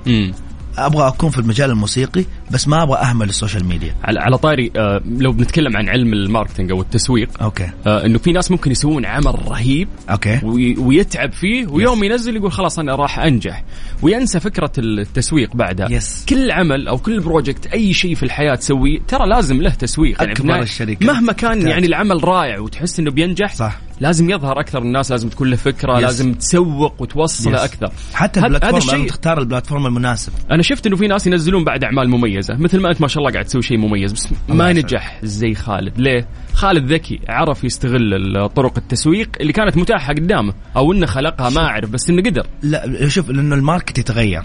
أبغى 0.78 1.08
أكون 1.08 1.30
في 1.30 1.38
المجال 1.38 1.70
الموسيقي 1.70 2.24
بس 2.50 2.68
ما 2.68 2.82
أبغى 2.82 2.98
أهمل 2.98 3.28
ال 3.28 3.33
social 3.33 3.64
media. 3.64 3.94
على 4.04 4.20
على 4.20 4.38
طاري 4.38 4.70
آه، 4.76 5.00
لو 5.18 5.32
بنتكلم 5.32 5.76
عن 5.76 5.88
علم 5.88 6.12
ال 6.12 6.18
marketing 6.18 6.70
أو 6.70 6.80
التسويق 6.80 7.42
okay. 7.42 7.70
آه، 7.86 8.06
إنه 8.06 8.18
في 8.18 8.32
ناس 8.32 8.50
ممكن 8.50 8.70
يسوون 8.70 9.06
عمل 9.06 9.48
رهيب 9.48 9.88
okay. 10.10 10.40
وي- 10.42 10.76
ويتعب 10.78 11.32
فيه 11.32 11.66
ويوم 11.66 12.04
ينزل 12.04 12.36
يقول 12.36 12.52
خلاص 12.52 12.78
أنا 12.78 12.94
راح 12.94 13.18
أنجح. 13.18 13.64
وينسى 14.02 14.40
فكرة 14.40 14.72
التسويق 14.78 15.56
بعدها. 15.56 15.88
Yes. 16.00 16.28
كل 16.28 16.50
عمل 16.50 16.88
أو 16.88 16.98
كل 16.98 17.20
project 17.20 17.66
أي 17.66 17.92
شيء 17.92 18.14
في 18.14 18.22
الحياة 18.22 18.54
تسويه 18.54 18.98
ترى 19.08 19.28
لازم 19.28 19.62
له 19.62 19.70
تسويق. 19.70 20.22
أكبر 20.22 20.40
النهاية 20.40 20.62
الشركات 20.62 21.02
مهما 21.02 21.32
كان 21.32 21.52
تحتاج. 21.52 21.70
يعني 21.70 21.86
العمل 21.86 22.24
رائع 22.24 22.58
وتحس 22.58 23.00
إنه 23.00 23.10
بينجح 23.10 23.54
صح. 23.54 23.78
لازم 24.00 24.30
يظهر 24.30 24.60
أكثر 24.60 24.78
الناس 24.82 25.10
لازم 25.10 25.28
تكون 25.28 25.50
له 25.50 25.56
فكرة 25.56 25.96
Yes. 25.98 26.02
لازم 26.02 26.34
تسوق 26.34 27.02
وتوصله. 27.02 27.64
أكثر. 27.64 27.92
حتى 28.14 28.40
ال 28.40 28.48
platform 28.48 29.06
تختار 29.06 29.38
ال 29.38 29.44
platform 29.44 29.86
المناسب. 29.86 30.32
أنا 30.50 30.62
شفت 30.62 30.86
إنه 30.86 30.96
في 30.96 31.06
ناس 31.06 31.26
ينزلون 31.26 31.64
بعد 31.64 31.84
أعمال 31.84 32.10
مميزة. 32.10 32.31
مثل 32.38 32.80
ما 32.80 32.90
أنت 32.90 33.00
ما 33.00 33.08
شاء 33.08 33.18
الله 33.18 33.32
قاعد 33.32 33.44
تسوي 33.44 33.62
شيء 33.62 33.78
مميز. 33.78 34.12
بس 34.12 34.28
ما. 34.48 34.72
نجح 34.72 35.18
زي 35.22 35.54
خالد. 35.54 36.00
ليه؟ 36.00 36.28
خالد 36.52 36.92
ذكي 36.92 37.20
عرف 37.28 37.64
يستغل 37.64 38.48
طرق 38.56 38.78
التسويق 38.78 39.28
اللي 39.40 39.52
كانت 39.52 39.76
متاحة 39.76 40.12
قدامه 40.12 40.54
أو 40.76 40.92
إنه 40.92 41.06
خلقها 41.06 41.50
ما 41.50 41.66
أعرف 41.66 41.90
بس 41.90 42.10
إنه 42.10 42.22
قدر. 42.22 42.46
لا 42.62 43.08
شوف 43.08 43.30
لأنه 43.30 43.54
ال 43.54 43.61
market 43.61 43.98
يتغير. 43.98 44.42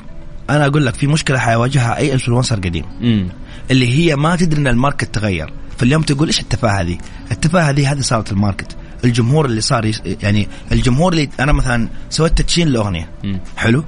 أنا 0.49 0.65
أقول 0.65 0.85
لك 0.85 0.93
في 0.93 1.07
مشكلة 1.07 1.37
حيواجهها 1.37 1.97
أي 1.97 2.13
influencer 2.13 2.55
قديم. 2.55 2.85
امم 3.01 3.27
اللي 3.71 3.87
هي 3.87 4.15
ما 4.15 4.35
تدري 4.35 4.61
إن 4.61 4.67
ال 4.67 4.74
market 4.74 5.15
تغير. 5.15 5.53
فاليوم 5.77 6.01
تقول 6.01 6.27
إيش 6.27 6.39
التفاهة 6.39 6.83
دي 6.83 6.97
التفاهة 7.31 7.71
دي 7.71 7.87
هذه 7.87 7.99
صارت 7.99 8.31
ال 8.31 8.37
market. 8.37 8.75
الجمهور 9.03 9.45
اللي 9.45 9.61
صار. 9.61 9.91
يعني 10.23 10.47
الجمهور 10.71 11.13
اللي 11.13 11.29
أنا 11.39 11.51
مثلا 11.51 11.87
سويت 12.09 12.37
تدشين 12.37 12.67
لأغنية. 12.67 13.09
حلو؟ 13.57 13.83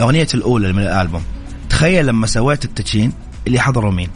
اغنيتي 0.00 0.36
الأولى 0.36 0.72
من 0.72 0.82
الألبوم. 0.82 1.22
تخيل 1.70 2.06
لما 2.06 2.26
سويت 2.26 2.64
التدشين 2.64 3.12
اللي 3.46 3.60
حضروا 3.60 3.92
مين. 3.92 4.08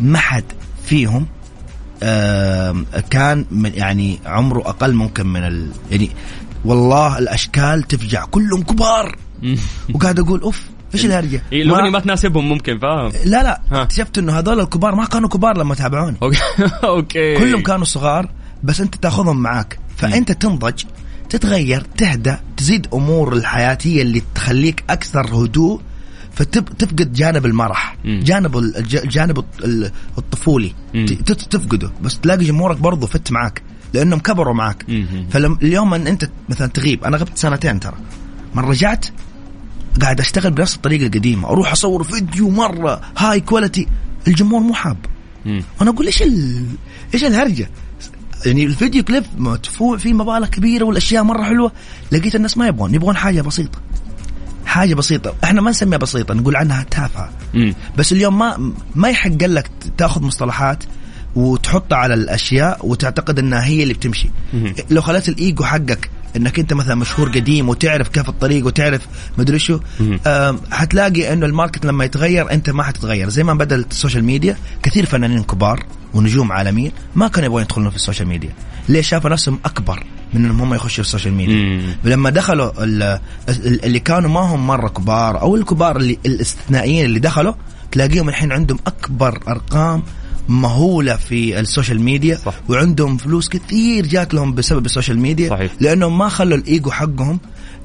ما 0.00 0.18
حد 0.18 0.44
فيهم 0.84 1.26
كان 3.10 3.44
من 3.50 3.72
يعني 3.74 4.18
عمره 4.26 4.60
أقل 4.60 4.94
ممكن 4.94 5.26
من 5.26 5.44
ال 5.44 5.70
يعني 5.90 6.10
والله 6.64 7.18
الأشكال 7.18 7.82
تفجع. 7.82 8.24
كلهم 8.24 8.62
كبار. 8.62 9.16
وقاعد 9.94 10.20
أقول 10.20 10.40
أوف 10.40 10.62
إيش 10.94 11.04
الهرجة؟ 11.04 11.42
الاغنيه 11.52 11.90
ما 11.90 12.00
تناسبهم 12.00 12.48
ممكن 12.48 12.78
فاهم؟ 12.78 13.12
لا 13.24 13.42
لا. 13.42 13.60
اكتشفت 13.72 14.18
إنه 14.18 14.38
هذول 14.38 14.60
الكبار 14.60 14.94
ما 14.94 15.04
كانوا 15.04 15.28
كبار 15.28 15.58
لما 15.58 15.74
تابعوني. 15.74 16.16
أوكي 16.22 16.38
أوكي. 16.84 17.36
كلهم 17.36 17.62
كانوا 17.62 17.84
صغار 17.84 18.30
بس 18.62 18.80
أنت 18.80 18.94
تأخذهم 18.94 19.36
معاك. 19.36 19.78
فأنت 19.96 20.32
تنضج 20.32 20.82
تتغير 21.28 21.80
تهدى 21.80 22.36
تزيد 22.56 22.86
أمور 22.94 23.32
الحياتية 23.32 24.02
اللي 24.02 24.22
تخليك 24.34 24.84
أكثر 24.90 25.34
هدوء 25.34 25.80
فتفقد 26.36 27.12
جانب 27.12 27.46
المرح. 27.46 27.96
مم. 28.04 28.20
جانب 28.24 28.56
ال- 28.58 28.76
الج- 28.76 28.96
الجانب 28.96 29.38
الط- 29.38 29.64
ال- 29.64 29.90
الطفولي. 30.18 30.74
تفقده. 31.50 31.90
بس 32.02 32.20
تلاقي 32.20 32.44
جمهورك 32.44 32.76
برضه 32.76 33.06
فت 33.06 33.32
معاك. 33.32 33.62
لأنهم 33.94 34.18
كبروا 34.18 34.54
معاك. 34.54 34.84
فاليوم 35.30 35.94
إن 35.94 36.06
أنت 36.06 36.30
مثلا 36.48 36.66
تغيب. 36.66 37.04
أنا 37.04 37.16
غبت 37.16 37.38
سنتين 37.38 37.80
ترى. 37.80 37.94
من 38.54 38.62
رجعت 38.64 39.06
قاعد 40.02 40.20
أشتغل 40.20 40.50
بنفس 40.50 40.76
الطريقة 40.76 41.06
القديمة. 41.06 41.48
أروح 41.48 41.72
أصور 41.72 42.02
فيديو 42.02 42.50
مرة 42.50 43.00
هاي 43.18 43.40
quality 43.40 43.86
الجمهور 44.28 44.60
مو 44.60 44.74
حاب. 44.74 44.96
مم. 45.46 45.62
أنا 45.82 45.90
أقول 45.90 46.06
إيش 46.06 46.22
ال... 46.22 46.64
إيش 47.14 47.24
الهرجة؟ 47.24 47.70
يعني 48.46 48.64
ال 48.66 48.72
video 48.72 49.04
clip 49.04 49.24
مدفوع 49.38 49.96
فيه 49.96 50.12
مبالغ 50.12 50.46
كبيرة 50.46 50.84
والأشياء 50.84 51.22
مرة 51.24 51.42
حلوة. 51.42 51.72
لقيت 52.12 52.34
الناس 52.34 52.58
ما 52.58 52.66
يبغون. 52.66 52.94
يبغون 52.94 53.16
حاجة 53.16 53.40
بسيطة. 53.42 53.78
حاجة 54.66 54.94
بسيطة. 54.94 55.34
إحنا 55.44 55.60
ما 55.60 55.70
نسميها 55.70 55.98
بسيطة 55.98 56.34
نقول 56.34 56.56
عنها 56.56 56.86
تافهة. 56.90 57.30
بس 57.98 58.12
اليوم 58.12 58.38
ما 58.38 58.72
ما 58.94 59.08
يحق 59.08 59.42
لك 59.42 59.70
تاخذ 59.98 60.22
مصطلحات 60.22 60.84
وتحطها 61.34 61.96
على 61.98 62.14
الأشياء 62.14 62.86
وتعتقد 62.86 63.38
إنها 63.38 63.64
هي 63.64 63.82
اللي 63.82 63.94
بتمشي. 63.94 64.30
لو 64.90 65.02
خليت 65.02 65.28
الإيجو 65.28 65.64
حقك 65.64 66.10
إنك 66.36 66.58
أنت 66.58 66.72
مثلا 66.72 66.94
مشهور 66.94 67.28
قديم 67.28 67.68
وتعرف 67.68 68.08
كيف 68.08 68.28
الطريق 68.28 68.66
وتعرف 68.66 69.06
مدري 69.38 69.58
شو 69.58 69.78
حتلاقي 70.70 71.32
إنه 71.32 71.46
ال 71.46 71.52
market 71.52 71.86
لما 71.86 72.04
يتغير 72.04 72.50
أنت 72.50 72.70
ما 72.70 72.82
حتتغير. 72.82 73.28
زي 73.28 73.44
ما 73.44 73.54
بدا 73.54 73.76
ال 73.76 73.83
social 73.83 74.24
media 74.24 74.56
كثير 74.82 75.06
فنانين 75.06 75.42
كبار 75.42 75.86
ونجوم 76.16 76.52
عالميين 76.52 76.92
ما 77.14 77.28
كانوا 77.28 77.46
يبغون 77.46 77.62
يدخلون 77.62 77.90
في 77.90 77.96
ال 77.96 78.01
social 78.01 78.28
media 78.28 78.50
ليه 78.88 79.00
شافوا 79.00 79.30
نفسهم 79.30 79.58
أكبر 79.64 80.04
من 80.34 80.44
انهم 80.44 80.60
هم 80.60 80.74
يخشوا 80.74 80.90
في 81.04 81.08
ال 81.08 81.12
social 81.12 81.34
media 81.34 81.54
مم. 81.56 81.82
لما 82.04 82.30
دخلوا 82.30 82.84
ال- 82.84 83.02
ال- 83.48 83.84
اللي 83.84 84.00
كانوا 84.00 84.30
ما 84.30 84.40
هم 84.40 84.66
مرة 84.66 84.88
كبار 84.88 85.40
أو 85.40 85.56
الكبار 85.56 85.96
اللي 85.96 86.18
الاستثنائيين 86.26 87.04
اللي 87.04 87.18
دخلوا 87.18 87.52
تلاقيهم 87.92 88.28
الحين 88.28 88.52
عندهم 88.52 88.78
أكبر 88.86 89.38
أرقام 89.48 90.02
مهولة 90.48 91.16
في 91.16 91.60
ال 91.60 91.66
social 91.66 92.00
media 92.00 92.36
صح. 92.36 92.54
وعندهم 92.68 93.16
فلوس 93.16 93.48
كثير 93.48 94.06
جات 94.06 94.34
لهم 94.34 94.54
بسبب 94.54 94.86
ال 94.86 94.91
social 94.91 95.18
media 95.18 95.50
صحيح. 95.50 95.72
لأنهم 95.80 96.18
ما 96.18 96.28
خلوا 96.28 96.56
الإيجو 96.58 96.90
حقهم 96.90 97.38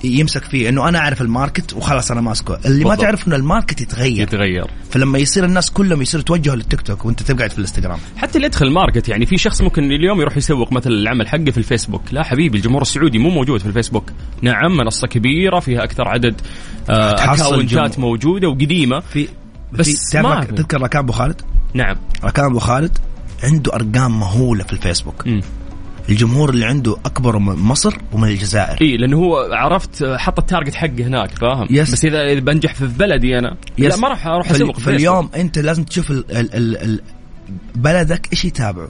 يمسك 0.04 0.44
فيه 0.44 0.70
إنه 0.70 0.90
أنا 0.90 1.00
أعرف 1.00 1.22
ال 1.22 1.29
market 1.29 1.74
وخلاص 1.74 2.12
أنا 2.12 2.22
ماسكه 2.22 2.60
اللي 2.66 2.84
ما 2.84 2.90
بالضبط. 2.90 3.02
تعرف 3.02 3.28
إنه 3.28 3.36
ال 3.36 3.42
market 3.42 3.82
يتغير 3.82 4.22
يتغير 4.22 4.66
فلما 4.90 5.18
يصير 5.20 5.46
الناس 5.46 5.72
كلهم 5.72 6.02
يصيروا 6.02 6.22
يتوجهوا 6.22 6.56
للتيك 6.56 6.82
توك 6.82 7.06
وأنت 7.06 7.24
تقعد 7.24 7.50
في 7.52 7.58
الإنستغرام 7.58 8.00
حتى 8.18 8.36
اللي 8.36 8.48
يدخل 8.48 8.72
market 8.72 9.10
يعني 9.10 9.26
في 9.26 9.38
شخص 9.38 9.62
ممكن 9.62 9.84
اليوم 9.84 10.22
يروح 10.22 10.38
يسوق 10.38 10.72
مثلا 10.74 10.94
العمل 10.94 11.28
حقه 11.28 11.52
في 11.52 11.58
الفيسبوك 11.58 12.02
لا 12.12 12.24
حبيبي 12.24 12.58
الجمهور 12.58 12.82
السعودي 12.82 13.18
مو 13.18 13.30
موجود 13.30 13.60
في 13.60 13.66
الفيسبوك 13.66 14.12
نعم 14.42 14.78
منصة 14.78 15.08
كبيرة 15.08 15.60
فيها 15.60 15.84
أكثر 15.84 16.08
عدد 16.08 16.42
آه 16.90 17.12
تحصل 17.16 17.44
accountات 17.46 17.96
جمهور. 17.98 18.12
موجودة 18.12 18.48
وقديمة 18.48 19.00
في 19.00 19.28
بس 19.74 20.12
في 20.12 20.22
ما. 20.22 20.44
تذكر 20.44 20.82
ركان 20.82 21.02
أبو 21.04 21.12
خالد؟ 21.12 21.42
نعم 21.74 21.96
ركان 22.24 22.46
أبو 22.46 22.60
خالد 22.60 22.98
عنده 23.44 23.74
أرقام 23.76 24.20
مهولة 24.20 24.64
في 24.64 24.74
الفيسبوك 24.74 25.28
مم. 25.28 25.42
الجمهور 26.10 26.50
اللي 26.50 26.66
عنده 26.66 26.98
أكبر 27.06 27.40
من 27.40 27.56
مصر 27.56 27.98
ومن 28.12 28.28
الجزائر. 28.28 28.78
إي 28.82 28.98
لأنه 28.98 29.18
هو 29.18 29.50
عرفت 29.52 30.04
حط 30.04 30.40
ال 30.40 30.45
target 30.45 30.76
حقه 30.76 31.08
هناك 31.08 31.30
فاهم؟ 31.32 31.68
yes. 31.70 31.92
بس 31.92 32.06
إذا 32.06 32.40
بنجح 32.40 32.74
في 32.76 32.88
بلدي 32.88 33.38
أنا 33.40 33.58
لا 33.78 33.96
ما 33.96 34.08
راح 34.08 34.28
أروح 34.28 34.52
أسوق 34.52 34.76
في 34.76 34.82
فاليوم 34.82 35.30
أنت 35.36 35.60
لازم 35.60 35.84
تشوف 35.84 36.12
ال 36.12 36.32
ال 36.32 36.56
ال 36.56 36.78
ال 36.78 37.02
بلدك 37.76 38.28
إيش 38.32 38.46
يتابعه. 38.46 38.90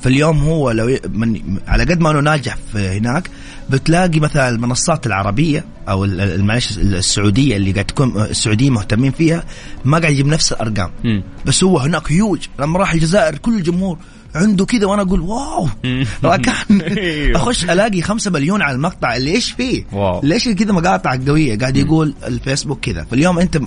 فاليوم 0.00 0.38
هو 0.38 0.70
لو 0.70 0.96
من 1.08 1.40
على 1.68 1.84
قد 1.84 2.00
ما 2.00 2.10
إنه 2.10 2.20
ناجح 2.20 2.56
في 2.72 2.78
هناك 2.78 3.30
بتلاقي 3.70 4.20
مثلا 4.20 4.48
المنصات 4.48 5.06
العربية 5.06 5.64
أو 5.88 6.06
معلش 6.36 6.78
السعودية 6.78 7.56
اللي 7.56 7.72
قاعد 7.72 7.84
تكون 7.84 8.22
السعوديين 8.22 8.72
مهتمين 8.72 9.12
فيها 9.12 9.44
ما 9.84 9.98
قاعد 9.98 10.12
يجيب 10.12 10.26
نفس 10.26 10.52
الأرقام. 10.52 10.90
مم. 11.04 11.22
بس 11.46 11.64
هو 11.64 11.78
هناك 11.78 12.12
هيوج 12.12 12.46
لما 12.60 12.78
راح 12.78 12.92
الجزائر 12.92 13.38
كل 13.38 13.54
الجمهور 13.54 13.98
عنده 14.34 14.64
كذا 14.64 14.86
وأنا 14.86 15.02
أقول 15.02 15.20
واو 15.20 15.68
مم. 15.84 16.06
ركان 16.24 16.80
أيوه. 16.80 17.36
أخش 17.36 17.64
ألاقي 17.64 18.02
خمسة 18.02 18.30
مليون 18.30 18.62
على 18.62 18.74
المقطع 18.76 19.16
اللي 19.16 19.30
إيش 19.30 19.52
فيه 19.52 19.84
واو. 19.92 20.20
ليش 20.24 20.48
كذا 20.48 20.72
مقاطع 20.72 21.16
قوية 21.26 21.58
قاعد 21.58 21.76
يقول 21.76 22.14
الفيسبوك 22.26 22.80
كذا 22.80 23.04
فاليوم 23.10 23.38
أنت 23.38 23.60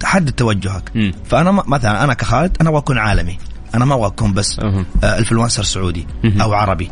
تحدد 0.00 0.32
توجهك. 0.32 1.12
فأنا 1.24 1.50
مثلا 1.50 2.04
أنا 2.04 2.14
كخالد 2.14 2.56
أنا 2.60 2.68
أبغى 2.68 2.78
أكون 2.80 2.98
عالمي 2.98 3.38
أنا 3.74 3.84
ما 3.84 3.94
أبغى 3.94 4.06
أكون 4.06 4.32
بس. 4.32 4.58
آه، 4.60 4.84
influencer 5.18 5.62
سعودي. 5.62 6.06
أو 6.40 6.52
عربي 6.52 6.90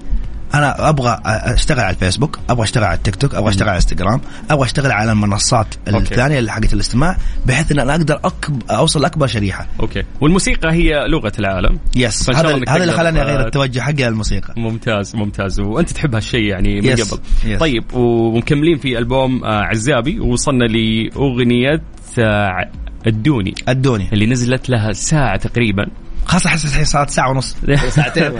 أنا 0.54 0.88
أبغى 0.88 1.20
أشتغل 1.26 1.80
على 1.80 1.90
الفيسبوك 1.94 2.38
أبغى 2.50 2.64
أشتغل 2.64 2.84
على 2.84 2.94
التيك 2.96 3.16
توك 3.16 3.34
أبغى 3.34 3.50
أشتغل 3.50 3.68
على 3.68 3.76
انستغرام 3.76 4.20
أبغى 4.50 4.64
أشتغل 4.64 4.92
على 4.92 5.12
المنصات. 5.12 5.66
الثانية 5.88 6.38
اللي 6.38 6.52
حقت 6.52 6.72
الاستماع 6.72 7.16
بحيث 7.46 7.72
إن 7.72 7.78
أنا 7.78 7.92
أقدر 7.92 8.20
أكب 8.24 8.62
أوصل 8.70 9.02
لاكبر 9.02 9.26
شريحة. 9.26 9.66
أوكي. 9.80 10.02
والموسيقى 10.20 10.72
هي 10.72 11.08
لغة 11.08 11.32
العالم. 11.38 11.78
yes 11.96 12.30
هذا 12.30 12.60
هذا 12.68 12.82
اللي 12.82 12.92
خلاني 12.92 13.22
أغير 13.22 13.46
التوجه 13.46 13.80
حقي 13.80 14.04
للموسيقى. 14.08 14.54
ممتاز 14.56 15.16
ممتاز. 15.16 15.60
وأنت 15.60 15.90
تحب 15.90 16.14
هالشيء 16.14 16.42
يعني 16.42 16.80
من 16.80 16.96
Yes. 16.96 17.00
قبل. 17.00 17.20
Yes. 17.44 17.58
طيب 17.60 17.84
ومكملين 17.94 18.78
في 18.78 18.98
ألبوم 18.98 19.44
آه، 19.44 19.62
عزابي 19.62 20.20
ووصلنا 20.20 20.64
لأغنية 20.64 21.82
آه، 22.18 22.70
أدوني. 23.06 23.54
أدوني 23.68 24.08
اللي 24.12 24.26
نزلت 24.26 24.70
لها 24.70 24.92
ساعة 24.92 25.36
تقريبا. 25.36 25.86
خاصه 26.26 26.48
احس 26.48 26.64
الحين 26.64 26.84
صارت 26.84 27.10
ساعة 27.10 27.30
ونص. 27.30 27.56
ساعتين. 27.96 28.32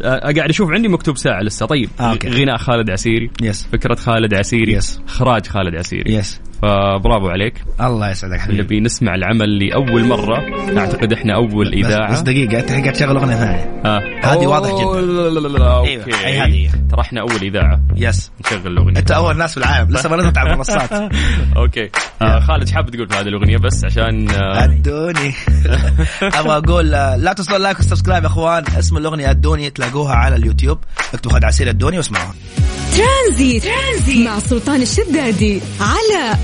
قاعد 0.00 0.38
أشوف 0.48 0.70
عندي 0.70 0.88
مكتوب 0.88 1.16
ساعة 1.18 1.40
لسه 1.42 1.66
طيب 1.66 1.90
آه، 2.00 2.12
أوكي. 2.12 2.28
غناء 2.28 2.56
خالد 2.56 2.90
عسيري 2.90 3.30
yes 3.42 3.66
فكرة 3.72 3.94
خالد 3.94 4.34
عسيري 4.34 4.80
Yes. 4.80 5.00
إخراج 5.08 5.46
خالد 5.46 5.74
عسيري 5.74 6.14
yes 6.14 6.40
فبرافو 6.62 7.28
عليك. 7.28 7.54
الله 7.80 8.10
يسعدك 8.10 8.40
حبيبي. 8.40 8.62
نبي 8.62 8.80
نسمع 8.80 9.14
العمل 9.14 9.66
لأول 9.66 10.04
مرة. 10.04 10.38
أعتقد 10.78 11.12
إحنا 11.12 11.34
أول 11.34 11.70
بس, 11.70 11.86
إذاعة. 11.86 12.12
بس 12.12 12.20
دقيقة 12.20 12.58
أنت 12.60 12.70
قاعد 12.70 12.92
تشغل 12.92 13.16
أغنية 13.16 13.34
ثانية. 13.36 13.80
آه. 13.84 14.00
هذه 14.24 14.46
واضح 14.46 14.70
جداً. 14.70 15.00
لا 15.00 15.28
لا 15.30 15.48
لا 15.48 15.58
لا 15.58 15.76
أوكي 15.78 15.90
أيوة، 15.90 16.24
أي 16.26 16.38
هذه. 16.40 16.70
ترى 16.90 17.00
إحنا 17.00 17.20
أول 17.20 17.42
إذاعة. 17.42 17.80
yes 17.96 18.30
نشغل 18.46 18.72
الأغنية. 18.72 18.98
أنت 18.98 19.10
أول 19.10 19.36
ناس 19.38 19.50
في 19.50 19.56
العالم. 19.56 19.90
لسه 19.92 20.08
ما 20.08 20.16
نزلت 20.16 20.38
على 20.38 20.52
المنصات. 20.52 20.92
أوكي. 21.56 21.90
آه 22.22 22.40
خالد 22.40 22.70
حاب 22.70 22.90
تقول 22.90 23.08
في 23.08 23.14
هذه 23.16 23.28
الأغنية 23.28 23.56
بس 23.58 23.84
عشان 23.84 24.30
آه 24.30 24.64
أدوني. 24.64 25.34
أبغى 26.38 26.56
أقول 26.56 26.94
آه، 26.94 27.16
لا 27.16 27.32
تنسوا 27.32 27.56
ال 27.56 27.60
like 27.60 27.76
وال 27.76 27.84
subscribe 27.84 28.22
يا 28.22 28.28
أخوان. 28.28 28.64
اسم 28.78 28.96
الأغنية 28.96 29.30
أدوني 29.30 29.70
تلاقوها 29.70 30.14
على 30.14 30.36
اليوتيوب. 30.36 30.78
اكتبوا 31.14 31.32
خالد 31.32 31.44
عسيري 31.44 31.70
أدوني 31.70 31.96
واسمعوها. 31.96 32.34
ترانزيت. 32.96 33.62
ترانزيت. 33.64 34.26
مع 34.28 34.38
سلطان 34.38 34.82
الشدادي 34.82 35.60
على 35.80 36.36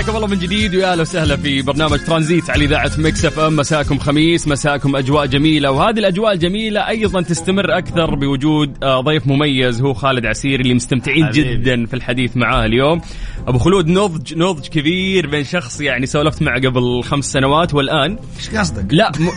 حياكم 0.00 0.16
الله 0.16 0.28
من 0.28 0.38
جديد 0.38 0.74
ويا 0.74 0.92
أهلا 0.92 1.02
وسهلا 1.02 1.36
في 1.36 1.62
برنامج 1.62 1.98
ترانزيت 1.98 2.50
على 2.50 2.64
إذاعة 2.64 2.90
مكس 2.98 3.24
إف 3.24 3.38
إم 3.38 3.56
مساكم 3.56 3.98
خميس 3.98 4.48
مساكم 4.48 4.96
أجواء 4.96 5.26
جميلة 5.26 5.70
وهذه 5.70 5.98
الأجواء 5.98 6.32
الجميلة 6.32 6.88
أيضا 6.88 7.22
تستمر 7.22 7.78
أكثر 7.78 8.14
بوجود 8.14 8.84
آه، 8.84 9.00
ضيف 9.00 9.26
مميز 9.26 9.82
هو 9.82 9.94
خالد 9.94 10.26
عسيري 10.26 10.60
اللي 10.60 10.74
مستمتعين 10.74 11.26
حبيبي. 11.26 11.56
جدا 11.56 11.86
في 11.86 11.94
الحديث 11.94 12.36
معاه 12.36 12.66
اليوم 12.66 13.00
أبو 13.46 13.58
خلود 13.58 13.88
نضج 13.88 14.34
نضج 14.34 14.66
كبير 14.66 15.26
بين 15.26 15.44
شخص 15.44 15.80
يعني 15.80 16.06
سولفت 16.06 16.42
معه 16.42 16.60
قبل 16.60 17.02
خمس 17.02 17.32
سنوات 17.32 17.74
والآن 17.74 18.18
إيش 18.36 18.50
قصدك؟ 18.50 18.94
لا 18.94 19.12
م... 19.18 19.28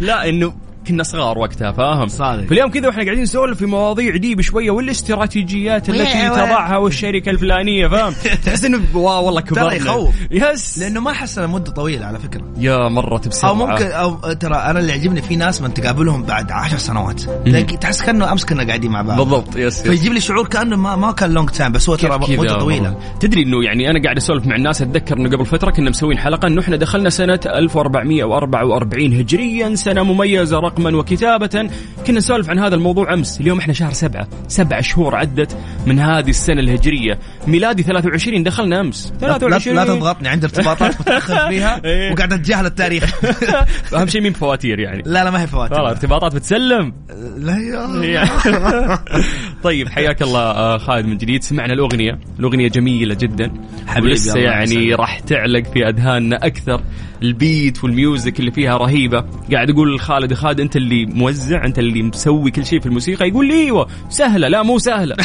لا 0.06 0.28
إنه 0.28 0.63
كنا 0.88 1.02
صغار 1.02 1.38
وقتها 1.38 1.72
فاهم؟ 1.72 2.08
صادق. 2.08 2.46
فاليوم 2.46 2.70
كذا 2.70 2.86
وإحنا 2.86 3.04
قاعدين 3.04 3.22
نسولف 3.22 3.58
في 3.58 3.66
مواضيع 3.66 4.16
دي 4.16 4.34
بشويه 4.34 4.70
والاستراتيجيات 4.70 5.88
التي. 5.88 6.28
تضعها 6.28 6.76
والشركة 6.76 7.30
الفلانية 7.30 7.88
فاهم؟ 7.88 8.12
تحس 8.44 8.64
إنه 8.64 8.80
wow 8.94 9.24
والله 9.26 9.40
كبرنا. 9.40 9.68
ترى 9.68 9.76
يخوف. 9.76 10.14
yes. 10.30 10.78
لأنه 10.78 11.00
ما 11.00 11.10
أحس 11.10 11.38
انها 11.38 11.48
مدة 11.48 11.72
طويلة 11.72 12.06
على 12.06 12.18
فكرة. 12.18 12.42
يا 12.58 12.88
مرت 12.88 13.28
بسرعة 13.28 13.50
أو 13.50 13.54
ممكن 13.54 13.84
أو 13.86 14.32
ترى 14.32 14.54
أنا 14.54 14.78
اللي 14.80 14.92
يعجبني 14.92 15.22
في 15.22 15.36
ناس 15.36 15.62
من 15.62 15.74
تقابلهم 15.74 16.22
بعد 16.22 16.52
عشر 16.52 16.76
سنوات. 16.78 17.20
تلاقي 17.20 17.76
تحس 17.76 18.02
كأنه 18.02 18.32
أمس 18.32 18.44
كنا 18.44 18.66
قاعدين 18.66 18.90
مع 18.90 19.02
بعض. 19.02 19.18
بالضبط. 19.18 19.56
yes, 19.56 19.80
yes. 19.80 19.82
فيجيب 19.82 20.12
لي 20.12 20.20
شعور 20.20 20.46
كأنه 20.48 20.76
ما, 20.76 20.96
ما 20.96 21.12
كان 21.12 21.30
long 21.30 21.50
time 21.50 21.72
بس 21.72 21.88
هو 21.88 21.96
ترى 21.96 22.18
مدة 22.18 22.58
طويلة. 22.58 22.98
تدري 23.20 23.42
إنه 23.42 23.64
يعني 23.64 23.90
أنا 23.90 24.02
قاعد 24.02 24.16
أسولف 24.16 24.46
مع 24.46 24.56
الناس 24.56 24.82
أتذكر 24.82 25.16
إنه 25.16 25.36
قبل 25.36 25.46
فترة 25.46 25.70
كنا 25.70 25.90
مسوين 25.90 26.18
حلقة 26.18 26.46
إنه 26.48 26.60
إحنا 26.60 26.76
دخلنا 26.76 27.10
سنة 27.10 27.40
1444 27.46 29.12
هجريا 29.12 29.74
سنة 29.74 30.02
مميزة 30.02 30.58
رقما 30.74 30.96
وكتابة. 30.98 31.70
كنا 32.06 32.18
نسولف 32.18 32.50
عن 32.50 32.58
هذا 32.58 32.74
الموضوع 32.74 33.14
أمس. 33.14 33.40
اليوم 33.40 33.58
إحنا 33.58 33.72
شهر 33.72 33.92
سبعة. 33.92 34.28
سبع 34.48 34.80
شهور 34.80 35.14
عدت 35.14 35.56
من 35.86 35.98
هذه 35.98 36.30
السنة 36.30 36.60
الهجرية. 36.60 37.18
ميلادي 37.46 37.82
23 37.82 38.42
دخلنا 38.42 38.80
أمس. 38.80 39.12
لا, 39.22 39.26
لا, 39.26 39.38
23 39.38 39.76
لا 39.76 39.84
تضغطني. 39.84 40.28
عندي 40.28 40.46
ارتباطات 40.46 40.94
متأخر 41.00 41.48
فيها. 41.48 41.80
إيه. 41.84 42.12
وقاعد 42.12 42.32
أتجاهل 42.32 42.66
التاريخ. 42.66 43.24
أهم 43.94 44.06
شيء 44.06 44.20
مين 44.20 44.32
فواتير 44.32 44.78
يعني. 44.80 45.02
لا 45.06 45.24
لا 45.24 45.30
ما 45.30 45.42
هي 45.42 45.46
فواتير. 45.46 45.76
والله 45.76 45.90
ارتباطات 45.90 46.34
بتسلم. 46.34 46.92
لا 47.36 47.58
يا 48.04 48.28
طيب 49.64 49.88
حياك 49.88 50.22
الله 50.22 50.40
آه، 50.40 50.78
خالد 50.78 51.06
من 51.06 51.16
جديد. 51.16 51.42
سمعنا 51.42 51.72
الأغنية. 51.72 52.18
الأغنية 52.38 52.68
جميلة 52.68 53.14
جدا. 53.14 53.52
حبيبي، 53.86 54.08
ولسه 54.10 54.40
يعني. 54.40 54.94
راح 54.94 55.20
تعلق 55.20 55.62
في 55.72 55.88
أذهاننا 55.88 56.46
أكثر. 56.46 56.80
ال 57.24 57.36
beat 57.36 57.84
وال 57.84 58.00
music 58.00 58.40
اللي 58.40 58.50
فيها 58.50 58.76
رهيبة. 58.76 59.24
قاعد 59.52 59.70
أقول 59.70 59.94
لخالد 59.94 60.34
خالد 60.34 60.60
أنت 60.60 60.76
اللي 60.76 61.06
موزع 61.06 61.64
أنت 61.64 61.78
اللي 61.78 62.02
مسوي 62.02 62.50
كل 62.50 62.66
شيء 62.66 62.80
في 62.80 62.86
الموسيقى؟ 62.86 63.28
يقول 63.28 63.48
لي 63.48 63.54
أيوة. 63.54 63.86
سهلة. 64.10 64.48
لا 64.48 64.62
مو 64.62 64.78
سهلة. 64.78 65.16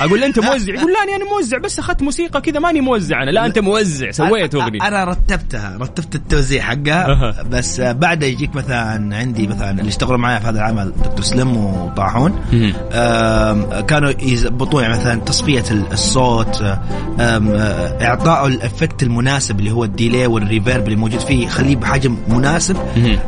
أقول 0.00 0.20
له 0.20 0.26
أنت 0.26 0.38
موزع. 0.38 0.74
يقول 0.74 0.92
لا 0.92 1.16
أنا 1.16 1.24
موزع 1.36 1.58
بس 1.58 1.78
أخذت 1.78 2.02
موسيقى 2.02 2.40
كذا 2.40 2.60
ماني 2.60 2.80
موزع 2.80 3.22
أنا. 3.22 3.30
لا 3.30 3.46
أنت 3.46 3.58
موزع. 3.58 4.10
سويت 4.10 4.54
أغنية. 4.54 4.88
أنا 4.88 5.04
رتبتها. 5.04 5.78
رتبت 5.80 6.14
التوزيع 6.14 6.62
حقها. 6.62 7.42
بس 7.50 7.80
بعد 7.80 8.22
يجيك 8.22 8.56
مثلا 8.56 9.16
عندي 9.16 9.46
مثلا 9.46 9.70
اللي 9.70 9.88
اشتغلوا 9.88 10.18
معي 10.18 10.40
في 10.40 10.46
هذا 10.46 10.58
العمل 10.58 10.92
دكتور 11.04 11.22
سلم 11.22 11.56
وطاحون. 11.56 12.40
كانوا 13.88 14.12
يضبطون 14.22 14.82
يعني 14.82 14.94
مثلا 14.94 15.20
تصفية 15.20 15.64
ال- 15.70 15.92
الصوت 15.92 16.62
اعطائه 17.20 18.46
ال 18.46 18.54
effect 18.54 19.02
المناسب 19.02 19.58
اللي 19.60 19.70
هو 19.70 19.84
ال 19.84 19.91
delay 19.91 20.26
وال 20.26 20.41
reverb 20.41 20.84
اللي 20.84 20.96
موجود 20.96 21.20
فيه. 21.20 21.43
يخليه 21.44 21.76
بحجم 21.76 22.16
مناسب. 22.28 22.76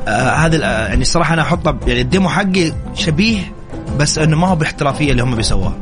آه، 0.09 0.11
هذا 0.31 0.65
آه، 0.65 0.89
يعني 0.89 1.03
الصراحة 1.03 1.35
أنا 1.35 1.43
أحطه 1.43 1.79
يعني 1.87 2.01
ال 2.01 2.07
demo 2.07 2.29
حقي 2.29 2.73
شبيه 2.95 3.53
بس 3.99 4.19
إنه 4.19 4.37
ما 4.37 4.47
هو 4.47 4.57
باحترافية 4.57 5.11
اللي 5.11 5.23
هم 5.23 5.35
بيسووها. 5.35 5.79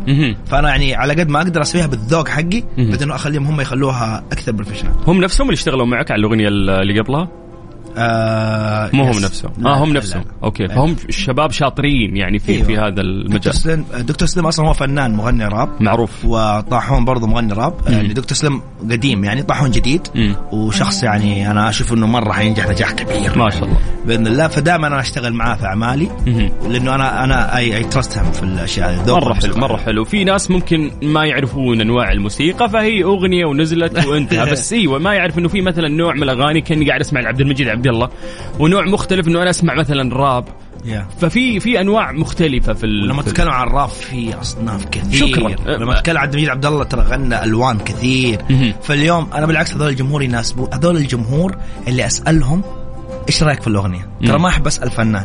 فأنا 0.47 0.69
يعني 0.69 0.95
على 0.95 1.13
قد 1.15 1.29
ما 1.29 1.39
أقدر 1.39 1.63
أسويها 1.63 1.87
بالذوق 1.87 2.29
حقي 2.29 2.63
مهم. 2.79 2.91
بدون 2.91 3.11
أخليهم 3.11 3.47
هم 3.47 3.61
يخلوها 3.61 4.25
أكثر 4.33 4.53
professional 4.53 4.93
هم 5.07 5.21
نفسهم 5.21 5.47
اللي 5.47 5.55
اشتغلوا 5.55 5.87
معك 5.87 6.11
على 6.11 6.21
الأغنية 6.21 6.49
اللي 6.49 7.01
قبلها 7.01 7.29
آه 7.97 8.91
مو 8.93 9.05
هم. 9.05 9.11
نفسهم 9.11 9.53
لا، 9.59 9.71
آه 9.71 9.85
هم 9.85 9.89
لا، 9.93 9.95
نفسهم 9.99 10.23
لا. 10.23 10.29
أوكي 10.45 10.63
لا. 10.63 10.75
فهم 10.75 10.97
شباب 11.11 11.51
شاطرين 11.51 12.17
يعني 12.17 12.39
في 12.39 12.53
أيوة. 12.53 12.65
في 12.67 12.77
هذا 12.79 12.89
دكتور 12.89 13.05
المجال 13.05 13.55
سلم 13.55 13.85
دكتور 13.99 14.29
سلم 14.29 14.47
أصلا 14.47 14.69
هو 14.69 14.73
فنان 14.73 15.15
مغني 15.15 15.45
راب 15.45 15.69
معروف 15.81 16.25
وطاحون 16.25 17.05
برضه 17.05 17.27
مغني 17.27 17.53
راب 17.53 17.75
يعني 17.89 18.09
دكتور 18.09 18.37
سلم 18.37 18.63
قديم 18.91 19.25
يعني 19.25 19.43
طاحون 19.43 19.71
جديد 19.71 20.09
مم. 20.15 20.37
وشخص 20.53 21.03
يعني 21.03 21.51
أنا 21.51 21.69
أشوف 21.69 21.93
إنه 21.93 22.07
مرة 22.07 22.33
حينجح 22.33 22.69
نجاح 22.69 22.93
كبير 22.93 23.39
ما 23.39 23.51
شاء 23.51 23.65
الله 23.65 23.79
بإذن 24.07 24.27
الله 24.27 24.49
فدائما 24.49 24.87
أنا 24.87 25.01
أشتغل 25.01 25.35
معاه 25.35 25.57
في 25.57 25.65
أعمالي. 25.65 26.09
لأنه 26.69 26.95
أنا 26.95 27.25
أنا 27.25 27.57
اي 27.57 27.77
I 27.77 27.85
trust 27.85 28.19
في 28.19 28.43
الأشياء 28.43 28.91
هذه 28.91 29.15
مرة 29.15 29.35
حلو. 29.35 29.57
مرة 29.57 29.77
حلو 29.77 30.05
في 30.05 30.25
ناس 30.25 30.51
ممكن 30.51 30.91
ما 31.03 31.25
يعرفون 31.25 31.81
أنواع 31.81 32.13
الموسيقى 32.13 32.71
فهي 32.71 33.05
أغنية 33.05 33.45
ونزلت 33.45 33.99
وأنتهى 34.07 34.51
بس 34.51 34.73
أيوه 34.73 34.99
ما 34.99 35.15
يعرف 35.15 35.39
إنه 35.39 35.49
في 35.49 35.61
مثلا 35.61 35.89
نوع 35.89 36.15
من 36.15 36.23
الأغاني 36.23 36.61
كأني 36.61 36.89
قاعد 36.89 37.01
أسمع 37.01 37.21
لعبد 37.21 37.41
المجيد 37.41 37.69
عبد 37.69 37.87
الله 37.87 38.09
ونوع 38.59 38.85
مختلف 38.85 39.29
إنه 39.29 39.43
أنا 39.43 39.51
أسمع 39.51 39.75
مثلا 39.75 40.15
راب 40.15 40.45
يا. 40.85 41.07
ففي 41.21 41.61
في 41.61 41.81
أنواع 41.81 42.13
مختلفة 42.13 42.73
في 42.73 42.85
ال... 42.85 43.09
لما 43.09 43.23
تتكلم 43.23 43.51
عن 43.51 43.67
الراب 43.67 43.89
في 43.89 44.41
أصناف 44.41 44.85
كثير 44.85 45.29
شكراً. 45.29 45.77
لما 45.77 45.95
تتكلم 45.95 46.19
عن 46.19 46.23
عبد 46.23 46.35
المجيد 46.35 46.51
عبد 46.51 46.67
الله 46.67 46.85
ترى 46.85 47.03
غنى 47.03 47.45
ألوان 47.45 47.79
كثير. 47.79 48.39
فاليوم 48.83 49.29
أنا 49.35 49.47
بالعكس 49.47 49.75
هذول 49.75 49.89
الجمهور 49.89 50.23
يناسبون 50.23 50.69
هذول 50.75 50.97
الجمهور 50.97 51.57
اللي 51.89 52.07
أسألهم 52.07 52.63
إيش 53.29 53.43
رأيك 53.43 53.61
في 53.61 53.67
الأغنية؟ 53.69 54.09
ترى. 54.27 54.39
ما 54.39 54.49
أحب 54.49 54.67
أسأل 54.67 54.91
فنان 54.91 55.25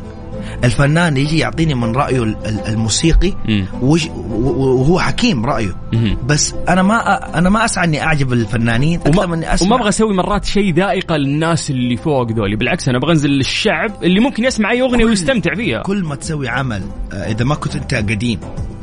الفنان 0.64 1.18
يجي 1.18 1.38
يعطيني 1.38 1.74
من 1.74 1.96
رأيه 1.96 2.24
ال- 2.24 2.36
ال- 2.46 2.68
الموسيقي 2.68 3.34
وهو 3.82 5.00
حكيم 5.00 5.46
رأيه. 5.46 5.76
بس 6.26 6.56
أنا 6.70 6.82
ما 6.84 6.98
أنا 7.38 7.50
ما 7.50 7.66
أسعى 7.66 7.86
إني 7.86 8.04
أعجب 8.04 8.34
الفنانين 8.34 9.00
أكثر 9.00 9.28
من 9.28 9.34
إني 9.34 9.54
أسمع 9.54 9.68
وما 9.68 9.76
أبغى 9.76 9.90
أسوي 9.90 10.14
مرات 10.14 10.46
شيء 10.46 10.74
ذائقة 10.74 11.18
للناس 11.18 11.70
اللي 11.70 11.98
فوق 11.98 12.32
ذولي 12.32 12.56
بالعكس 12.56 12.90
أنا 12.90 12.98
أبغى 12.98 13.12
أنزل 13.12 13.30
للشعب 13.30 13.92
اللي 14.04 14.20
ممكن 14.20 14.44
يسمع 14.44 14.72
أي 14.72 14.82
أغنية 14.82 15.06
ويستمتع 15.06 15.56
فيها 15.56 15.82
كل 15.82 16.04
ما 16.04 16.16
تسوي 16.16 16.48
عمل 16.50 16.82
آه، 17.14 17.16
إذا 17.16 17.46
ما 17.46 17.56
كنت 17.56 17.76
أنت 17.76 17.96
قديم 17.96 18.40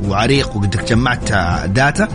وعريق 0.07 0.57
وقدك 0.57 0.89
جمعت 0.89 1.31
data 1.69 2.07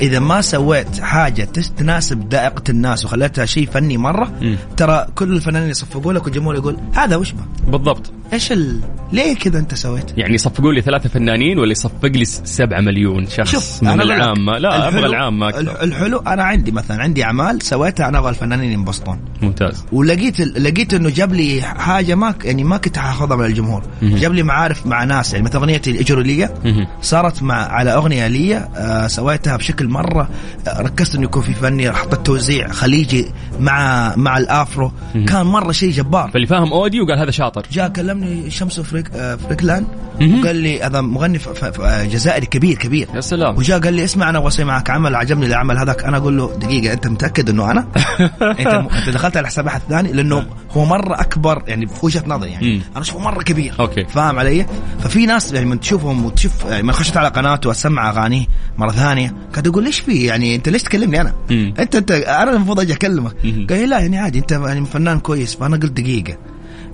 إذا 0.00 0.18
ما 0.18 0.40
سويت 0.40 1.00
حاجة 1.00 1.44
تناسب 1.76 2.28
ذائقه 2.32 2.62
الناس 2.68 3.04
وخليتها 3.04 3.46
شيء 3.46 3.66
فني 3.66 3.96
مرة 3.96 4.32
مم. 4.40 4.56
ترى 4.76 5.06
كل 5.14 5.32
الفنانين 5.36 5.70
يصفقوا 5.70 6.12
لك 6.12 6.24
والجمهور 6.24 6.54
يقول 6.54 6.76
هذا 6.94 7.16
وش 7.16 7.32
به؟ 7.32 7.42
بالضبط 7.70 8.12
إيش 8.32 8.52
ال... 8.52 8.80
ليه 9.12 9.34
كذا 9.36 9.58
أنت 9.58 9.74
سويت؟ 9.74 10.04
يعني 10.18 10.34
يصفقوا 10.34 10.72
لي 10.72 10.80
ثلاثة 10.82 11.08
فنانين 11.08 11.58
ولا 11.58 11.70
يصفق 11.70 12.06
لي 12.06 12.24
س- 12.24 12.42
سبعة 12.44 12.80
مليون 12.80 13.26
شخص 13.26 13.82
من 13.82 13.88
أنا 13.88 14.02
أقول 14.02 14.08
لك، 14.08 14.16
العامة 14.16 14.58
لا 14.58 14.88
أبغى 14.88 15.06
الح- 15.06 15.58
أكثر 15.58 15.82
الحلو 15.82 16.18
أنا 16.18 16.42
عندي 16.42 16.70
مثلا 16.72 17.02
عندي 17.02 17.24
أعمال 17.24 17.62
سويتها 17.62 18.08
أنا 18.08 18.18
أبغى 18.18 18.30
الفنانين 18.30 18.72
ينبسطون 18.72 19.20
ممتاز 19.42 19.84
ولقيت 19.92 20.40
لقيت 20.40 20.94
إنه 20.94 21.10
جاب 21.10 21.32
لي 21.32 21.62
حاجة 21.62 22.14
ما 22.14 22.34
يعني 22.44 22.64
ما 22.64 22.76
كنت 22.76 22.98
حاخذها 22.98 23.36
من 23.36 23.44
الجمهور 23.44 23.82
مهم. 24.02 24.16
جاب 24.16 24.32
لي 24.34 24.42
معارف 24.42 24.86
مع 24.86 25.04
ناس 25.04 25.32
يعني 25.32 25.44
مثل 25.44 25.58
أغنيتي 25.58 25.90
الاجروا 25.90 26.22
لي 26.22 26.48
مهم. 26.64 26.86
صارت 27.02 27.42
مع 27.42 27.54
على 27.54 27.90
أغنية 27.94 28.26
لي 28.26 28.56
آه 28.56 29.06
سويتها 29.06 29.47
بشكل 29.56 29.88
مرة 29.88 30.28
آه 30.68 30.82
ركزت 30.82 31.14
إنه 31.14 31.24
يكون 31.24 31.42
في 31.42 31.54
فني 31.54 31.92
حطيت 31.92 32.26
توزيع 32.26 32.68
خليجي 32.68 33.26
مع 33.60 34.12
مع 34.16 34.38
ال 34.38 34.49
Afro 34.49 34.92
مهم. 35.14 35.24
كان 35.24 35.46
مرة 35.46 35.72
شيء 35.72 35.90
جبار 35.90 36.30
فاللي 36.30 36.46
فاهم 36.46 36.72
audio 36.72 37.06
قال 37.06 37.18
هذا 37.18 37.30
شاطر 37.30 37.66
جاء 37.72 37.88
كلمني 37.88 38.50
شمس 38.50 38.80
فريك 38.80 39.10
آه 39.14 39.36
فريكلان. 39.36 39.86
وقال 40.20 40.56
لي 40.56 40.82
هذا 40.82 41.00
مغني 41.00 41.38
آه، 41.80 42.04
جزائري 42.04 42.46
كبير 42.46 42.76
كبير 42.76 43.08
يا 43.14 43.20
سلام 43.20 43.58
وجاء 43.58 43.80
قال 43.80 43.94
لي 43.94 44.04
اسمع 44.04 44.30
أنا 44.30 44.38
أبغى 44.38 44.48
أسوي 44.48 44.64
معك 44.64 44.90
عمل 44.90 45.14
عجبني 45.14 45.46
العمل 45.46 45.78
هذاك 45.78 46.04
أنا 46.04 46.16
أقول 46.16 46.36
له 46.36 46.54
دقيقة 46.56 46.92
أنت 46.92 47.06
متأكد 47.06 47.50
إنه 47.50 47.70
أنا؟ 47.70 47.86
أنت. 48.60 48.66
أنت 48.66 49.08
دخلت 49.08 49.36
على 49.36 49.46
حساب 49.46 49.66
احد 49.66 49.80
ثاني 49.88 50.12
لأنه 50.12 50.46
هو 50.70 50.84
مرة 50.84 51.20
أكبر 51.20 51.62
يعني 51.66 51.86
في 51.86 52.06
وجهه 52.06 52.24
نظري 52.26 52.50
يعني 52.50 52.74
مم. 52.76 52.82
أنا 52.92 53.00
أشوفه 53.02 53.18
مرة 53.18 53.42
كبير 53.42 53.74
أوكي. 53.80 54.04
فاهم 54.04 54.38
علي؟ 54.38 54.66
ففي 55.00 55.26
ناس 55.26 55.52
يعني 55.52 55.66
من 55.66 55.80
تشوفهم 55.80 56.24
وتشوف 56.24 56.64
يعني 56.64 56.82
من 56.82 56.92
خشيت 56.92 57.16
على 57.16 57.28
قناته 57.28 57.68
واسمع 57.68 58.10
أغانيه 58.10 58.46
مرة 58.78 58.90
ثانية 58.90 59.34
قاعد 59.52 59.66
أقول 59.68 59.84
ليش 59.84 60.00
في 60.00 60.24
يعني 60.24 60.54
انت 60.54 60.68
ليش 60.68 60.82
تكلمني 60.82 61.20
أنا؟ 61.20 61.34
مم. 61.50 61.74
انت 61.78 61.96
انت 61.96 62.10
أنا 62.10 62.50
المفروض 62.50 62.80
أجي 62.80 62.92
اكلمك. 62.92 63.32
قال 63.70 63.88
لا 63.88 63.98
يعني 63.98 64.18
عادي 64.18 64.38
انت 64.38 64.52
يعني 64.52 64.84
فنان 64.86 65.20
كويس 65.20 65.54
فانا 65.54 65.76
قلت 65.76 65.92
دقيقة 66.00 66.36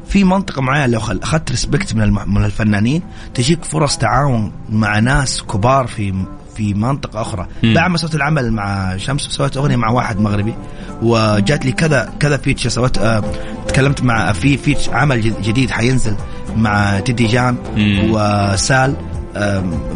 في 0.09 0.25
منطقة 0.25 0.63
معينة 0.63 0.87
لو 0.87 0.99
أخذت 0.99 1.51
respect 1.51 1.95
من 1.95 2.03
الم- 2.03 2.35
من 2.35 2.45
الفنانين 2.45 3.03
تجيك 3.35 3.65
فرص 3.65 3.99
تعاون 3.99 4.53
مع 4.71 4.99
ناس 4.99 5.43
كبار 5.43 5.87
في 5.87 6.15
في 6.57 6.75
منطقة 6.75 7.21
أخرى 7.21 7.47
مم. 7.63 7.75
بعد 7.75 7.91
ما 7.91 7.97
سويت 7.99 8.15
العمل 8.15 8.53
مع 8.53 8.97
شمس 8.97 9.21
سويت 9.23 9.57
أغنية 9.57 9.77
مع 9.77 9.89
واحد 9.91 10.21
مغربي 10.21 10.55
وجات 11.03 11.65
لي 11.67 11.73
كذا 11.73 12.13
كذا 12.21 12.37
feature 12.37 12.67
سويت 12.67 12.99
آه 12.99 13.25
تكلمت 13.69 14.03
مع 14.03 14.33
في 14.33 14.57
feature 14.57 14.89
عمل 14.89 15.21
جد- 15.21 15.43
جديد 15.43 15.71
حينزل 15.71 16.17
مع 16.57 17.01
تيدي 17.01 17.27
جان 17.27 17.57
مم. 17.77 18.11
وسال 18.11 18.97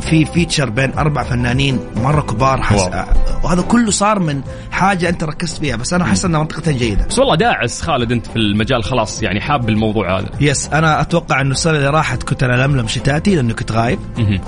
في 0.00 0.24
feature 0.34 0.70
بين 0.70 0.92
أربع 0.98 1.22
فنانين 1.22 1.80
مرة 1.96 2.20
كبار 2.20 2.62
حس... 2.62 2.88
وهذا 3.44 3.62
كله 3.62 3.90
صار 3.90 4.18
من 4.18 4.40
حاجة 4.70 5.08
أنت 5.08 5.24
ركزت 5.24 5.58
فيها 5.58 5.76
بس 5.76 5.92
أنا 5.92 6.04
أحس 6.04 6.24
إنها 6.24 6.40
منطقه 6.40 6.72
جيدة. 6.72 7.06
بس 7.06 7.18
والله 7.18 7.36
داعس 7.36 7.82
خالد 7.82 8.12
أنت 8.12 8.26
في 8.26 8.36
المجال 8.36 8.84
خلاص 8.84 9.22
يعني 9.22 9.40
حاب 9.40 9.68
الموضوع 9.68 10.18
هذا. 10.18 10.28
yes 10.40 10.68
أنا 10.72 11.00
أتوقع 11.00 11.40
إنه 11.40 11.50
السنة 11.50 11.76
اللي 11.76 11.90
راحت 11.90 12.22
كنت 12.22 12.42
أنا 12.42 12.66
لملم 12.66 12.88
شتاتي 12.88 13.34
لأنه 13.34 13.54
كنت 13.54 13.72
غايب. 13.72 13.98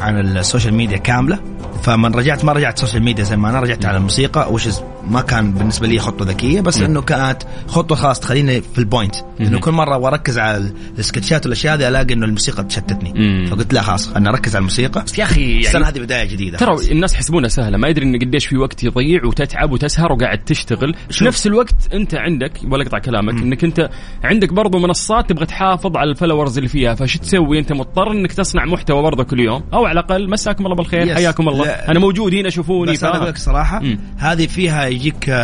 عن 0.01 0.21
ال 0.21 0.28
social 0.28 0.75
media 0.75 0.97
كاملة. 0.97 1.39
فمن 1.83 2.15
رجعت 2.15 2.45
ما 2.45 2.53
رجعت 2.53 2.79
social 2.79 3.03
media 3.03 3.25
زي 3.25 3.37
ما 3.37 3.51
أنا 3.51 3.61
رجعت 3.61 3.85
على 3.85 3.97
الموسيقى 3.97 4.53
وش 4.53 4.69
ما 5.09 5.21
كان 5.21 5.53
بالنسبة 5.53 5.87
لي 5.87 5.99
خطوة 5.99 6.27
ذكية 6.27 6.61
بس 6.61 6.81
إنه 6.81 7.03
كانت 7.03 7.43
خطوة 7.67 7.97
خلاص 7.97 8.21
تخليني 8.21 8.61
في 8.61 8.79
ال 8.79 8.85
point 8.85 9.15
لأنه 9.39 9.61
كل 9.61 9.71
مرة 9.73 9.97
وأركز 9.97 10.39
على 10.39 10.73
السكتشات 10.99 11.47
والأشياء 11.47 11.75
هذه 11.75 11.89
ألاقي 11.89 12.15
إنه 12.15 12.27
الموسيقى 12.27 12.65
تشتتني. 12.65 13.47
فقلت 13.47 13.73
لا 13.73 13.83
خلاص 13.83 14.09
أنا 14.09 14.31
أركز 14.31 14.57
على 14.57 14.59
الموسيقى. 14.59 14.80
بس 14.89 15.19
يا 15.19 15.25
أخي 15.25 15.59
السنة 15.59 15.83
يعني 15.83 15.95
هذه 15.95 16.03
بداية 16.03 16.25
جديدة 16.29 16.59
ترى 16.59 16.91
الناس 16.93 17.15
يحسبونها 17.15 17.49
سهلة 17.49 17.79
ما 17.79 17.89
يدري 17.89 18.07
إن 18.07 18.19
قديش 18.19 18.47
في 18.47 18.57
وقت 18.57 18.85
يضيع 18.85 19.25
وتتعب 19.25 19.73
وتسهر 19.73 20.13
وقاعد 20.13 20.45
تشتغل 20.45 20.95
في. 21.11 21.25
نفس 21.25 21.47
الوقت 21.47 21.95
أنت 21.95 22.15
عندك 22.15 22.53
ولا 22.71 22.83
أقطع 22.83 22.99
كلامك 22.99 23.43
إنك 23.43 23.65
أنت 23.65 23.91
عندك 24.25 24.53
برضو 24.53 24.79
منصات 24.79 25.29
تبغى 25.29 25.47
تحافظ 25.47 25.97
على 25.97 26.11
ال 26.11 26.15
followers 26.15 26.57
اللي 26.59 26.69
فيها 26.69 26.95
فش 26.95 27.17
تسوي 27.17 27.59
أنت 27.59 27.73
مضطر 27.73 28.13
إنك 28.13 28.33
تصنع 28.33 28.65
محتوى 28.65 29.03
برضه 29.03 29.25
كل 29.25 29.41
يوم 29.41 29.63
أو 29.73 29.87
على 29.87 30.01
الأقل 30.01 30.31
مساكم 30.31 30.65
الله 30.65 30.77
بالخير 30.77 31.07
yes. 31.07 31.15
حياكم 31.15 31.49
الله 31.49 31.65
لا. 31.65 31.91
أنا 31.91 31.99
موجود 31.99 32.35
هنا 32.35 32.51
شوفوني 32.51 32.93
بس 32.93 33.05
أنا 33.05 33.17
أقول 33.17 33.29
لك 33.29 33.37
صراحة. 33.37 33.83
هذه 34.17 34.47
فيها 34.47 34.87
يجيك 34.87 35.35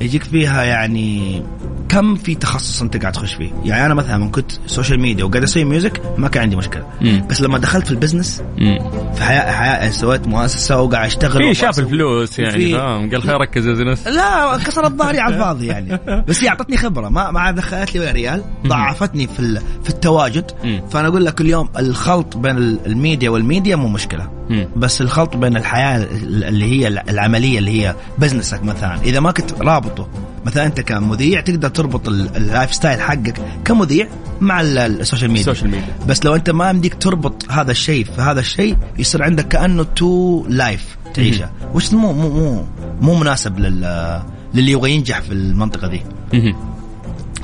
يجيك 0.00 0.22
فيها 0.22 0.64
يعني 0.64 1.42
كم 1.88 2.14
في 2.14 2.34
تخصص 2.34 2.82
أنت 2.82 2.96
قاعد 2.96 3.12
تخش 3.12 3.34
فيه 3.34 3.50
يعني 3.64 3.86
أنا 3.86 3.94
مثلا 3.94 4.18
من 4.18 4.30
كنت 4.30 4.52
social 4.66 5.00
media 5.00 5.24
وقاعد 5.24 5.42
أسوي 5.42 5.64
music 5.64 6.02
ما 6.18 6.28
كان 6.28 6.42
عندي 6.42 6.56
مشكلة 6.56 6.86
مم. 7.00 7.26
بس 7.30 7.42
لما 7.42 7.58
دخلت 7.58 7.86
في 7.86 7.90
ال 7.90 7.96
business 7.96 8.42
مم. 8.58 8.78
في 9.14 9.22
حياة, 9.24 9.52
حياة 9.52 9.90
سويت 9.90 10.26
مؤسسة 10.26 10.80
وقاعد 10.80 11.06
أشتغل 11.06 11.42
في 11.42 11.54
شاف 11.54 11.74
وأسوي- 11.74 11.78
الفلوس 11.78 12.38
يعني 12.38 12.72
فاهم؟ 12.72 13.10
قال 13.10 13.22
خير 13.22 13.36
ركز 13.40 13.66
يا 13.66 13.74
business 13.74 14.06
لا 14.06 14.56
كسرت 14.66 14.92
ظهري 14.92 15.20
على 15.20 15.34
الفاضي 15.34 15.66
يعني. 15.66 15.98
بس 16.28 16.42
هي 16.44 16.48
أعطتني 16.48 16.76
خبرة. 16.76 17.08
ما 17.08 17.30
ما 17.30 17.50
دخلت 17.50 17.94
لي 17.94 18.00
ولا 18.00 18.10
ريال. 18.12 18.42
ضاعفتني 18.66 19.26
في 19.26 19.40
ال- 19.40 19.62
في 19.82 19.90
التواجد. 19.90 20.50
مم. 20.64 20.82
فأنا 20.90 21.08
أقول 21.08 21.24
لك 21.24 21.40
اليوم 21.40 21.68
الخلط 21.78 22.36
بين 22.36 22.56
ال- 22.56 22.78
ال 22.86 22.93
media 22.93 23.30
وال 23.30 23.43
media 23.43 23.76
مو 23.76 23.88
مشكلة. 23.88 24.30
مم. 24.50 24.68
بس 24.76 25.00
الخلط 25.00 25.36
بين 25.36 25.56
الحياة 25.56 25.96
ال- 26.02 26.44
اللي 26.44 26.64
هي 26.64 26.88
العملية 26.88 27.58
اللي 27.58 27.82
هي 27.86 27.94
business 28.18 28.59
ك 28.59 28.64
مثلا. 28.64 28.94
إذا 29.04 29.20
ما 29.20 29.32
كنت 29.32 29.52
رابطه 29.62 30.08
مثلا 30.46 30.66
انت 30.66 30.80
كمذيع 30.80 31.40
تقدر 31.40 31.68
تربط 31.68 32.08
ال- 32.08 32.36
ال 32.36 32.74
lifestyle 32.74 33.00
حقك 33.00 33.34
كمذيع 33.64 34.08
مع 34.40 34.60
ال- 34.60 34.78
ال 34.78 34.85
social 34.85 35.30
media 35.30 35.52
ال 35.52 35.55
social 35.55 35.70
media. 35.70 35.96
بس 36.08 36.24
لو 36.24 36.34
انت 36.34 36.50
ما 36.50 36.70
يمديك 36.70 36.94
تربط 36.94 37.50
هذا 37.50 37.70
الشيء 37.70 38.04
في 38.04 38.20
هذا 38.20 38.40
الشيء 38.40 38.76
يصير 38.98 39.22
عندك 39.22 39.48
كأنه 39.48 39.82
two 39.82 40.44
life 40.48 40.96
تعيشه 41.14 41.50
وش 41.74 41.92
مو 41.92 42.12
مو 42.12 42.28
مو 42.30 42.64
مو 43.00 43.14
مناسب 43.14 43.58
لل 43.58 44.22
للي 44.54 44.72
يبغى 44.72 44.90
ينجح 44.92 45.20
في 45.20 45.32
المنطقة 45.32 45.88
دي. 45.88 46.02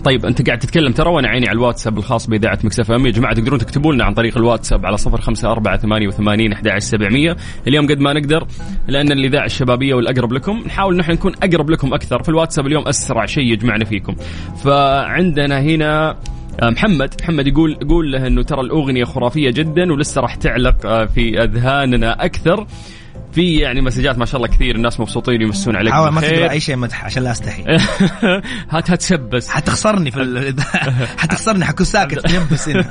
طيب 0.04 0.26
أنت 0.26 0.46
قاعد 0.46 0.58
تتكلم 0.58 0.92
ترى 0.92 1.10
وأنا 1.10 1.28
عيني 1.28 1.48
على 1.48 1.56
الواتساب 1.56 1.98
الخاص 1.98 2.26
بإذاعة 2.26 2.58
Mix 2.64 2.90
FM. 2.90 3.06
يا 3.06 3.10
جماعة 3.10 3.34
تقدرون 3.34 3.58
تكتبوا 3.58 3.94
لنا 3.94 4.04
عن 4.04 4.14
طريق 4.14 4.36
الواتساب 4.36 4.86
على 4.86 4.96
054 5.06 5.76
88 5.76 6.52
11700 6.52 7.36
اليوم 7.66 7.86
قد 7.86 8.00
ما 8.00 8.12
نقدر 8.12 8.46
لأن 8.88 9.12
الإذاعة 9.12 9.44
الشبابية 9.44 9.94
والأقرب 9.94 10.32
لكم. 10.32 10.62
نحاول 10.66 10.96
نحن 10.96 11.12
نكون 11.12 11.32
أقرب 11.42 11.70
لكم 11.70 11.94
أكثر. 11.94 12.22
في 12.22 12.28
الواتساب 12.28 12.66
اليوم 12.66 12.88
أسرع 12.88 13.26
شيء 13.26 13.52
يجمعنا 13.52 13.84
فيكم. 13.84 14.14
فعندنا 14.64 15.60
هنا 15.60 16.16
آه، 16.62 16.70
محمد. 16.70 17.14
محمد 17.22 17.46
يقول 17.46 17.78
يقول 17.82 18.12
له 18.12 18.26
إنه 18.26 18.42
ترى 18.42 18.60
الأغنية 18.60 19.04
خرافية 19.04 19.50
جدا 19.50 19.92
ولسه 19.92 20.20
راح 20.20 20.34
تعلق 20.34 20.86
آه، 20.86 21.04
في 21.04 21.42
أذهاننا 21.42 22.24
أكثر. 22.24 22.66
في 23.32 23.56
يعني 23.56 23.80
مسجات 23.80 24.18
ما 24.18 24.24
شاء 24.24 24.36
الله 24.36 24.48
كثير 24.48 24.76
الناس 24.76 25.00
مبسوطين 25.00 25.42
يمسون 25.42 25.76
عليك 25.76 25.92
حاول 25.92 26.08
ما 26.08 26.20
تقرا 26.20 26.50
أي 26.50 26.60
شيء 26.60 26.76
مدح 26.76 27.04
عشان 27.04 27.22
لا 27.22 27.30
أستحي. 27.30 27.62
هات 28.70 28.90
هتسبس 28.90 29.48
حتخسرني 29.48 30.10
في 30.10 30.22
ال... 30.22 30.54
حتخسرني 31.18 31.64
حكون 31.64 31.86
ساكت 31.86 32.30
هنا 32.30 32.82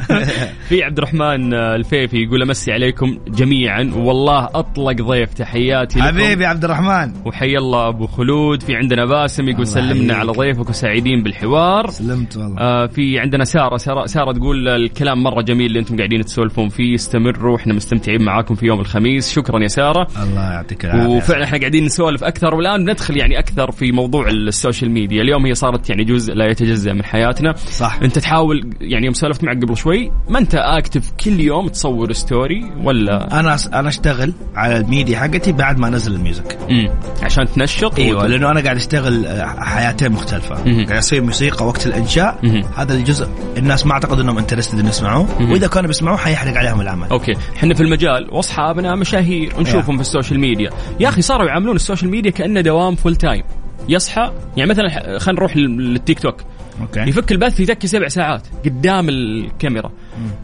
في 0.69 0.83
عبد 0.83 0.97
الرحمن 0.97 1.53
الفيفي 1.53 2.17
يقول 2.17 2.41
أمسي 2.41 2.71
عليكم 2.71 3.19
جميعا 3.27 3.91
والله 3.95 4.45
أطلق 4.45 5.01
ضيف 5.01 5.33
تحياتي 5.33 5.99
لكم. 5.99 6.07
حبيبي 6.07 6.45
عبد 6.45 6.63
الرحمن. 6.63 7.13
وحي 7.25 7.57
الله 7.57 7.88
أبو 7.88 8.07
خلود 8.07 8.63
في 8.63 8.75
عندنا 8.75 9.05
باسم 9.05 9.49
يقول 9.49 9.67
سلمنا. 9.67 10.15
على 10.15 10.31
ضيفك 10.31 10.69
وسعيدين 10.69 11.23
بالحوار. 11.23 11.89
سلمت 11.89 12.38
والله. 12.38 12.61
آه 12.61 12.85
في 12.88 13.19
عندنا 13.19 13.43
سارة 13.43 13.77
ساره, 13.77 14.05
سارة 14.05 14.31
تقول 14.31 14.67
الكلام 14.67 15.23
مرة 15.23 15.41
جميل 15.41 15.65
اللي 15.65 15.79
أنتم 15.79 15.97
قاعدين 15.97 16.25
تسولفون 16.25 16.69
فيه 16.69 16.95
استمروا 16.95 17.57
إحنا 17.57 17.73
مستمتعين 17.73 18.21
معاكم 18.21 18.55
في 18.55 18.65
يوم 18.65 18.79
الخميس. 18.79 19.31
شكرا 19.33 19.63
يا 19.63 19.67
سارة. 19.67 20.07
الله 20.30 20.51
يعطيك 20.51 20.86
العافية. 20.86 21.07
وفعلا 21.07 21.43
إحنا 21.43 21.57
قاعدين 21.57 21.86
نسولف 21.86 22.23
أكثر 22.23 22.55
والآن 22.55 22.89
ندخل 22.89 23.17
يعني 23.17 23.39
أكثر 23.39 23.71
في 23.71 23.91
موضوع 23.91 24.28
ال 24.28 24.37
social 24.37 24.91
media. 24.91 25.22
اليوم 25.21 25.45
هي 25.45 25.55
صارت 25.55 25.89
يعني 25.89 26.03
جزء 26.03 26.34
لا 26.34 26.45
يتجزأ 26.45 26.93
من 26.93 27.03
حياتنا. 27.03 27.53
صح. 27.55 27.99
أنت 28.03 28.19
تحاول 28.19 28.69
يعني 28.82 29.05
يوم 29.05 29.13
سولفت 29.13 29.43
معك 29.43 29.57
قبل 29.57 29.78
شوي 29.78 30.11
ما 30.30 30.39
أنت 30.39 30.55
active 30.55 31.11
كل 31.25 31.39
يوم 31.39 31.67
تصور 31.67 32.13
story 32.13 32.72
ولا؟ 32.84 33.39
أنا 33.39 33.57
أنا 33.73 33.89
أشتغل 33.89 34.34
على 34.55 34.78
الميديا 34.78 35.19
حقتي 35.19 35.51
بعد 35.51 35.80
ما 35.80 35.88
انزل 35.88 36.13
ال 36.13 36.20
music. 36.20 36.57
مم. 36.69 36.89
عشان 37.23 37.45
تنشط؟ 37.45 37.99
إيوه 37.99 38.23
وت- 38.23 38.30
لأنه 38.30 38.51
أنا 38.51 38.61
قاعد 38.61 38.75
أشتغل 38.75 39.25
آه، 39.25 39.45
حياتين 39.63 40.11
مختلفة. 40.11 40.55
قاعد 40.55 40.91
أسوي 40.91 41.19
موسيقى 41.19 41.67
وقت 41.67 41.88
الإنشاء. 41.88 42.39
مهم. 42.43 42.63
هذا 42.75 42.93
الجزء 42.93 43.28
الناس 43.57 43.86
ما 43.86 43.93
أعتقد 43.93 44.19
إنهم 44.19 44.38
interested 44.38 44.80
إنه 44.80 44.89
يسمعوه. 44.89 45.51
وإذا 45.51 45.67
كانوا 45.67 45.88
بيسمعوه 45.88 46.17
حيحرق 46.17 46.57
عليهم 46.57 46.82
العمل. 46.82 47.07
أوكي. 47.09 47.34
إحنا 47.57 47.73
في 47.73 47.84
المجال 47.84 48.28
وأصحابنا 48.32 48.95
مشاهير 48.95 49.53
ونشوفهم 49.57 49.95
في 49.95 50.01
ال 50.20 50.22
social 50.22 50.39
media. 50.39 50.70
يا 50.99 51.09
أخي 51.09 51.22
صاروا 51.22 51.47
يعاملون 51.47 51.76
ال 51.76 51.81
social 51.81 52.11
media 52.11 52.32
كأنه 52.32 52.61
دوام 52.61 52.95
full 52.95 53.15
time 53.15 53.43
يصحى 53.89 54.32
يعني 54.57 54.70
مثلا 54.70 54.89
خلينا 55.20 55.39
نروح 55.39 55.57
لل- 55.57 55.93
للتيك 55.93 56.20
توك. 56.20 56.36
أوكي. 56.82 56.99
يفك 56.99 57.32
البث 57.32 57.59
يتكي 57.59 57.88
سبع 57.88 58.07
ساعات 58.07 58.41
قدام 58.65 59.09
الكاميرا. 59.09 59.91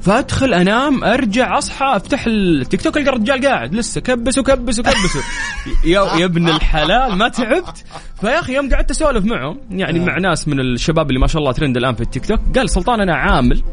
فأدخل 0.02 0.54
أنام 0.54 1.04
أرجع 1.04 1.58
أصحى 1.58 1.86
أفتح 1.96 2.24
التيك 2.28 2.82
توك 2.82 2.98
ألقى 2.98 3.10
الرجال 3.10 3.46
قاعد. 3.48 3.76
لسه 3.76 4.02
كبس 4.02 4.38
وكبس 4.38 4.80
وكبس 4.80 5.18
يا 5.86 6.02
يا 6.20 6.26
ابن 6.26 6.50
الحلال 6.50 7.16
ما 7.16 7.28
تعبت. 7.28 7.84
فيا 8.22 8.40
أخي 8.40 8.54
يوم 8.56 8.70
قعدت 8.74 8.92
أسولف 8.92 9.26
معهم 9.26 9.58
يعني 9.72 10.00
مع 10.00 10.18
ناس 10.18 10.48
من 10.48 10.60
الشباب 10.60 11.10
اللي 11.10 11.20
ما 11.20 11.28
شاء 11.28 11.42
الله 11.42 11.52
ترند 11.52 11.78
الآن 11.78 11.96
في 11.96 12.02
التيك 12.02 12.26
توك 12.26 12.40
قال 12.58 12.70
سلطان 12.70 13.02
أنا 13.02 13.16
عامل 13.16 13.64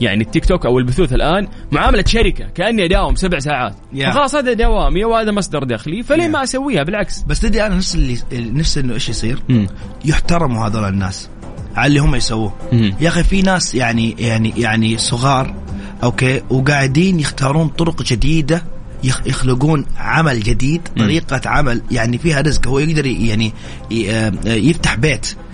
يعني 0.00 0.22
التيك 0.24 0.44
توك 0.44 0.66
أو 0.66 0.78
البثوث 0.78 1.12
الآن 1.12 1.48
معاملة 1.72 2.04
شركة 2.06 2.44
كأني 2.54 2.84
أداوم 2.84 3.14
سبع 3.14 3.38
ساعات 3.38 3.74
Yeah. 3.94 4.06
فخلاص 4.10 4.34
هذا 4.34 4.52
دوامي 4.52 5.04
وهذا 5.04 5.30
مصدر 5.32 5.64
دخلي 5.64 6.02
فليه 6.02 6.28
ما 6.28 6.42
أسويها 6.42 6.82
بالعكس 6.82 7.22
بس 7.22 7.40
تدري 7.40 7.66
أنا 7.66 7.74
نفس 7.74 7.94
اللي 7.94 8.18
نفسي 8.32 8.80
إنه 8.80 8.94
إيش 8.94 9.08
يصير 9.08 9.38
مم. 9.48 9.66
يحترموا 10.04 10.66
هذول 10.66 10.84
الناس 10.84 11.28
على 11.76 11.86
اللي 11.86 11.98
هم 12.00 12.14
يسووه 12.14 12.54
مم. 12.72 12.94
يا 13.00 13.08
أخي 13.08 13.22
في 13.24 13.42
ناس 13.42 13.74
يعني 13.74 14.16
يعني 14.18 14.52
يعني 14.56 14.98
صغار 14.98 15.54
أوكي 16.02 16.42
وقاعدين 16.50 17.20
يختارون 17.20 17.68
طرق 17.68 18.02
جديدة 18.02 18.62
يخ- 19.04 19.26
يخلقون 19.26 19.86
عمل 19.98 20.40
جديد. 20.42 20.80
طريقة 20.98 21.40
عمل 21.46 21.82
يعني 21.90 22.18
فيها 22.18 22.40
رزق 22.40 22.68
هو 22.68 22.78
يقدر 22.78 23.06
يعني 23.06 23.52
ي- 23.90 24.10
آه، 24.12 24.32
يفتح 24.46 24.94
بيت 24.94 25.26
آه، 25.26 25.49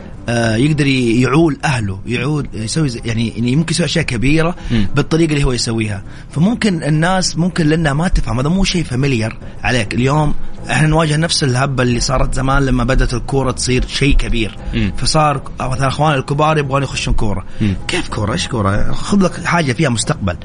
يقدر 0.57 0.87
ي- 0.87 1.21
يعول 1.21 1.59
أهله 1.65 2.01
يعول 2.07 2.49
يسوي 2.55 2.89
يعني 3.05 3.57
ممكن 3.57 3.75
يسوي 3.75 3.87
أشياء 3.87 4.05
كبيرة. 4.05 4.57
بالطريقة 4.97 5.33
اللي 5.33 5.45
هو 5.45 5.53
يسويها 5.53 6.03
فممكن 6.31 6.83
الناس 6.83 7.39
ممكن 7.39 7.67
لأنها 7.67 7.93
ما 7.93 8.09
تفهم 8.09 8.41
هذا 8.41 8.49
مو 8.49 8.65
شيء 8.65 8.85
فاميليار 8.85 9.37
عليك 9.63 9.95
اليوم 9.95 10.35
إحنا 10.71 10.89
نواجه 10.89 11.17
نفس 11.17 11.45
الهبة 11.45 11.83
اللي 11.83 12.01
صارت 12.01 12.35
زمان 12.35 12.63
لما 12.67 12.85
بدأت 12.85 13.15
الكورة 13.15 13.51
تصير 13.51 13.87
شيء 13.87 14.17
كبير 14.17 14.57
مم. 14.75 14.93
فصار 14.97 15.43
مثلا 15.61 15.89
اخواني 15.89 16.17
الكبار 16.19 16.59
يبغون 16.59 16.83
يخشون 16.83 17.15
كورة. 17.15 17.45
كيف 17.89 18.09
كورة 18.09 18.33
إيش 18.33 18.49
كورة 18.49 18.93
خذ 18.93 19.25
لك 19.25 19.45
حاجة 19.45 19.73
فيها 19.73 19.89
مستقبل. 19.89 20.37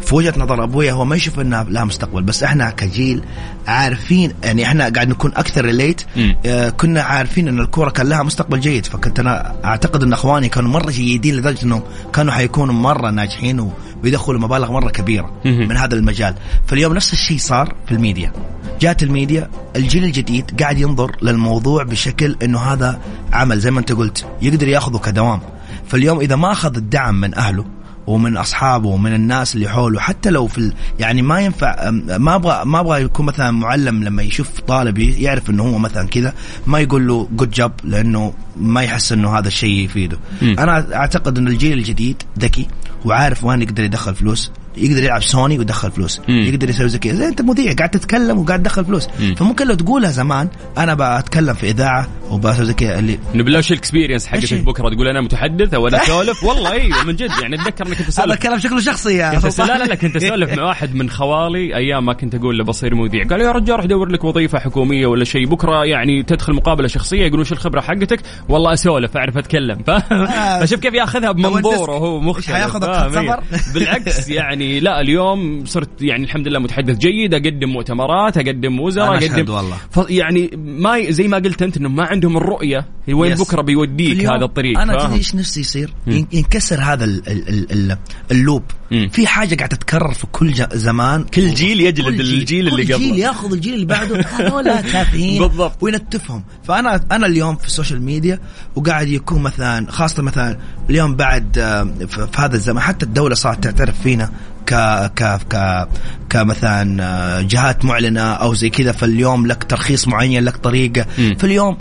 في 0.00 0.14
وجهة 0.14 0.34
نظر 0.36 0.64
ابويا 0.64 0.92
هو 0.92 1.04
ما 1.04 1.16
يشوف 1.16 1.40
إنها 1.40 1.64
لها 1.64 1.84
مستقبل 1.84 2.22
بس 2.22 2.42
إحنا 2.42 2.70
كجيل 2.70 3.22
عارفين 3.66 4.32
يعني 4.44 4.64
إحنا 4.64 4.88
قاعد 4.88 5.08
نكون 5.08 5.32
أكثر 5.36 5.64
relate. 5.64 6.02
آه 6.46 6.68
كنا 6.70 7.02
عارفين 7.02 7.48
إن 7.48 7.60
الكورة 7.60 7.90
كان 7.90 8.08
لها 8.08 8.22
مستقبل 8.22 8.60
جيد 8.60 8.86
فكنت 8.86 9.18
أنا 9.20 9.54
أعتقد 9.64 10.02
إن 10.02 10.12
أخواني 10.12 10.48
كانوا 10.48 10.70
مرة 10.70 10.90
جيدين 10.90 11.36
لدرجة 11.36 11.62
إنهم 11.64 11.82
كانوا 12.12 12.32
حيكونوا 12.32 12.74
مرة 12.74 13.10
ناجحين 13.10 13.60
و- 13.60 13.72
ويدخلوا 14.04 14.40
مبالغ 14.40 14.72
مرة 14.72 14.90
كبيرة. 14.90 15.30
من 15.44 15.76
هذا 15.76 15.94
المجال 15.94 16.34
فاليوم 16.66 16.94
نفس 16.94 17.12
الشيء 17.12 17.38
صار 17.38 17.74
في 17.86 17.92
الميديا 17.92 18.32
جات 18.80 19.02
الميديا 19.02 19.50
الجيل 19.76 20.04
الجديد 20.04 20.60
قاعد 20.62 20.78
ينظر 20.78 21.16
للموضوع 21.22 21.82
بشكل 21.82 22.36
إنه 22.42 22.58
هذا 22.58 23.00
عمل 23.32 23.60
زي 23.60 23.70
ما 23.70 23.80
أنت 23.80 23.92
قلت 23.92 24.26
يقدر 24.42 24.68
يأخذه 24.68 24.98
كدوام. 24.98 25.40
فاليوم 25.86 26.20
إذا 26.20 26.36
ما 26.36 26.52
أخذ 26.52 26.76
الدعم 26.76 27.20
من 27.20 27.34
أهله 27.34 27.64
ومن 28.06 28.36
أصحابه 28.36 28.88
ومن 28.88 29.14
الناس 29.14 29.54
اللي 29.54 29.68
حوله 29.68 30.00
حتى 30.00 30.30
لو 30.30 30.46
في 30.46 30.58
ال... 30.58 30.72
يعني 30.98 31.22
ما 31.22 31.40
ينفع 31.40 31.90
ما 32.18 32.34
أبغى 32.34 32.64
ما 32.64 32.80
أبغى 32.80 33.02
يكون 33.02 33.26
مثلا 33.26 33.50
معلم 33.50 34.04
لما 34.04 34.22
يشوف 34.22 34.60
طالب 34.60 34.98
يعرف 34.98 35.50
إنه 35.50 35.62
هو 35.62 35.78
مثلا 35.78 36.08
كذا 36.08 36.34
ما 36.66 36.80
يقول 36.80 37.06
له 37.08 37.28
جود 37.32 37.50
جوب 37.50 37.72
لأنه 37.84 38.34
ما 38.56 38.82
يحس 38.82 39.12
إنه 39.12 39.38
هذا 39.38 39.48
الشيء 39.48 39.84
يفيده. 39.84 40.18
مم. 40.42 40.56
أنا 40.58 40.96
أعتقد 40.96 41.38
إن 41.38 41.48
الجيل 41.48 41.78
الجديد 41.78 42.22
ذكي 42.38 42.68
وعارف 43.04 43.44
وين 43.44 43.62
يقدر 43.62 43.84
يدخل 43.84 44.14
فلوس. 44.14 44.50
يقدر 44.76 45.04
يلعب 45.04 45.22
سوني 45.22 45.58
ويدخل 45.58 45.90
فلوس 45.90 46.20
مم. 46.28 46.40
يقدر 46.40 46.70
يسوي 46.70 46.88
زي 46.88 46.98
كذا 46.98 47.28
انت 47.28 47.42
مذيع 47.42 47.72
قاعد 47.72 47.90
تتكلم 47.90 48.38
وقاعد 48.38 48.62
تدخل 48.62 48.84
فلوس 48.84 49.08
مم. 49.20 49.34
فممكن 49.34 49.66
لو 49.68 49.74
تقولها 49.74 50.10
زمان 50.10 50.48
أنا 50.78 51.18
بتكلم 51.20 51.54
في 51.54 51.70
إذاعة 51.70 52.08
وبسوي 52.30 52.66
زي 52.66 52.74
كذا 52.74 52.98
اللي 52.98 53.58
وش 53.58 53.72
ال 53.72 53.77
experience 53.77 54.26
حقتك؟ 54.26 54.54
بكرة 54.60 54.88
تقول 54.88 55.08
أنا 55.08 55.20
متحدث 55.20 55.74
أو 55.74 55.88
أنا 55.88 55.96
أسولف 56.02 56.44
والله 56.44 56.72
أيوه 56.72 57.04
من 57.04 57.16
جد 57.16 57.30
يعني 57.42 57.54
أتذكر 57.62 57.86
أنك 57.86 57.96
كنت 57.96 58.00
هذا 58.00 58.08
تسولف 58.10 58.32
الكلام 58.32 58.58
شكله 58.58 58.80
شخصي 58.80 59.16
يا 59.16 59.38
كنت. 59.40 59.58
لا 59.60 59.78
لا 59.78 59.84
لا 59.84 59.94
كنت 59.94 60.16
أسولف 60.16 60.52
مع 60.58 60.62
واحد 60.64 60.94
من 60.94 61.10
خوالي 61.10 61.76
أيام 61.76 62.06
ما 62.06 62.12
كنت 62.12 62.34
أقول 62.34 62.58
له 62.58 62.64
بصير 62.64 62.94
مذيع 62.94 63.24
قال 63.24 63.40
يا 63.40 63.52
رجال 63.52 63.76
روح 63.76 63.84
دور 63.86 64.08
لك 64.08 64.24
وظيفة 64.24 64.58
حكومية 64.58 65.06
ولا 65.06 65.24
شيء 65.24 65.46
بكرة 65.46 65.84
يعني 65.84 66.22
تدخل 66.22 66.52
مقابلة 66.52 66.88
شخصية 66.88 67.20
يقولون 67.20 67.40
وش 67.40 67.52
الخبرة 67.52 67.80
حقتك 67.80 68.20
والله 68.48 68.72
أسولف 68.72 69.16
أعرف 69.16 69.36
أتكلم 69.38 69.78
ف- 69.86 69.90
فشوف 70.62 70.80
كيف 70.80 70.94
ياخذها 70.94 71.32
بمنظوره 71.32 71.92
هو 71.92 72.20
مختلف 72.20 72.76
فاهم؟ 72.76 73.10
سفر؟ 73.12 73.42
بالعكس 73.74 74.28
يعني 74.28 74.63
لا 74.80 75.00
اليوم 75.00 75.64
صرت 75.66 75.88
يعني 76.02 76.24
الحمد 76.24 76.48
لله 76.48 76.58
متحدث 76.58 76.96
جيد 76.98 77.34
أقدم 77.34 77.68
مؤتمرات 77.68 78.36
أقدم 78.36 78.80
وزراء 78.80 79.16
أقدم 79.26 79.52
والله. 79.54 79.76
ف 79.90 80.00
يعني 80.10 80.50
ما 80.56 80.96
ي- 80.96 81.12
زي 81.12 81.28
ما 81.28 81.36
قلت 81.36 81.62
أنت 81.62 81.76
إنه 81.76 81.88
ما 81.88 82.04
عندهم 82.04 82.36
الرؤية 82.36 82.86
وين 83.08 83.32
yes. 83.32 83.40
بكرة 83.42 83.62
بيوديك 83.62 84.24
هذا 84.26 84.44
الطريق 84.44 84.78
أنا؟ 84.80 85.04
تدري 85.04 85.14
إيش 85.18 85.34
نفسي 85.34 85.60
يصير؟ 85.60 85.94
ينكسر 86.06 86.80
هذا 86.80 87.04
ال 87.04 87.22
ال 87.28 87.48
ال 87.48 87.72
ال 87.92 87.98
ال 88.30 88.36
loop 88.36 88.62
مم. 88.90 89.08
في 89.08 89.26
حاجة 89.26 89.54
قاعدة 89.54 89.76
تتكرر 89.76 90.12
في 90.14 90.26
كل 90.32 90.54
زمان 90.72 91.24
كل 91.24 91.54
جيل 91.54 91.80
يجلد 91.80 92.06
كل 92.06 92.24
جيل- 92.24 92.38
الجيل 92.38 92.68
اللي 92.68 92.84
كل 92.86 92.94
قبله. 92.94 93.06
جيل 93.06 93.18
ياخذ 93.18 93.52
الجيل 93.52 93.74
اللي 93.74 93.86
بعده 93.86 94.20
هذول 94.38 94.64
تافهين 94.64 95.42
بالضبط. 95.42 95.82
وينتفهم 95.82 96.44
فانا 96.64 97.04
أنا 97.12 97.26
اليوم 97.26 97.56
في 97.56 97.66
ال 97.66 97.71
social 97.71 98.02
media 98.02 98.38
وقاعد 98.76 99.08
يكون 99.08 99.42
مثلا 99.42 99.90
خاصة 99.90 100.22
مثلا 100.22 100.58
اليوم 100.90 101.14
بعد 101.16 101.58
آه، 101.58 101.84
في 102.06 102.26
في 102.32 102.40
هذا 102.40 102.56
الزمان 102.56 102.82
حتى 102.82 103.06
الدولة 103.06 103.34
صارت 103.34 103.64
تعترف 103.64 104.02
فينا 104.02 104.30
ك 104.66 104.74
ك 105.14 105.38
ك 105.50 105.88
كمثلا 106.30 107.04
آه، 107.04 107.40
جهات 107.40 107.84
معلنة 107.84 108.20
أو 108.20 108.54
زي 108.54 108.70
كذا 108.70 108.92
فاليوم 108.92 109.46
لك 109.46 109.64
ترخيص 109.64 110.08
معين 110.08 110.44
لك 110.44 110.56
طريقة. 110.56 111.06
فاليوم 111.38 111.76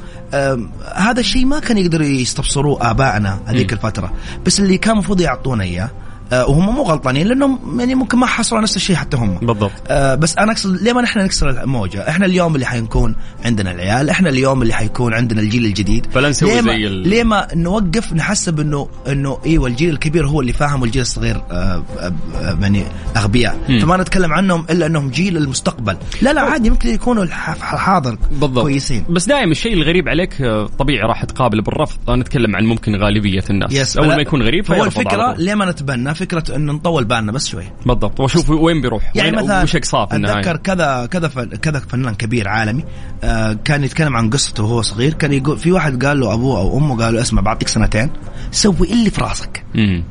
هذا 0.95 1.19
الشيء 1.19 1.45
ما 1.45 1.59
كان 1.59 1.77
يقدروا 1.77 2.07
يستبصروه 2.07 2.91
آبائنا 2.91 3.39
هذيك 3.45 3.73
الفترة. 3.73 4.13
بس 4.45 4.59
اللي 4.59 4.77
كان 4.77 4.93
المفروض 4.93 5.21
يعطونا 5.21 5.63
إياه 5.63 5.89
وهم 6.31 6.75
مو 6.75 6.83
غلطانين 6.83 7.27
لأنهم 7.27 7.79
يعني 7.79 7.95
ممكن 7.95 8.17
ما 8.17 8.25
حصلوا 8.25 8.61
نفس 8.61 8.75
الشيء 8.75 8.95
حتى 8.95 9.17
هم. 9.17 9.37
بالضبط. 9.37 9.71
آه 9.87 10.15
بس 10.15 10.37
أنا 10.37 10.51
أقصد 10.51 10.81
ليه 10.81 10.93
ما 10.93 11.01
نحن 11.01 11.19
نكسر 11.19 11.49
الموجة؟ 11.49 12.09
إحنا 12.09 12.25
اليوم 12.25 12.55
اللي 12.55 12.65
حنكون 12.65 13.15
عندنا 13.45 13.71
العيال، 13.71 14.09
إحنا 14.09 14.29
اليوم 14.29 14.61
اللي 14.61 14.73
حيكون 14.73 15.13
عندنا 15.13 15.41
الجيل 15.41 15.65
الجديد. 15.65 16.05
فلا 16.13 16.29
نسوي 16.29 16.49
ليه 16.49 16.61
ما 16.61 16.71
زي 16.73 16.87
ال- 16.87 17.07
ليه 17.07 17.23
ما 17.23 17.47
نوقف 17.55 18.13
نحسب 18.13 18.59
انه 18.59 18.87
إنه 19.07 19.37
إيوه 19.45 19.67
الجيل 19.67 19.89
الكبير 19.89 20.27
هو 20.27 20.41
اللي 20.41 20.53
فاهم 20.53 20.81
والجيل 20.81 21.01
الصغير 21.01 21.35
آه 21.35 21.83
آه 21.99 22.13
آه 22.35 22.57
يعني 22.61 22.83
أغبياء،. 23.17 23.79
فما 23.81 23.97
نتكلم 23.97 24.33
عنهم 24.33 24.65
إلا 24.69 24.85
إنهم 24.85 25.09
جيل 25.09 25.37
المستقبل، 25.37 25.97
لا 26.21 26.33
لا 26.33 26.41
عادي 26.41 26.69
ممكن 26.69 26.89
يكونوا 26.89 27.23
الحاضر 27.23 28.17
بالضبط. 28.31 28.63
كويسين. 28.63 29.05
بس 29.09 29.25
دائما 29.25 29.51
الشيء 29.51 29.73
الغريب 29.73 30.09
عليك 30.09 30.41
آه، 30.41 30.69
طبيعي 30.79 31.07
راح 31.07 31.23
تقابل 31.23 31.61
بالرفض. 31.61 32.09
أنا 32.09 32.21
نتكلم 32.21 32.55
عن 32.55 32.63
ممكن 32.63 32.95
غالبية 32.95 33.43
الناس. 33.49 33.73
يس 33.73 33.97
أول 33.97 34.07
ما 34.07 34.21
يكون 34.21 34.43
غريب 34.43 34.65
على 34.69 34.83
الفكرة. 34.83 35.33
ليه 35.37 35.55
ما 35.55 35.71
نتبنى؟ 35.71 36.12
فكرة 36.13 36.55
انه 36.55 36.73
نطول 36.73 37.05
بالنا 37.05 37.31
بس 37.31 37.47
شوي. 37.47 37.63
بالضبط. 37.85 38.19
واشوف 38.19 38.49
وين 38.49 38.81
بيروح. 38.81 39.11
يعني 39.15 39.37
وين 39.37 39.43
مثلا 39.43 39.63
وش 39.63 39.77
النهاية. 39.95 40.39
أتذكر 40.39 40.57
كذا 40.57 41.05
كذا 41.05 41.27
كذا 41.61 41.79
فنان 41.79 42.15
كبير 42.15 42.47
عالمي 42.47 42.83
آه 43.23 43.57
كان 43.65 43.83
يتكلم 43.83 44.15
عن 44.15 44.29
قصته 44.29 44.63
وهو 44.63 44.81
صغير. 44.81 45.13
كان 45.13 45.33
يقول 45.33 45.57
في 45.57 45.71
واحد 45.71 46.05
قال 46.05 46.19
له 46.19 46.33
أبوه 46.33 46.59
أو 46.59 46.77
أمه 46.77 47.03
قال 47.03 47.13
له 47.13 47.21
اسمع 47.21 47.41
بعطيك 47.41 47.67
سنتين 47.67 48.09
سوي 48.51 48.91
اللي 48.91 49.09
في 49.09 49.21
راسك. 49.21 49.63
مم. 49.75 50.03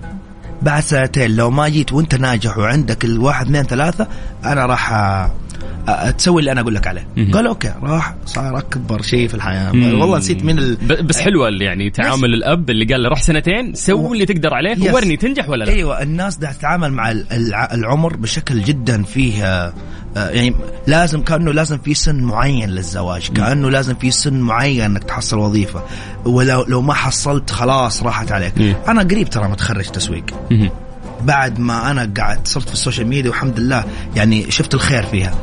بعد 0.63 0.83
سنتين 0.83 1.37
لو 1.37 1.51
ما 1.51 1.69
جيت 1.69 1.93
وانت 1.93 2.15
ناجح 2.15 2.59
وعندك 2.59 3.05
الواحد 3.05 3.47
اثنين 3.47 3.63
ثلاثة 3.63 4.09
أنا 4.45 4.67
راح 4.67 4.93
تسوي 6.19 6.41
اللي 6.41 6.53
أنا 6.53 6.61
أقول 6.61 6.75
لك 6.75 6.87
عليه. 6.87 7.07
قال 7.33 7.47
أوكي 7.47 7.73
راح 7.83 8.15
صار 8.27 8.59
أكبر 8.59 9.03
شيء 9.03 9.29
في 9.29 9.35
الحياة. 9.35 9.71
والله 10.01 10.19
نسيت 10.19 10.45
من 10.45 10.59
ال... 10.59 10.77
بس 11.07 11.21
حلوة 11.21 11.49
اللي 11.49 11.65
يعني 11.65 11.91
تعامل 11.91 12.35
الأب 12.35 12.71
اللي 12.71 12.85
قال 12.85 13.03
له 13.03 13.09
روح 13.09 13.23
سنتين 13.23 13.75
سوي 13.75 14.13
اللي 14.13 14.27
تقدر 14.27 14.55
عليه. 14.55 14.75
ورني 14.95 15.17
تنجح 15.17 15.49
ولا 15.49 15.65
لا 15.65 15.73
أيوه 15.73 16.03
الناس 16.03 16.37
ده 16.37 16.53
تتعامل 16.53 16.93
مع 16.93 17.11
ال- 17.11 17.33
الع- 17.33 17.69
العمر 17.75 18.17
بشكل 18.17 18.63
جدا 18.63 19.03
فيه 19.03 19.45
آه، 19.45 19.73
يعني 20.17 20.55
لازم 20.87 21.23
كأنه 21.23 21.53
لازم 21.53 21.79
في 21.79 21.95
سن 21.95 22.21
معين 22.21 22.71
للزواج 22.71 23.29
كأنه 23.33 23.71
لازم 23.71 23.95
في 23.95 24.11
سن 24.11 24.41
معين 24.41 24.81
إنك 24.83 25.05
تحصل 25.05 25.39
وظيفة 25.39 25.83
ولو 26.25 26.65
لو 26.69 26.83
ما 26.83 26.95
حصلت 26.95 27.51
خلاص 27.51 28.03
راحت 28.03 28.33
عليك. 28.33 28.53
أنا 28.89 29.03
قريب 29.03 29.31
ترى 29.31 29.49
متخرج 29.49 29.85
تسويق. 29.85 30.25
بعد 31.25 31.59
ما 31.59 31.91
أنا 31.91 32.13
قاعد 32.17 32.49
صرت 32.49 32.69
في 32.69 32.73
ال 32.75 32.79
social 32.79 33.07
media 33.07 33.31
والحمد 33.31 33.61
لله 33.61 33.85
يعني 34.17 34.51
شفت 34.51 34.75
الخير 34.75 35.03
فيها. 35.03 35.35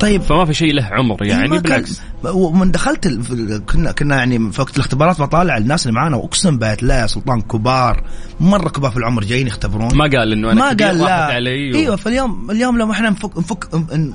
طيب. 0.00 0.22
فما 0.22 0.44
في 0.44 0.54
شيء 0.54 0.72
له 0.74 0.84
عمر 0.84 1.22
يعني 1.24 1.48
كان- 1.48 1.60
بالعكس. 1.62 2.00
ومن 2.24 2.70
دخلت 2.70 3.06
ال- 3.06 3.64
كنا 3.66 3.92
كنا 3.92 4.16
يعني 4.16 4.52
في 4.52 4.60
وقت 4.60 4.74
الاختبارات 4.76 5.20
بطالع 5.22 5.56
الناس 5.56 5.86
اللي 5.86 5.94
معانا 5.94 6.16
وأقسم 6.16 6.58
بالله 6.58 6.94
يا 6.94 7.06
سلطان 7.06 7.40
كبار 7.40 8.04
مرة 8.40 8.68
كبار 8.68 8.90
في 8.90 8.96
العمر 8.96 9.24
جايين 9.24 9.46
يختبرون 9.46 9.96
ما 9.96 10.04
قال 10.04 10.32
إنه 10.32 10.52
أنا 10.52 10.60
ما 10.60 10.68
قال 10.86 10.98
لا. 10.98 11.14
علي 11.24 11.72
و... 11.72 11.74
أيوه 11.74 11.96
فاليوم 11.96 12.50
اليوم 12.50 12.78
لما 12.78 12.92
إحنا 12.92 13.10
نفك, 13.10 13.38
نفك 13.38 13.68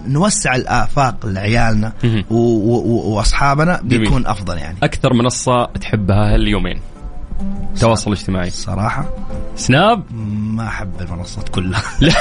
نوسع 0.08 0.56
الآفاق 0.56 1.26
لعيالنا 1.26 1.94
وأصحابنا. 2.30 3.80
بيكون 3.84 4.28
أفضل 4.28 4.58
يعني. 4.58 4.78
أكثر 4.84 5.14
منصة 5.14 5.66
تحبها 5.66 6.34
هاليومين؟ 6.34 6.80
تواصل 7.80 8.12
اجتماعي. 8.12 8.50
صراحة؟ 8.50 9.06
سناب؟ 9.56 10.04
ما 10.56 10.68
أحب 10.68 11.02
المنصات 11.02 11.50
كلها. 11.50 11.82
لا. 12.02 12.14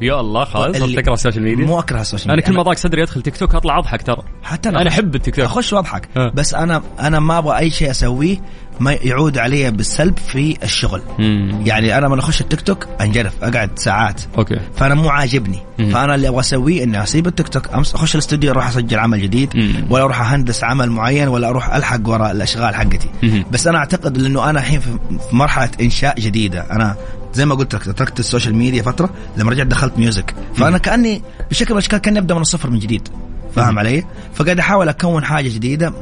يا 0.00 0.20
الله 0.20 0.44
خلاص 0.44 0.76
اللي- 0.76 1.02
تكره 1.02 1.12
ال 1.14 1.18
social 1.18 1.42
media 1.44 1.66
مو 1.66 1.78
أكره 1.78 2.00
ال 2.00 2.04
social 2.04 2.28
أنا 2.30 2.36
ميديا 2.36 2.48
كل 2.50 2.56
ما 2.56 2.62
ضاق 2.62 2.74
صدري 2.76 3.02
أدخل 3.02 3.22
تيك 3.22 3.36
توك 3.36 3.54
أطلع 3.54 3.78
أضحك 3.78 4.02
ترى. 4.02 4.22
حتى 4.42 4.68
أنا 4.68 4.88
أحب 4.88 5.14
التيك 5.14 5.36
توك. 5.36 5.44
أخش 5.44 5.72
وأضحك. 5.72 6.08
ها. 6.16 6.28
بس 6.34 6.54
أنا 6.54 6.82
أنا 7.00 7.20
ما 7.20 7.38
أبغى 7.38 7.58
أي 7.58 7.70
شيء 7.70 7.90
أسويه. 7.90 8.36
ما 8.80 8.92
يعود 8.92 9.38
علي 9.38 9.70
بالسلب 9.70 10.18
في 10.18 10.56
الشغل. 10.62 11.02
مم. 11.18 11.62
يعني 11.64 11.98
أنا 11.98 12.06
لما 12.06 12.18
أخش 12.18 12.40
التيك 12.40 12.60
توك 12.60 12.86
أنجرف 13.00 13.32
أقعد 13.42 13.78
ساعات. 13.78 14.20
أوكي. 14.38 14.60
فأنا 14.76 14.94
مو 14.94 15.08
عاجبني. 15.08 15.58
مم. 15.78 15.90
فأنا 15.90 16.14
اللي 16.14 16.28
أبغى 16.28 16.40
أسويه 16.40 16.84
إني 16.84 17.02
أسيب 17.02 17.26
التيك 17.26 17.48
توك 17.48 17.74
أمس 17.74 17.94
أخش 17.94 18.14
الاستوديو 18.14 18.50
أروح 18.50 18.68
أسجل 18.68 18.98
عمل 18.98 19.22
جديد 19.22 19.56
مم. 19.56 19.86
ولا 19.90 20.04
أروح 20.04 20.32
أهندس 20.32 20.64
عمل 20.64 20.90
معين 20.90 21.28
ولا 21.28 21.48
أروح 21.48 21.74
ألحق 21.74 22.08
وراء 22.08 22.30
الأشغال 22.30 22.74
حقتي. 22.74 23.10
مم. 23.22 23.44
بس 23.52 23.66
أنا 23.66 23.78
أعتقد 23.78 24.18
إنه 24.18 24.50
أنا 24.50 24.60
الحين 24.60 24.80
في 24.80 24.90
في 25.30 25.36
مرحلة 25.36 25.70
إنشاء 25.80 26.20
جديدة. 26.20 26.66
أنا 26.70 26.96
زي 27.34 27.46
ما 27.46 27.54
قلت 27.54 27.74
لك 27.74 27.84
تركت 27.84 28.20
ال 28.20 28.25
social 28.25 28.54
media 28.54 28.82
فترة 28.82 29.10
لما 29.36 29.50
رجعت 29.50 29.66
دخلت 29.66 29.98
music. 29.98 30.34
فأنا 30.54 30.78
كأني 30.78 31.22
بشكل 31.50 31.74
من 31.74 31.78
الأشكال 31.78 31.98
كأني 31.98 32.18
أبدأ 32.18 32.34
من 32.34 32.40
الصفر 32.40 32.70
من 32.70 32.78
جديد. 32.78 33.08
فاهم 33.56 33.78
علي؟ 33.78 34.04
فقاعد 34.34 34.58
أحاول 34.58 34.88
أكون 34.88 35.24
حاجة 35.24 35.48
جديدة. 35.48 35.92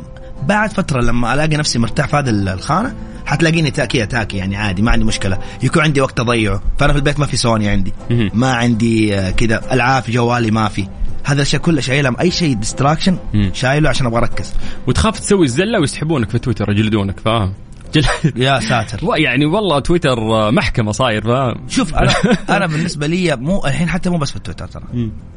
بعد 0.46 0.72
فترة 0.72 1.00
لما 1.00 1.34
ألاقي 1.34 1.56
نفسي 1.56 1.78
مرتاح 1.78 2.06
في 2.06 2.16
هذه 2.16 2.30
الخانة 2.30 2.94
حتلاقيني 3.26 3.70
تاكي 3.70 4.06
تاكي 4.06 4.36
يعني 4.36 4.56
عادي 4.56 4.82
ما 4.82 4.90
عندي 4.90 5.04
مشكلة. 5.04 5.38
يكون 5.62 5.82
عندي 5.82 6.00
وقت 6.00 6.20
أضيعه. 6.20 6.62
فأنا 6.78 6.92
في 6.92 6.98
البيت 6.98 7.20
ما 7.20 7.26
في 7.26 7.36
سوني 7.36 7.68
عندي. 7.68 7.92
ما 8.34 8.52
عندي 8.52 9.18
آه، 9.18 9.30
كذا 9.30 9.62
ألعاب 9.72 10.02
في 10.02 10.12
جوالي 10.12 10.50
ما 10.50 10.68
في. 10.68 10.88
هذا 11.24 11.34
الاشياء 11.34 11.62
كلها 11.62 11.80
شايلها 11.80 12.20
أي 12.20 12.30
شيء 12.30 12.54
distraction. 12.54 13.18
شايله 13.52 13.88
عشان 13.88 14.06
أبغى 14.06 14.18
أركز. 14.20 14.54
وتخاف 14.86 15.18
تسوي 15.20 15.44
الزلة 15.44 15.80
ويسحبونك 15.80 16.30
في 16.30 16.38
تويتر 16.38 16.70
يجلدونك 16.70 17.20
فاهم؟ 17.20 17.52
جل... 17.94 18.04
يا 18.44 18.60
ساتر. 18.60 19.00
يعني 19.26 19.46
والله 19.46 19.78
تويتر 19.78 20.18
آه، 20.18 20.50
محكمة 20.50 20.92
صاير 20.92 21.22
فاهم؟ 21.22 21.68
شوف 21.68 21.94
أنا 21.94 22.12
أنا 22.56 22.66
بالنسبة 22.66 23.06
لي 23.06 23.36
مو 23.36 23.66
الحين 23.66 23.88
حتى 23.88 24.10
مو 24.10 24.18
بس 24.18 24.32
في 24.32 24.38
تويتر 24.38 24.66
ترى. 24.66 24.84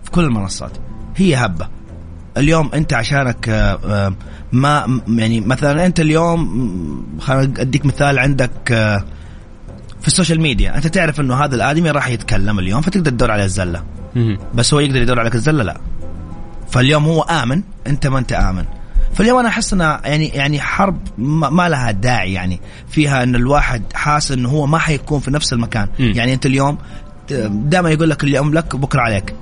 في 0.04 0.12
كل 0.12 0.24
المنصات. 0.24 0.78
هي 1.16 1.36
هبة. 1.36 1.68
اليوم 2.38 2.70
انت 2.74 2.94
عشانك 2.94 3.50
آه، 3.50 3.80
آه، 3.86 4.14
ما 4.52 5.02
يعني 5.08 5.42
مثلا 5.42 5.86
انت 5.86 6.00
اليوم 6.00 6.40
م، 6.42 7.20
خلينا 7.20 7.62
أديك 7.62 7.86
مثال 7.86 8.20
عندك 8.20 8.72
آه، 8.72 9.04
في 10.02 10.08
ال 10.08 10.12
social 10.12 10.42
media. 10.42 10.78
انت 10.78 10.88
تعرف 10.88 11.20
انه 11.20 11.36
هذا 11.36 11.56
الآدمي 11.56 11.92
راح 11.92 12.08
يتكلم 12.08 12.60
اليوم 12.60 12.82
فتقدر 12.82 13.12
تدور 13.12 13.32
على 13.32 13.44
الزلة. 13.44 13.84
بس 14.56 14.74
هو 14.74 14.80
يقدر 14.80 15.02
يدور 15.02 15.20
عليك 15.20 15.36
الزلة؟ 15.36 15.64
لا. 15.64 15.78
فاليوم 16.70 17.06
هو 17.06 17.22
آمن 17.22 17.62
انت 17.88 18.08
ما 18.08 18.20
انت 18.20 18.34
آمن. 18.34 18.66
فاليوم 19.14 19.40
أنا 19.40 19.48
احس 19.50 19.74
انها 19.74 20.02
يعني 20.06 20.28
يعني 20.28 20.62
حرب 20.62 20.98
ما 21.18 21.70
لها 21.70 21.92
داعي 21.92 22.34
يعني 22.34 22.60
فيها 22.88 23.24
إن 23.24 23.36
الواحد 23.36 23.84
حاسس 23.94 24.32
إنه 24.32 24.50
هو 24.50 24.66
ما 24.66 24.78
حيكون 24.78 25.20
في 25.20 25.32
نفس 25.32 25.54
المكان. 25.54 25.88
يعني 26.00 26.34
أنت 26.34 26.46
اليوم 26.46 26.78
دائما 27.50 27.90
يقول 27.90 28.10
لك 28.10 28.24
اليوم 28.24 28.54
لك 28.54 28.74
وبكره 28.74 29.02
عليك. 29.02 29.34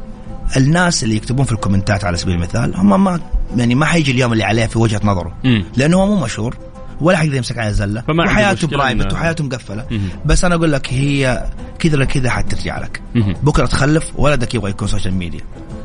الناس 0.57 1.03
اللي 1.03 1.15
يكتبون 1.15 1.45
في 1.45 1.51
الكومنتات 1.51 2.03
على 2.03 2.17
سبيل 2.17 2.35
المثال 2.35 2.75
هم 2.75 3.03
ما 3.03 3.19
يعني 3.57 3.75
ما 3.75 3.85
حيجي 3.85 4.11
اليوم 4.11 4.33
اللي 4.33 4.43
عليه 4.43 4.65
في 4.65 4.79
وجهة 4.79 5.01
نظره 5.03 5.33
مم. 5.43 5.63
لأنه 5.77 5.97
هو 5.97 6.05
مو 6.05 6.23
مشهور 6.23 6.57
ولا 7.01 7.17
حيقدر 7.17 7.35
يمسك 7.35 7.57
على 7.57 7.69
الزله 7.69 8.01
فما 8.01 8.23
عنده 8.23 8.31
وحياته 8.33 8.67
برايفت 8.67 9.13
وحياته 9.13 9.43
مقفلة 9.43 9.85
مم. 9.91 10.09
بس 10.25 10.45
أنا 10.45 10.55
أقول 10.55 10.71
لك 10.71 10.93
هي 10.93 11.45
كذا 11.79 12.05
كذا 12.05 12.29
حترجع 12.29 12.79
لك. 12.79 13.01
بكرة 13.43 13.65
تخلف 13.65 14.11
ولدك 14.15 14.55
يبغى 14.55 14.69
يكون 14.69 14.87
social 14.87 15.13
media 15.13 15.41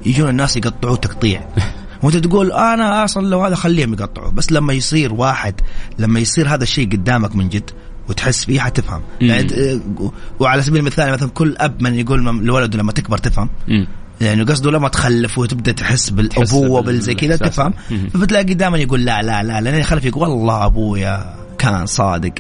يجون 0.07 0.29
الناس 0.29 0.57
يقطعوه 0.57 0.97
تقطيع 0.97 1.41
وأنت 2.03 2.17
تقول 2.17 2.53
أنا 2.53 3.05
أصلا 3.05 3.27
لو 3.27 3.45
هذا 3.45 3.55
خليهم 3.55 3.93
يقطعوا 3.93 4.31
بس 4.31 4.53
لما 4.53 4.73
يصير 4.73 5.15
واحد 5.15 5.55
لما 5.99 6.21
يصير 6.21 6.49
هذا 6.49 6.63
الشيء 6.63 6.93
قدامك 6.93 7.37
من 7.37 7.49
جد 7.49 7.71
وتحس 8.09 8.45
فيه 8.45 8.61
حتفهم. 8.61 9.03
يعني 9.21 9.43
ت- 9.43 9.81
وعلى 10.41 10.63
سبيل 10.63 10.81
المثال 10.81 11.13
مثلا 11.13 11.29
كل 11.29 11.55
أب 11.59 11.83
من 11.83 11.95
يقول 11.95 12.25
لولده 12.47 12.79
لما 12.79 12.93
تكبر 12.93 13.19
تفهم. 13.19 13.49
يعني 14.21 14.43
قصده 14.43 14.71
لما 14.71 14.89
تخلف 14.89 15.39
وتبدأ 15.39 15.73
تحس 15.73 16.11
بالأبوة 16.11 16.81
بال- 16.81 16.87
بالزي 16.87 17.15
كذا. 17.15 17.37
تفهم. 17.37 17.73
فبتلاقي 18.15 18.55
دائما 18.55 18.79
يقول 18.79 19.05
لا 19.05 19.23
لا 19.23 19.43
لا 19.43 19.61
لين 19.61 19.75
يخلف 19.75 20.05
يقول 20.05 20.29
والله 20.29 20.67
أبويا 20.67 21.37
كان 21.59 21.87
صادق. 21.87 22.33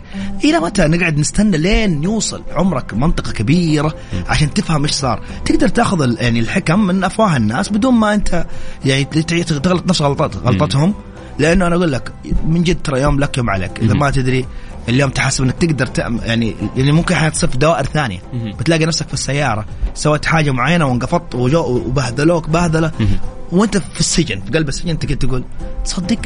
إلى 0.44 0.60
متى 0.60 0.82
نقعد 0.88 1.18
نستنى 1.18 1.56
لين 1.58 2.02
يوصل 2.04 2.42
عمرك 2.52 2.94
منطقة 2.94 3.32
كبيرة 3.32 3.94
عشان 4.28 4.54
تفهم 4.54 4.82
إيش 4.82 4.92
صار؟ 4.92 5.22
تقدر 5.44 5.68
تأخذ 5.68 6.16
يعني 6.20 6.40
الحكم 6.40 6.86
من 6.86 7.04
أفواه 7.04 7.36
الناس 7.36 7.68
بدون 7.72 7.94
ما 7.94 8.14
أنت 8.14 8.46
يعني 8.84 9.04
تغلط 9.04 9.86
نفس 9.86 10.02
غلطات 10.02 10.36
غلطتهم 10.36 10.94
لأنه 11.38 11.66
أنا 11.66 11.74
أقول 11.76 11.92
لك 11.92 12.12
من 12.46 12.62
جد 12.62 12.82
ترى 12.84 13.00
يوم 13.00 13.20
لك 13.20 13.38
يوم 13.38 13.50
عليك. 13.50 13.70
إذا. 13.82 13.94
ما 13.94 14.10
تدري 14.10 14.46
اليوم 14.88 15.10
تحسب 15.10 15.44
إنك 15.44 15.54
تقدر 15.54 15.86
تعمل 15.86 16.20
يعني 16.24 16.54
يعني 16.76 16.92
ممكن 16.92 17.14
أحيانا 17.14 17.30
تصير 17.32 17.48
في 17.50 17.58
دوائر 17.58 17.84
ثانية. 17.84 18.18
بتلاقي 18.58 18.84
نفسك 18.86 19.08
في 19.08 19.14
السيارة 19.14 19.64
سويت 19.94 20.24
حاجة 20.24 20.50
معينة 20.50 20.86
وانقفضت 20.86 21.34
وبهدلوك 21.34 22.48
بهدلة. 22.50 22.92
وانت 23.52 23.76
في 23.76 24.00
السجن 24.00 24.40
في 24.40 24.50
قلب 24.58 24.68
السجن 24.68 24.98
تقدر 24.98 25.14
تقول 25.14 25.44
تصدق 25.84 26.18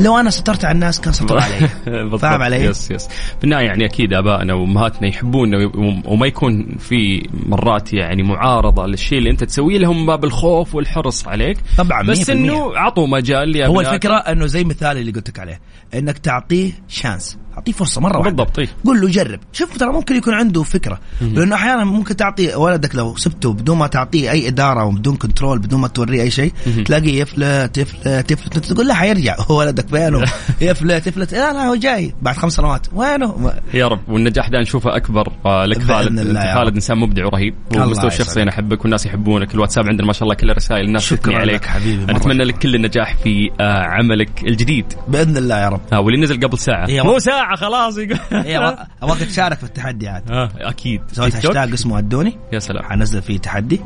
لو 0.00 0.18
أنا 0.18 0.30
سترت 0.30 0.64
على 0.64 0.74
الناس 0.74 1.00
كان 1.00 1.12
ستر 1.12 1.38
علي. 1.38 1.68
فاهم 2.18 2.42
علي؟ 2.42 2.56
يس 2.56 2.90
يس 2.90 3.08
في 3.38 3.44
النهاية 3.44 3.66
يعني 3.66 3.84
أكيد 3.84 4.12
آبائنا 4.12 4.54
وأمهاتنا 4.54 5.08
يحبونا 5.08 5.56
وي- 5.58 6.02
وما 6.06 6.26
يكون 6.26 6.76
في 6.78 7.28
مرات 7.46 7.92
يعني 7.92 8.22
معارضة 8.22 8.86
للشيء 8.86 9.18
اللي 9.18 9.30
أنت 9.30 9.44
تسويه 9.44 9.78
لهم 9.78 10.06
باب 10.06 10.24
الخوف 10.24 10.74
والحرص 10.74 11.28
عليك 11.28 11.58
طبعا 11.78 12.02
بس 12.02 12.30
100%. 12.30 12.30
انه 12.30 12.76
عطوا 12.78 13.06
مجال 13.06 13.62
هو. 13.62 13.80
الفكرة 13.80 14.14
إنه 14.16 14.46
زي 14.46 14.64
مثال 14.64 14.96
اللي 14.98 15.12
قلت 15.12 15.28
لك 15.28 15.38
عليه 15.38 15.60
إنك 15.96 16.18
تعطيه 16.18 16.72
chance 16.88 17.38
أعطيه 17.56 17.72
فرصة 17.72 18.00
مرة 18.00 18.18
واحدة. 18.18 18.30
بالضبط 18.30 18.58
إيه. 18.58 18.68
قول 18.84 19.00
له 19.00 19.08
جرب. 19.08 19.40
شوف 19.52 19.76
ترى 19.78 19.92
ممكن 19.92 20.16
يكون 20.16 20.34
عنده 20.34 20.62
فكرة. 20.62 20.98
لأنه 21.20 21.54
أحيانا 21.54 21.84
ممكن 21.84 22.16
تعطي 22.16 22.54
ولدك 22.54 22.94
لو 22.94 23.16
سبته 23.16 23.52
بدون 23.52 23.78
ما 23.78 23.86
تعطيه 23.86 24.30
أي 24.30 24.48
إدارة 24.48 24.84
وبدون 24.84 25.16
control 25.16 25.58
بدون 25.58 25.80
ما 25.80 25.88
توريه 25.88 26.22
أي 26.22 26.30
شيء 26.30 26.52
تلاقيه 26.84 27.20
يفلت 27.20 27.78
يفلت 27.78 28.30
يفلت 28.30 28.58
تقول 28.58 28.88
له 28.88 28.94
حيرجع. 28.94 29.36
هو 29.50 29.58
ولدك 29.58 29.88
فينه 29.88 30.22
يفلت 30.60 31.06
يفلت 31.06 31.32
لا 31.32 31.52
لا 31.52 31.66
هو 31.68 31.74
جاي. 31.74 32.14
بعد 32.22 32.36
خمس 32.36 32.52
سنوات. 32.52 32.86
وينه؟ 32.92 33.38
ما- 33.38 33.54
يا 33.74 33.88
رب. 33.88 34.00
والنجاح 34.08 34.48
ده 34.48 34.58
نشوفه 34.60 34.96
أكبر. 34.96 35.32
آه، 35.46 35.64
لك 35.66 35.82
خالد 35.82 36.18
انت 36.18 36.38
خالد. 36.54 36.74
إنسان 36.74 36.98
مبدع 36.98 37.24
ورهيب. 37.26 37.54
ومستوى. 37.76 38.06
الشخصي 38.10 38.42
أنا 38.42 38.50
أحبك 38.50 38.80
والناس 38.82 39.06
يحبونك. 39.06 39.54
الواتساب 39.54 39.86
عندنا 39.88 40.06
ما 40.06 40.12
شاء 40.12 40.22
الله 40.22 40.34
كل 40.34 40.50
الرسائل 40.50 40.84
الناس 40.84 41.02
شكراً 41.02 41.16
تثني 41.16 41.36
عليك. 41.36 41.64
حبيبي، 41.64 42.12
أتمنى 42.12 42.44
لك 42.44 42.58
كل 42.58 42.74
النجاح 42.74 43.16
في 43.16 43.50
آه، 43.60 43.82
عملك 43.82 44.30
الجديد. 44.46 44.86
بإذن 45.08 45.36
الله 45.36 45.58
يا 45.60 45.68
رب. 45.68 45.80
ها 45.92 45.98
واللي 45.98 46.20
نزل 46.20 46.40
قبل 46.46 46.58
ساعة. 46.58 46.86
مو 46.90 47.10
وقت. 47.10 47.20
ساعة 47.46 47.56
خلاص 47.56 47.98
يقول. 47.98 48.18
إيه، 48.32 48.76
أبغاك 49.02 49.18
تشارك 49.18 49.56
في 49.58 49.64
التحدي 49.64 50.08
عاد. 50.08 50.30
آه 50.30 50.50
أكيد. 50.56 51.02
سويت؟ 51.12 51.36
هاشتاج 51.36 51.72
اسمه 51.72 51.98
ادوني 51.98 52.36
يا 52.52 52.58
سلام. 52.58 52.82
حنزل 52.84 53.22
فيه 53.22 53.38
تحدي. 53.38 53.80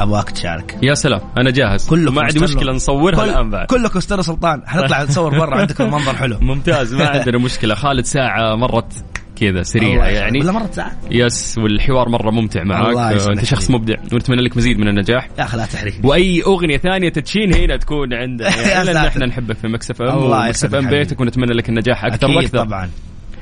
أبغاك 0.00 0.30
تشارك. 0.30 0.78
يا 0.82 0.94
سلام. 0.94 1.20
أنا 1.38 1.50
جاهز. 1.50 1.88
كلكم 1.88 2.14
ما 2.14 2.22
عندي. 2.22 2.38
مشكلة 2.40 2.72
نصورها 2.72 3.16
كل- 3.24 3.30
الآن 3.30 3.50
بعد. 3.50 3.66
كلكم 3.66 3.98
استنى 3.98 4.22
سلطان. 4.22 4.62
حنطلع 4.66 5.02
نصور 5.02 5.38
برا 5.38 5.56
عندكم 5.60 5.84
المنظر 5.84 6.14
حلو. 6.16 6.38
ممتاز 6.54 6.94
ما 6.94 7.08
عندنا 7.08 7.38
مشكلة. 7.46 7.74
خالد 7.74 8.04
ساعة 8.04 8.54
مرت. 8.56 8.92
كذا 9.40 9.62
سريعه. 9.62 10.06
يعني. 10.06 10.38
ولا 10.40 10.52
مرة 10.52 10.70
ساعة 10.72 10.92
يس 11.10 11.58
والحوار 11.58 12.08
مرة 12.08 12.30
ممتع 12.30 12.64
معاك 12.64 13.16
يسعدك 13.16 13.38
أنت 13.38 13.44
شخص. 13.44 13.70
مبدع. 13.70 13.94
ونتمنى 14.12 14.42
لك 14.42 14.56
مزيد 14.56 14.78
من 14.78 14.88
النجاح. 14.88 15.28
يا 15.38 15.44
أخي 15.44 15.56
لا 15.56 15.66
تحرجني 15.66 16.00
وأي 16.04 16.42
أغنية 16.42 16.76
ثانية 16.76 17.08
تتدشن 17.08 17.54
هنا 17.54 17.76
تكون 17.76 18.14
عندنا. 18.14 18.48
يا 18.56 18.68
يعني 18.68 18.92
لأن. 18.92 18.96
إحنا 18.96 19.26
نحبك 19.26 19.56
في 19.56 19.68
Mix 19.68 20.02
FM 20.02 20.08
الله 20.18 20.48
يسعدك 20.48 20.76
حبيبي. 20.76 20.98
بيتك 20.98 21.20
ونتمنى 21.20 21.52
لك 21.52 21.68
النجاح 21.68 22.04
أكثر 22.04 22.30
وأكثر. 22.30 22.58
طبعا. 22.64 22.90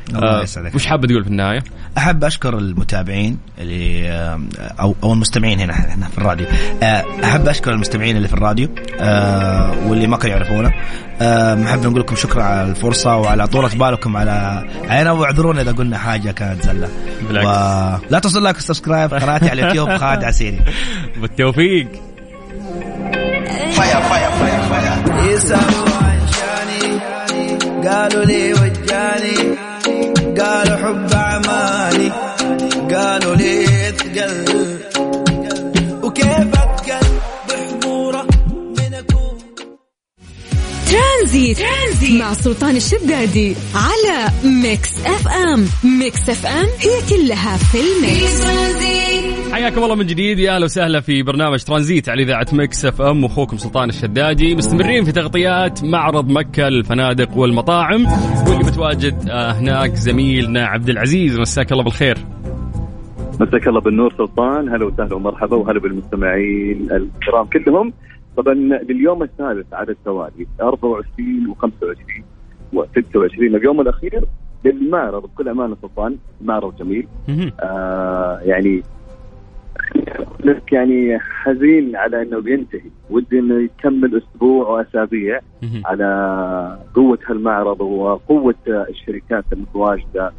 الله 0.09 0.41
آه 0.41 0.43
يسعدك. 0.43 0.75
وش 0.75 0.87
حاب 0.87 1.07
تقول 1.07 1.25
في 1.25 1.31
النهاية؟ 1.31 1.65
أحب 1.99 2.25
أشكر 2.25 2.59
المتابعين 2.59 3.39
اللي 3.59 4.09
آه، 4.11 4.41
أو 4.81 4.97
أو 5.03 5.13
المستمعين 5.13 5.61
هنا 5.61 5.73
إحنا 5.73 6.07
في 6.09 6.19
الراديو. 6.19 6.47
آه، 6.83 7.05
أحب 7.25 7.49
أشكر 7.49 7.73
المستمعين 7.73 8.17
اللي 8.17 8.29
في 8.29 8.35
الراديو 8.35 8.69
واللي 9.87 10.07
ما 10.07 10.17
كانوا 10.17 10.37
يعرفونا. 10.37 10.73
نحب 11.55 11.87
نقول 11.87 12.01
لكم 12.01 12.17
شكرا 12.17 12.43
على 12.43 12.71
الفرصة 12.71 13.17
وعلى 13.17 13.47
طولة 13.47 13.69
بالكم 13.69 14.17
على 14.17 14.65
علينا 14.89 15.13
واعذرونا 15.13 15.61
إذا 15.63 15.73
قلنا 15.73 15.99
حاجة 15.99 16.31
كانت 16.31 16.63
زلة. 16.63 16.89
بالعكس. 17.29 18.05
لا 18.11 18.19
تنسوا 18.19 18.41
like 18.41 18.57
و 18.57 18.62
subscribe 18.62 19.15
قناتي 19.15 19.49
على 19.51 19.63
اليوتيوب 19.63 19.89
خالد 20.01 20.25
عسيري. 20.25 20.61
بالتوفيق. 21.21 21.89
فيا 23.71 24.01
فيا 24.01 24.31
فيا 24.31 25.23
يسألوا 25.33 25.89
عن 26.03 26.21
شاني 26.33 26.99
قالوا 27.89 28.25
لي 28.25 28.53
وجاني. 28.53 29.66
قالوا 30.41 30.77
حب 30.77 31.13
أعمالي 31.13 32.13
قالوا 32.95 33.35
لي 33.35 33.67
ثقل 33.67 34.79
وكيف 36.03 36.29
أتقل 36.29 37.07
بحضوره 37.49 38.27
من 38.79 38.95
أكون؟ 38.95 39.39
ترانزيت. 40.91 41.59
ترانزيت 41.59 42.21
مع 42.21 42.35
سلطان 42.35 42.77
الشدادي 42.77 43.57
على 43.75 44.31
Mix 44.45 44.91
FM. 45.07 45.69
Mix 45.85 46.29
FM 46.29 46.67
هي 46.81 47.03
كلها 47.09 47.57
في 47.57 47.65
في 47.73 47.79
ال 47.81 47.96
mix 47.96 48.41
ترانزيت. 48.41 49.36
حياكم 49.53 49.85
الله 49.85 49.95
من 49.95 50.07
جديد. 50.07 50.39
يا 50.39 50.55
أهلا 50.55 50.65
وسهلا 50.65 51.01
في 51.01 51.23
برنامج 51.23 51.63
ترانزيت 51.65 52.09
على 52.09 52.23
إذاعة 52.23 52.47
Mix 52.53 52.85
FM. 52.85 53.25
واخوكم 53.25 53.57
سلطان 53.57 53.89
الشدادي 53.89 54.55
مستمرين 54.55 55.05
في 55.05 55.13
تغطيات 55.13 55.85
معرض 55.85 56.31
مكة 56.31 56.69
للفنادق 56.69 57.37
والمطاعم. 57.37 58.07
واللي 58.49 58.65
متواجد 58.65 59.29
آه، 59.31 59.53
هناك 59.53 59.95
زميلنا 59.95 60.67
عبد 60.67 60.89
العزيز. 60.89 61.39
مساك 61.41 61.73
الله 61.73 61.85
بالخير. 61.85 62.19
مساك 63.41 63.69
الله 63.69 63.81
بالنور 63.81 64.15
سلطان. 64.19 64.69
هلا 64.69 64.85
وسهلا 64.85 65.15
ومرحبا 65.15 65.57
وهلا 65.57 65.81
بالمستمعين 65.81 66.89
الكرام 66.93 67.47
كلهم. 67.47 67.93
طبعا 68.37 68.55
لليوم 68.89 69.23
الثالث 69.23 69.75
على 69.75 69.93
التوالي 69.93 70.47
24 70.61 71.55
و25 71.55 72.23
و26 72.75 73.39
اليوم 73.41 73.81
الأخير 73.81 74.25
للمعرض 74.65 75.23
بكل 75.23 75.49
أمانة 75.49 75.77
سلطان 75.83 76.17
معرض 76.41 76.77
جميل. 76.77 77.07
آه 77.61 78.41
يعني 78.45 78.83
لك 80.45 80.73
يعني 80.73 81.19
حزين 81.19 81.97
على 81.97 82.23
إنه 82.23 82.39
بينتهي 82.41 82.91
ودي 83.11 83.39
إنه 83.39 83.65
يكمل 83.65 84.17
أسبوع 84.23 84.69
وأسابيع. 84.69 85.41
على 85.85 86.79
قوة 86.95 87.19
هالمعرض 87.27 87.81
وقوة 87.81 88.55
الشركات 88.69 89.45
المتواجدة 89.53 90.33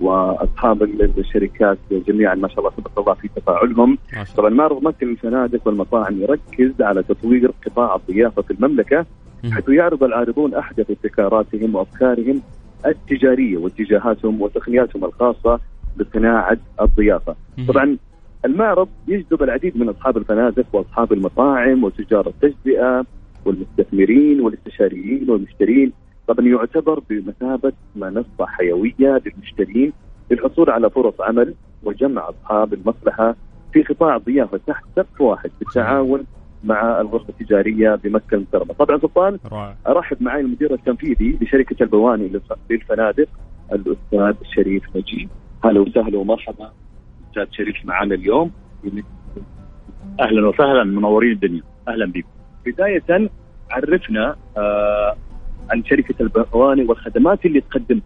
وأصحاب 0.00 0.82
الشركات 1.18 1.78
جميعا 1.90 2.34
ما 2.34 2.48
شاء 2.48 2.58
الله 2.58 2.70
تبارك 2.70 2.98
الله 2.98 3.14
في 3.14 3.28
تفاعلهم. 3.36 3.98
طبعا 4.36 4.50
معرض 4.50 4.82
مكه 4.82 5.06
للفنادق 5.06 5.60
والمطاعم 5.66 6.22
يركز 6.22 6.82
على 6.82 7.02
تطوير 7.02 7.50
قطاع 7.66 7.94
الضيافه 7.96 8.42
في 8.42 8.50
المملكة. 8.50 9.06
حيث 9.52 9.68
يعرض 9.68 10.04
العارضون 10.04 10.54
احدث 10.54 10.90
ابتكاراتهم 10.90 11.74
وأفكارهم 11.74 12.42
التجارية 12.86 13.56
واتجاهاتهم 13.56 14.42
وتقنياتهم 14.42 15.04
الخاصة 15.04 15.60
بصناعة 16.00 16.56
الضيافة. 16.80 17.34
طبعا 17.68 17.96
المعرض 18.44 18.88
يجذب 19.08 19.42
العديد 19.42 19.76
من 19.76 19.88
أصحاب 19.88 20.16
الفنادق 20.16 20.66
وأصحاب 20.72 21.12
المطاعم 21.12 21.84
وتجار 21.84 22.26
التجزئة 22.28 23.04
والمستثمرين 23.44 24.40
والاستشاريين 24.40 25.30
والمشترين 25.30 25.92
طبعا 26.26 26.46
يعتبر 26.46 27.00
بمثابة 27.10 27.72
منصة 27.96 28.46
حيوية 28.46 29.22
للمشترين 29.26 29.92
للحصول 30.30 30.70
على 30.70 30.90
فرص 30.90 31.14
عمل 31.20 31.54
وجمع 31.84 32.28
أصحاب 32.28 32.74
المصلحة 32.74 33.36
في 33.72 33.82
قطاع 33.82 34.16
الضيافه 34.16 34.60
تحت 34.66 34.84
سقف 34.96 35.20
واحد 35.20 35.50
بالتعاون 35.58 36.24
مع 36.64 37.00
الغرفة 37.00 37.28
التجارية 37.28 37.94
بمكة 37.94 38.34
المكرمة. 38.34 38.74
طبعا 38.78 38.98
سلطان 38.98 39.38
أرحب 39.86 40.22
معي 40.22 40.40
المدير 40.40 40.74
التنفيذي 40.74 41.38
لشركة 41.40 41.82
البواني 41.82 42.28
للف- 42.28 42.56
للفنادق 42.70 43.28
الأستاذ 43.72 44.34
شريف 44.54 44.82
نجيب. 44.96 45.28
هلا 45.64 45.80
وسهلا 45.80 46.18
ومرحبا 46.18 46.70
أستاذ 47.42 47.56
شريف 47.56 47.76
معنا 47.84 48.14
اليوم. 48.14 48.50
أهلا 50.20 50.48
وسهلا 50.48 50.84
منورين 50.84 51.32
الدنيا 51.32 51.62
أهلا 51.88 52.06
بكم 52.06 52.28
بداية 52.66 53.30
عرفنا 53.70 54.36
آه 54.56 55.16
عن 55.70 55.84
شركة 55.84 56.14
البواني 56.20 56.84
والخدمات 56.84 57.46
اللي 57.46 57.60
تقدمها. 57.60 58.02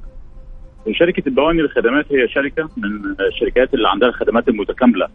شركة 0.93 1.23
البواني 1.29 1.63
للخدمات 1.63 2.13
هي 2.13 2.29
شركة 2.29 2.69
من 2.77 3.15
الشركات 3.21 3.75
اللي 3.75 3.89
عندها 3.89 4.09
الخدمات 4.09 4.49
المتكاملة 4.49 5.09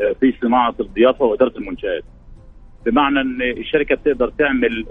آه، 0.00 0.12
في 0.20 0.34
صناعة 0.42 0.74
الضيافة 0.80 1.24
وإدارة 1.24 1.58
المنشآت 1.58 2.04
بمعنى 2.86 3.20
إن 3.20 3.42
الشركة 3.42 3.94
بتقدر 3.94 4.28
تعمل 4.38 4.86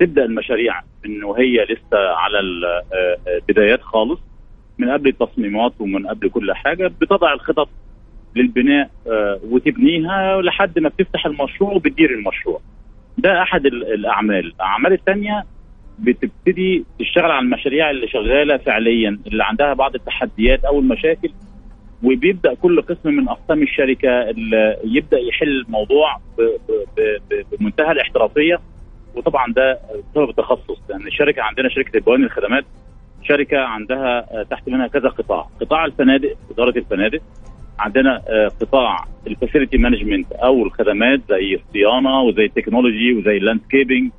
تبدأ 0.00 0.24
المشاريع 0.24 0.80
إنه 1.06 1.34
هي 1.38 1.64
لسه 1.64 1.98
على 2.16 2.40
ال- 2.40 2.64
آه، 2.64 3.16
آه، 3.28 3.38
خالص 3.82 4.20
من 4.82 4.90
قبل 4.90 5.08
التصميمات 5.08 5.72
ومن 5.80 6.06
قبل 6.06 6.30
كل 6.30 6.52
حاجة 6.54 6.92
بتضع 7.00 7.32
الخطط 7.32 7.68
للبناء 8.36 8.90
آه، 9.06 9.40
وتبنيها 9.50 10.42
لحد 10.42 10.78
ما 10.78 10.88
بتفتح 10.88 11.26
المشروع 11.26 11.72
وبتدير 11.72 12.10
المشروع. 12.10 12.60
ده 13.18 13.42
أحد 13.42 13.66
ال- 13.66 13.94
الأعمال. 13.94 14.46
الأعمال 14.46 14.92
الثانية 14.92 15.44
بتبتدي 15.98 16.84
تشتغل 16.98 17.30
على 17.30 17.38
المشاريع 17.44 17.90
اللي 17.90 18.08
شغالة 18.08 18.56
فعليا 18.56 19.18
اللي 19.26 19.44
عندها 19.44 19.74
بعض 19.74 19.94
التحديات 19.94 20.64
أو 20.64 20.80
المشاكل 20.80 21.30
وبيبدأ 22.02 22.54
كل 22.54 22.82
قسم 22.82 23.10
من 23.12 23.28
أقسام 23.28 23.62
الشركة 23.62 24.30
اللي 24.30 24.76
يبدأ 24.84 25.18
يحل 25.18 25.48
الموضوع 25.66 26.16
بمنتهى 27.58 27.92
الاحترافية. 27.92 28.60
وطبعا 29.14 29.52
ده 29.52 29.78
بسبب 30.12 30.30
التخصص 30.30 30.78
لأن 30.88 31.06
الشركة 31.06 31.42
عندنا 31.42 31.68
شركة 31.68 31.96
البواني 31.96 32.24
الخدمات 32.24 32.64
شركة 33.24 33.58
عندها 33.58 34.40
آه، 34.40 34.42
تحت 34.42 34.68
منها 34.68 34.86
كذا 34.86 35.08
قطاع. 35.08 35.46
قطاع 35.60 35.84
الفنادق 35.84 36.36
إدارة 36.50 36.78
الفنادق 36.78 37.20
عندنا 37.78 38.22
آه، 38.28 38.48
قطاع 38.60 39.04
ال 39.26 39.32
facility 39.32 39.78
management 39.78 40.32
أو 40.32 40.62
الخدمات 40.62 41.20
زي 41.28 41.54
الصيانه 41.54 42.20
وزي 42.22 42.44
ال 42.44 42.50
technology 42.50 43.14
وزي 43.14 43.36
ال 43.36 43.42
landscaping 43.42 44.10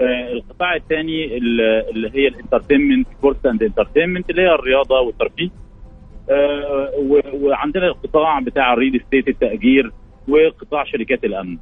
آه، 0.00 0.32
القطاع 0.32 0.74
الثاني 0.74 1.36
اللي 1.36 2.10
هي 2.14 2.28
ال 2.28 2.34
entertainment 2.34 3.06
sports 3.18 3.46
and 3.46 3.62
entertainment 3.62 4.30
اللي 4.30 4.42
هي 4.42 4.54
الرياضة 4.54 5.00
والترفيه. 5.00 5.48
وعندنا 7.34 7.86
القطاع 7.86 8.40
بتاع 8.40 8.72
ال 8.72 8.77
real 8.77 8.96
estate 8.96 9.28
التأجير 9.28 9.90
وقطاع 10.28 10.84
شركات 10.84 11.24
الأمن. 11.24 11.58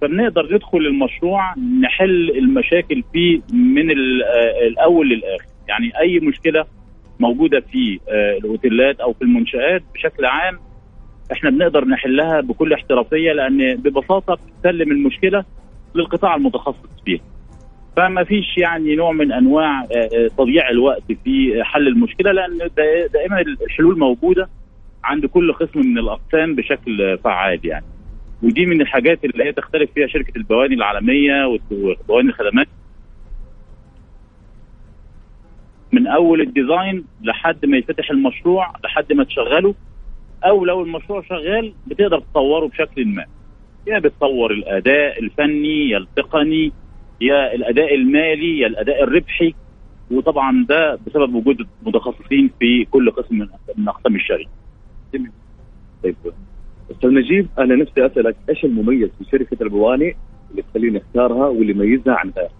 فبنقدر 0.00 0.54
ندخل 0.54 0.78
المشروع 0.78 1.54
نحل 1.82 2.30
المشاكل 2.30 3.02
فيه 3.12 3.40
من 3.52 3.90
ال- 3.90 4.22
الأول 4.68 5.08
للآخر. 5.08 5.44
يعني 5.68 5.92
أي 6.00 6.20
مشكلة 6.20 6.64
موجودة 7.20 7.60
في 7.60 8.00
آه، 8.08 8.38
الأوتيلات 8.38 9.00
أو 9.00 9.12
في 9.12 9.22
المنشآت 9.22 9.82
بشكل 9.94 10.24
عام 10.24 10.58
إحنا 11.32 11.50
بنقدر 11.50 11.84
نحلها 11.84 12.40
بكل 12.40 12.72
احترافية 12.72 13.32
لأن 13.32 13.74
ببساطة 13.76 14.34
بتسلم 14.58 14.92
المشكلة 14.92 15.44
للقطاع 15.94 16.34
المتخصص 16.36 17.02
فيها. 17.04 17.20
فما 17.96 18.24
فيش 18.24 18.58
يعني 18.58 18.96
نوع 18.96 19.12
من 19.12 19.32
أنواع 19.32 19.80
آه، 19.82 19.84
آه، 19.94 20.28
تضييع 20.38 20.70
الوقت 20.70 21.02
في 21.24 21.60
حل 21.64 21.88
المشكلة 21.88 22.32
لأن 22.32 22.58
دا- 22.58 23.06
دائما 23.12 23.40
الحلول 23.40 23.98
موجودة 23.98 24.48
عند 25.04 25.26
كل 25.26 25.52
قسم 25.52 25.80
من 25.80 25.98
الأقسام 25.98 26.54
بشكل 26.54 27.18
فعال 27.24 27.60
يعني. 27.66 27.84
ودي 28.42 28.66
من 28.66 28.80
الحاجات 28.80 29.24
اللي 29.24 29.44
هي 29.44 29.52
تختلف 29.52 29.90
فيها 29.94 30.06
شركة 30.06 30.32
البواني 30.36 30.74
العالمية 30.74 31.46
وبواني 31.70 32.28
الخدمات 32.28 32.66
من 35.92 36.06
أول 36.06 36.40
الديزاين 36.40 37.04
لحد 37.22 37.66
ما 37.66 37.76
يفتح 37.76 38.10
المشروع 38.10 38.72
لحد 38.84 39.12
ما 39.12 39.24
تشغله 39.24 39.74
أو 40.44 40.64
لو 40.64 40.82
المشروع 40.82 41.22
شغال 41.22 41.72
بتقدر 41.86 42.20
تطوره 42.20 42.66
بشكل 42.68 43.06
ما. 43.06 43.24
يا 43.86 43.98
بتطور 43.98 44.50
الأداء 44.52 45.20
الفني 45.22 45.88
يا 45.88 45.98
التقني 45.98 46.72
يا 47.20 47.54
الأداء 47.54 47.94
المالي 47.94 48.58
يا 48.58 48.66
الأداء 48.66 49.02
الربحي. 49.02 49.54
وطبعا 50.10 50.66
ده 50.68 50.98
بسبب 51.06 51.34
وجود 51.34 51.66
متخصصين 51.82 52.50
في 52.60 52.84
كل 52.84 53.10
قسم 53.10 53.48
من 53.78 53.88
اقسام 53.88 54.14
الشركة. 54.16 54.48
طيب. 56.04 56.16
أستاذ 56.90 57.10
نجيب 57.10 57.48
أنا 57.58 57.74
نفسي 57.76 58.06
أسألك 58.06 58.36
إيش 58.48 58.64
المميز 58.64 59.08
في 59.18 59.24
شركة 59.30 59.62
البواني 59.62 60.16
اللي 60.50 60.62
تخليني 60.62 60.98
اختارها 60.98 61.46
واللي 61.48 61.72
يميزها 61.72 62.14
عن 62.14 62.30
غيرها؟ 62.36 62.50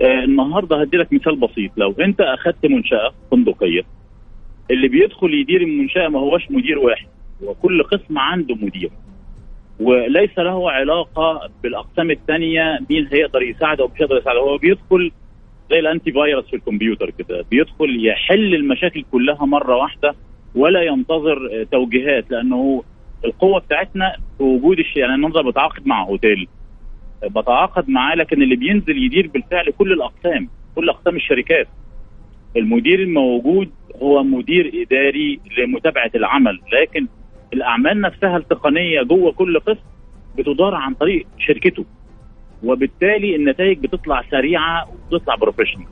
آه، 0.00 0.24
النهارده 0.24 0.80
هدي 0.80 0.96
لك 0.96 1.12
مثال 1.12 1.36
بسيط. 1.36 1.70
لو 1.76 1.94
انت 2.00 2.20
اخذت 2.20 2.66
منشأة 2.66 3.12
فندقية 3.30 3.82
اللي 4.70 4.88
بيدخل 4.88 5.34
يدير 5.34 5.60
المنشأة 5.62 6.08
ما 6.08 6.18
هوش 6.18 6.50
مدير 6.50 6.78
واحد 6.78 7.06
هو 7.44 7.54
كل 7.54 7.82
قسم 7.82 8.18
عنده 8.18 8.54
مدير. 8.54 8.90
وليس 9.80 10.38
له 10.38 10.70
علاقة 10.70 11.50
بالأقسام 11.62 12.10
الثانية 12.10 12.78
مين 12.90 13.08
هيقدر 13.12 13.42
يساعده 13.42 13.84
أو 13.84 13.90
مش 13.94 14.00
هيقدر 14.02 14.16
يساعده. 14.16 14.40
هو 14.40 14.58
بيدخل 14.58 15.12
زي 15.70 15.78
الانتي 15.78 16.12
فايروس 16.12 16.44
في 16.46 16.56
الكمبيوتر 16.56 17.10
كده. 17.10 17.44
بيدخل 17.50 18.06
يحل 18.06 18.54
المشاكل 18.54 19.04
كلها 19.12 19.46
مرة 19.46 19.76
واحدة 19.76 20.14
ولا 20.54 20.82
ينتظر 20.82 21.60
آه، 21.60 21.66
توجيهات 21.72 22.30
لأنه 22.30 22.82
القوة 23.24 23.60
بتاعتنا 23.60 24.16
في 24.38 24.44
وجود 24.44 24.78
الشيء 24.78 24.98
يعني 25.02 25.14
النهارده 25.14 25.42
بتعاقد 25.42 25.86
مع 25.86 26.02
اوتيل 26.08 26.48
بتعاقد 27.24 27.88
معاه 27.88 28.14
لكن 28.14 28.42
اللي 28.42 28.56
بينزل 28.56 28.98
يدير 29.04 29.26
بالفعل 29.26 29.70
كل 29.78 29.92
الأقسام 29.92 30.48
كل 30.74 30.88
أقسام 30.88 31.16
الشركات. 31.16 31.68
المدير 32.56 33.00
الموجود 33.02 33.70
هو 34.02 34.22
مدير 34.22 34.72
إداري 34.74 35.40
لمتابعة 35.58 36.10
العمل 36.14 36.60
لكن 36.72 37.06
الأعمال 37.52 38.00
نفسها 38.00 38.36
التقنية 38.36 39.02
جوه 39.02 39.32
كل 39.32 39.60
قسم 39.60 39.80
بتدار 40.38 40.74
عن 40.74 40.94
طريق 40.94 41.26
شركته 41.38 41.84
وبالتالي 42.62 43.36
النتائج 43.36 43.78
بتطلع 43.78 44.22
سريعة 44.30 44.88
وبتطلع 45.12 45.34
بروفيشنال 45.34 45.86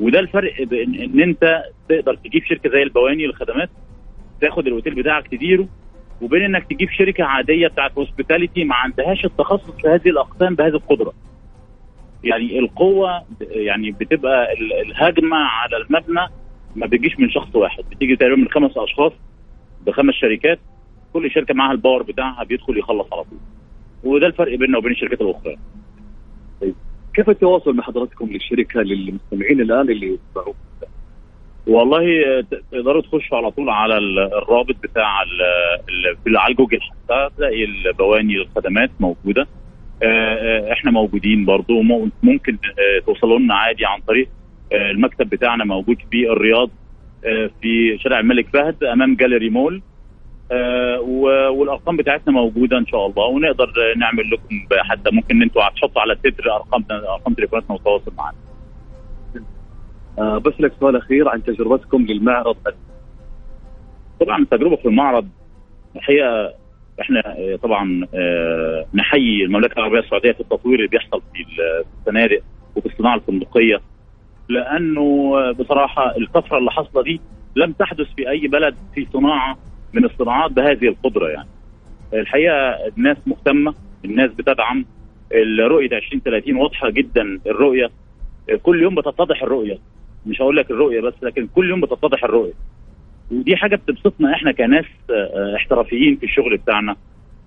وده 0.00 0.20
الفرق 0.20 0.62
بين 0.62 0.94
إن 0.94 1.20
أنت 1.20 1.62
تقدر 1.88 2.14
تجيب 2.14 2.44
شركة 2.44 2.70
زي 2.70 2.82
البواني 2.82 3.26
للخدمات 3.26 3.70
تاخد 4.40 4.66
الأوتيل 4.66 4.94
بتاعك 4.94 5.28
تديره 5.28 5.68
وبين 6.22 6.42
إنك 6.42 6.64
تجيب 6.70 6.90
شركة 6.90 7.24
عادية 7.24 7.68
بتاعت 7.68 7.98
hospitality 7.98 8.64
ما 8.64 8.74
عندهاش 8.74 9.24
التخصص 9.24 9.70
في 9.70 9.88
هذه 9.88 10.08
الأقسام 10.08 10.54
بهذه 10.54 10.74
القدرة. 10.74 11.12
يعني 12.24 12.58
القوة 12.58 13.22
يعني 13.40 13.90
بتبقى 13.90 14.52
ال- 14.52 14.72
الهجمة 14.72 15.36
على 15.36 15.76
المبنى 15.76 16.26
ما 16.76 16.86
بتجيش 16.86 17.18
من 17.20 17.30
شخص 17.30 17.56
واحد 17.56 17.84
بتيجي 17.90 18.16
تقريبا 18.16 18.36
من 18.36 18.48
خمس 18.48 18.70
أشخاص 18.76 19.12
بخمس 19.86 20.14
شركات 20.14 20.58
كل 21.12 21.30
شركة 21.30 21.54
معاها 21.54 21.72
ال 21.72 21.77
power 21.77 22.02
بتاعها 22.02 22.44
بيدخل 22.44 22.78
يخلص 22.78 23.12
على 23.12 23.22
طول. 23.24 23.38
وده 24.04 24.26
الفرق 24.26 24.54
بيننا 24.58 24.78
وبين 24.78 24.92
الشركات 24.92 25.20
الأخرى. 25.20 25.56
كيف 27.14 27.30
التواصل 27.30 27.76
مع 27.76 27.82
حضراتكم 27.84 28.26
للشركة 28.32 28.80
للمستمعين 28.80 29.60
الآن 29.60 29.90
اللي 29.90 30.06
يتبعوك؟ 30.14 30.56
والله 31.66 32.04
ت- 32.40 32.62
تقدروا 32.72 33.02
تخشوا 33.02 33.36
على 33.38 33.50
طول 33.50 33.70
على 33.70 33.98
ال- 33.98 34.18
الرابط 34.18 34.76
بتاع 34.82 35.06
على 35.06 36.54
جوجل 36.54 36.80
حتى 36.80 37.28
تلاقي 37.36 37.64
البواني 37.64 38.36
الخدمات 38.36 38.90
موجودة. 39.00 39.46
آه، 40.02 40.34
آه، 40.68 40.72
إحنا 40.72 40.90
موجودين 40.90 41.44
برضو. 41.44 41.82
ممكن 42.22 42.58
آه، 42.78 43.04
توصلوا 43.06 43.38
لنا 43.38 43.54
عادي 43.54 43.86
عن 43.86 44.00
طريق 44.00 44.28
آه، 44.72 44.90
المكتب 44.90 45.28
بتاعنا 45.30 45.64
موجود 45.64 45.96
في 46.10 46.30
الرياض 46.30 46.70
آه، 47.24 47.50
في 47.62 47.98
شارع 47.98 48.18
الملك 48.20 48.46
فهد 48.52 48.84
أمام 48.84 49.14
جاليري 49.16 49.50
مول. 49.50 49.82
آه، 50.52 51.00
والأرقام 51.50 51.96
بتاعتنا 51.96 52.32
موجودة 52.32 52.78
إن 52.78 52.86
شاء 52.86 53.06
الله 53.06 53.24
ونقدر 53.24 53.64
آه، 53.64 53.98
نعمل 53.98 54.30
لكم 54.30 54.66
حتى 54.90 55.10
ممكن 55.10 55.42
أنتوا 55.42 55.68
تحطوا 55.68 56.00
على 56.02 56.12
التتر 56.12 56.54
ارقامنا 56.54 57.12
أرقام 57.14 57.34
تليفوناتنا 57.34 57.74
وتواصل 57.76 58.12
معنا. 58.18 58.36
آه 60.18 60.38
بس 60.38 60.52
لك 60.60 60.72
سؤال 60.80 60.96
أخير 60.96 61.28
عن 61.28 61.42
تجربتكم 61.44 62.02
للمعرض 62.06 62.56
طبعا 64.20 64.38
التجربه 64.42 64.76
في 64.76 64.86
المعرض 64.88 65.28
الحقيقة 65.96 66.54
إحنا 67.00 67.22
آه، 67.38 67.56
طبعا 67.56 68.06
آه، 68.14 68.86
نحيي 68.94 69.44
المملكة 69.44 69.78
العربية 69.78 69.98
السعودية 69.98 70.32
في 70.32 70.40
التطوير 70.40 70.74
اللي 70.78 70.88
بيحصل 70.88 71.22
في 71.32 71.40
ال- 71.40 71.84
في 71.84 71.88
الفنادق 72.00 72.42
وفي 72.76 72.86
الصناعة 72.86 73.14
الفندقية 73.14 73.80
لأنه 74.48 75.32
آه، 75.36 75.52
بصراحة 75.52 76.16
الطفره 76.16 76.58
اللي 76.58 76.70
حاصلة 76.70 77.02
دي 77.02 77.20
لم 77.56 77.72
تحدث 77.72 78.06
في 78.16 78.30
أي 78.30 78.48
بلد 78.48 78.74
في 78.94 79.06
صناعة 79.12 79.58
من 79.92 80.04
الصناعات 80.04 80.50
بهذه 80.52 80.88
القدرة 80.88 81.28
يعني. 81.28 81.48
الحقيقة 82.14 82.54
الناس 82.96 83.16
مهتمة، 83.26 83.74
الناس 84.04 84.30
بتدعم 84.30 84.84
الرؤية 85.32 85.96
2030 85.96 86.56
واضحة 86.56 86.90
جدا 86.90 87.40
الرؤية 87.46 87.90
آه، 88.50 88.54
كل 88.56 88.82
يوم 88.82 88.94
بتتضح 88.94 89.42
الرؤية 89.42 89.78
مش 90.26 90.40
هقول 90.42 90.56
لك 90.56 90.70
الرؤية 90.70 91.00
بس 91.00 91.14
لكن 91.22 91.46
كل 91.54 91.70
يوم 91.70 91.80
بتتضح 91.80 92.24
الرؤية. 92.24 92.52
ودي 93.30 93.56
حاجة 93.56 93.76
بتبسطنا 93.76 94.34
إحنا 94.34 94.52
كناس 94.52 94.84
آه، 95.10 95.56
احترافيين 95.56 96.16
في 96.16 96.24
الشغل 96.26 96.56
بتاعنا 96.56 96.96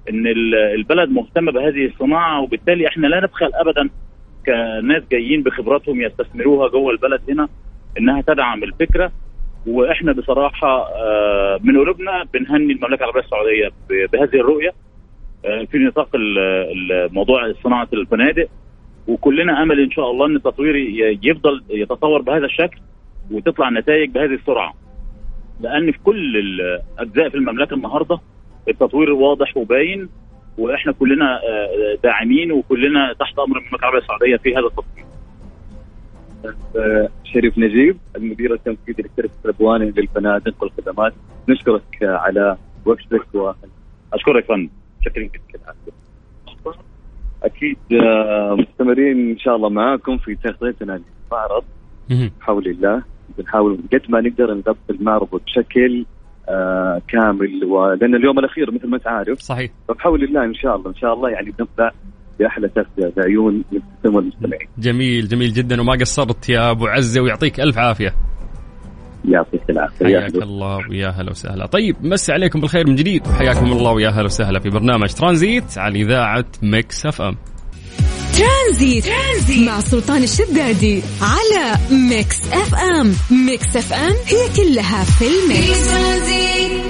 إن 0.10 0.28
ال- 0.28 0.56
البلد 0.56 1.10
مهتمة 1.10 1.52
بهذه 1.52 1.86
الصناعة 1.86 2.42
وبالتالي 2.42 2.88
إحنا 2.88 3.08
لا 3.08 3.20
نبخل 3.20 3.52
ابدا 3.54 3.90
كناس 4.46 5.04
جايين 5.12 5.44
بخبراتهم 5.44 6.02
يستثمروها 6.02 6.68
جوه 6.70 6.92
البلد 6.92 7.22
هنا 7.30 7.48
إنها 7.98 8.22
تدعم 8.22 8.64
الفكرة 8.64 9.12
وإحنا 9.68 10.12
بصراحة 10.12 10.88
آه، 10.96 11.60
من 11.64 11.78
قلوبنا 11.80 12.24
بنهني 12.34 12.74
المملكة 12.74 13.00
العربية 13.04 13.20
السعودية 13.22 13.70
بهذه 13.90 14.36
الرؤية 14.42 14.74
آه، 15.46 15.64
في 15.72 15.78
نطاق 15.78 16.10
موضوع 17.14 17.54
صناعة 17.64 17.88
الفنادق 17.94 18.48
وكلنا 19.08 19.64
أمل 19.64 19.80
إن 19.80 19.92
شاء 19.92 20.12
الله 20.12 20.26
إن 20.26 20.36
التطوير 20.36 20.76
يفضل 21.24 21.64
يتطور 21.70 22.22
بهذا 22.22 22.46
الشكل 22.46 22.80
وتطلع 23.32 23.70
نتائج 23.70 24.10
بهذه 24.10 24.34
السرعة 24.34 24.74
لأن 25.60 25.92
في 25.92 25.98
كل 26.04 26.38
الأجزاء 26.38 27.30
في 27.30 27.36
المملكة 27.36 27.74
النهارده 27.74 28.20
التطوير 28.68 29.14
واضح 29.14 29.58
وباين 29.58 30.10
وإحنا 30.58 30.92
كلنا 30.92 31.36
آه، 31.36 31.98
داعمين 32.04 32.52
وكلنا 32.52 33.14
تحت 33.20 33.40
أمر 33.40 33.58
المملكة 33.58 33.80
العربية 33.80 34.00
السعودية 34.00 34.38
في 34.38 34.54
هذا 34.54 34.66
التطوير. 34.66 35.06
آه 36.76 37.10
شريف 37.24 37.58
نجيب 37.58 37.98
المدير 38.16 38.54
التنفيذي 38.54 39.04
لشركه 39.04 39.34
البواني 39.46 39.92
للفنادق 39.92 40.64
والخدمات 40.64 41.14
نشكرك 41.50 42.04
آه، 42.04 42.18
على 42.18 42.58
وقتك 42.86 43.36
و 43.36 43.52
أشكرك 44.14 44.46
فندم. 44.46 44.70
شكرا 45.06 45.24
جدا 45.24 45.60
أكيد 47.46 47.78
آه، 47.94 48.56
مستمرين 48.60 49.32
إن 49.32 49.38
شاء 49.40 49.56
الله 49.56 49.70
معاكم 49.70 50.18
في 50.18 50.36
تغطيتنا 50.44 51.02
للمعرض. 51.32 51.64
بحول 52.40 52.68
الله 52.68 53.04
بنحاول 53.38 53.80
قد 53.94 54.02
ما 54.10 54.22
نقدر 54.22 54.54
نغطي 54.54 54.78
المعرض 54.90 55.30
بشكل 55.46 56.06
آه 56.50 57.02
كامل 57.08 57.66
ولان 57.66 58.16
اليوم 58.16 58.40
الأخير 58.40 58.72
مثل 58.72 58.88
ما 58.88 58.98
أنت 58.98 59.08
عارف. 59.08 59.40
صحيح. 59.40 59.72
فبحول 59.88 60.24
الله 60.24 60.44
إن 60.46 60.54
شاء 60.54 60.76
الله 60.76 60.90
إن 60.90 60.96
شاء 60.96 61.14
الله 61.14 61.30
يعني 61.30 61.52
بنبدا 61.52 61.92
بأحلى 62.40 62.70
تغطية 62.70 63.14
بعيون 63.18 63.64
المستمعين. 64.06 64.68
جميل 64.78 65.28
جميل 65.28 65.54
جدا 65.54 65.82
وما 65.82 65.94
قصرت 65.94 66.50
يا 66.50 66.72
أبو 66.72 66.88
عزة 66.88 67.22
ويعطيك 67.22 67.60
ألف 67.60 67.78
عافية. 67.78 68.14
يعطيك 69.28 69.70
العافية. 69.70 70.06
يا 70.06 70.20
حياك. 70.20 70.36
الله 70.36 70.90
ويا 70.90 71.10
هلا 71.10 71.32
وسهلا. 71.32 71.66
طيب 71.66 71.96
مسي 72.02 72.32
عليكم 72.32 72.62
بالخير 72.62 72.88
من 72.88 72.96
جديد. 72.96 73.28
وحياكم 73.28 73.72
الله 73.72 73.92
ويا 73.92 74.10
هلا 74.10 74.26
وسهلا 74.26 74.60
في 74.60 74.70
برنامج 74.70 75.10
ترانزيت 75.10 75.78
على 75.78 76.02
إذاعة 76.02 76.46
Mix 76.62 77.06
FM. 77.06 77.36
ترانزيت. 78.36 79.06
ترانزيت 79.06 79.68
مع 79.68 79.80
سلطان 79.80 80.24
الشدادي 80.24 81.02
على 81.22 81.78
Mix 81.92 82.40
FM. 82.54 83.14
Mix 83.46 83.78
FM 83.78 84.14
هي 84.26 84.50
كلها 84.56 85.04
في 85.04 85.26
ال 85.28 85.40
mix. 85.40 85.90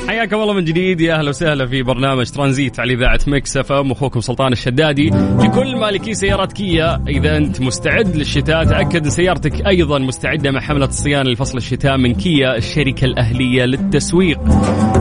حياكم 0.07 0.35
الله 0.35 0.53
من 0.53 0.65
جديد. 0.65 1.01
يا 1.01 1.15
أهلا 1.15 1.29
وسهلا 1.29 1.67
في 1.67 1.83
برنامج 1.83 2.29
ترانزيت 2.29 2.79
على 2.79 2.93
إذاعة 2.93 3.19
Mix 3.27 3.57
FM. 3.57 3.91
أخوكم 3.91 4.19
سلطان 4.19 4.51
الشدادي. 4.51 5.09
لكل 5.39 5.75
مالكي 5.75 6.13
سيارات 6.13 6.53
كيا 6.53 7.03
إذا 7.07 7.37
أنت 7.37 7.61
مستعد 7.61 8.15
للشتاء 8.15 8.63
تأكد 8.63 9.03
إن 9.03 9.09
سيارتك 9.09 9.67
أيضا 9.67 9.99
مستعدة 9.99 10.51
مع 10.51 10.59
حملة 10.59 10.85
الصيانه 10.85 11.29
لفصل 11.29 11.57
الشتاء 11.57 11.97
من 11.97 12.13
كيا 12.13 12.57
الشركة 12.57 13.05
الأهلية 13.05 13.65
للتسويق. 13.65 14.39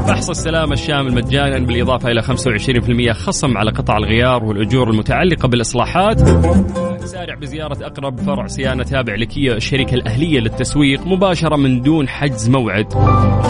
فحص 0.08 0.30
السلامه 0.30 0.72
الشامل 0.72 1.14
مجانا 1.14 1.58
بالإضافة 1.58 2.10
إلى 2.10 2.22
25% 2.22 3.12
خصم 3.12 3.56
على 3.58 3.70
قطع 3.70 3.96
الغيار 3.96 4.44
والأجور 4.44 4.90
المتعلقة 4.90 5.48
بالإصلاحات. 5.48 6.33
سارع 7.04 7.34
بزيارة 7.34 7.86
أقرب 7.86 8.20
فرع 8.20 8.46
صيانة 8.46 8.82
تابع 8.82 9.14
لكيا 9.14 9.56
الشركة 9.56 9.94
الأهلية 9.94 10.40
للتسويق 10.40 11.06
مباشرة 11.06 11.56
من 11.56 11.82
دون 11.82 12.08
حجز 12.08 12.48
موعد. 12.48 12.88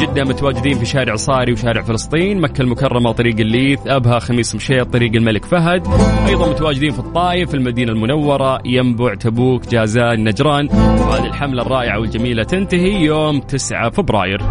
جدة 0.01 0.25
متواجدين 0.25 0.79
في 0.79 0.85
شارع 0.85 1.15
صاري 1.15 1.53
وشارع 1.53 1.83
فلسطين 1.83 2.41
مكة 2.41 2.63
المكرمة 2.63 3.13
طريق 3.13 3.41
الليث 3.41 3.81
أبها 3.87 4.19
خميس 4.19 4.55
مشيط 4.55 4.93
طريق 4.93 5.15
الملك 5.15 5.45
فهد. 5.45 5.87
أيضا 6.29 6.51
متواجدين 6.51 6.91
في 6.91 6.99
الطائف 6.99 7.55
المدينة 7.55 7.93
المنورة 7.93 8.59
ينبع 8.65 9.15
تبوك 9.15 9.69
جازان 9.69 10.25
نجران. 10.25 10.69
وهذه 10.69 11.27
الحملة 11.27 11.63
الرائعة 11.63 12.01
والجميلة 12.01 12.43
تنتهي 12.43 13.05
يوم 13.05 13.41
9 13.41 13.91
فبراير. 13.91 14.43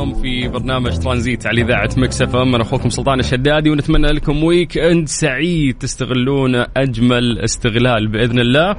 اليوم 0.00 0.22
في 0.22 0.48
برنامج 0.48 0.98
ترانزيت 0.98 1.46
على 1.46 1.62
إذاعة 1.62 1.90
Mix 1.96 2.22
FM. 2.22 2.54
أنا 2.54 2.62
أخوكم 2.62 2.88
سلطان 2.88 3.20
الشدادي 3.20 3.70
ونتمنى 3.70 4.06
لكم 4.06 4.44
weekend 4.44 5.08
سعيد 5.08 5.78
تستغلون 5.78 6.64
أجمل 6.76 7.38
استغلال 7.38 8.08
بإذن 8.08 8.38
الله. 8.38 8.76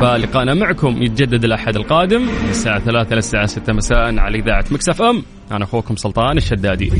فلقانا 0.00 0.54
معكم 0.54 1.02
يتجدد 1.02 1.44
الأحد 1.44 1.76
القادم 1.76 2.22
من 2.22 2.50
الساعة 2.50 2.78
3 2.78 3.14
للساعة 3.14 3.46
6 3.46 3.72
مساء 3.72 4.18
على 4.18 4.38
إذاعة 4.38 4.64
Mix 4.70 4.88
FM. 4.88 5.22
أنا 5.52 5.64
أخوكم 5.64 5.96
سلطان 5.96 6.36
الشدادي. 6.36 6.90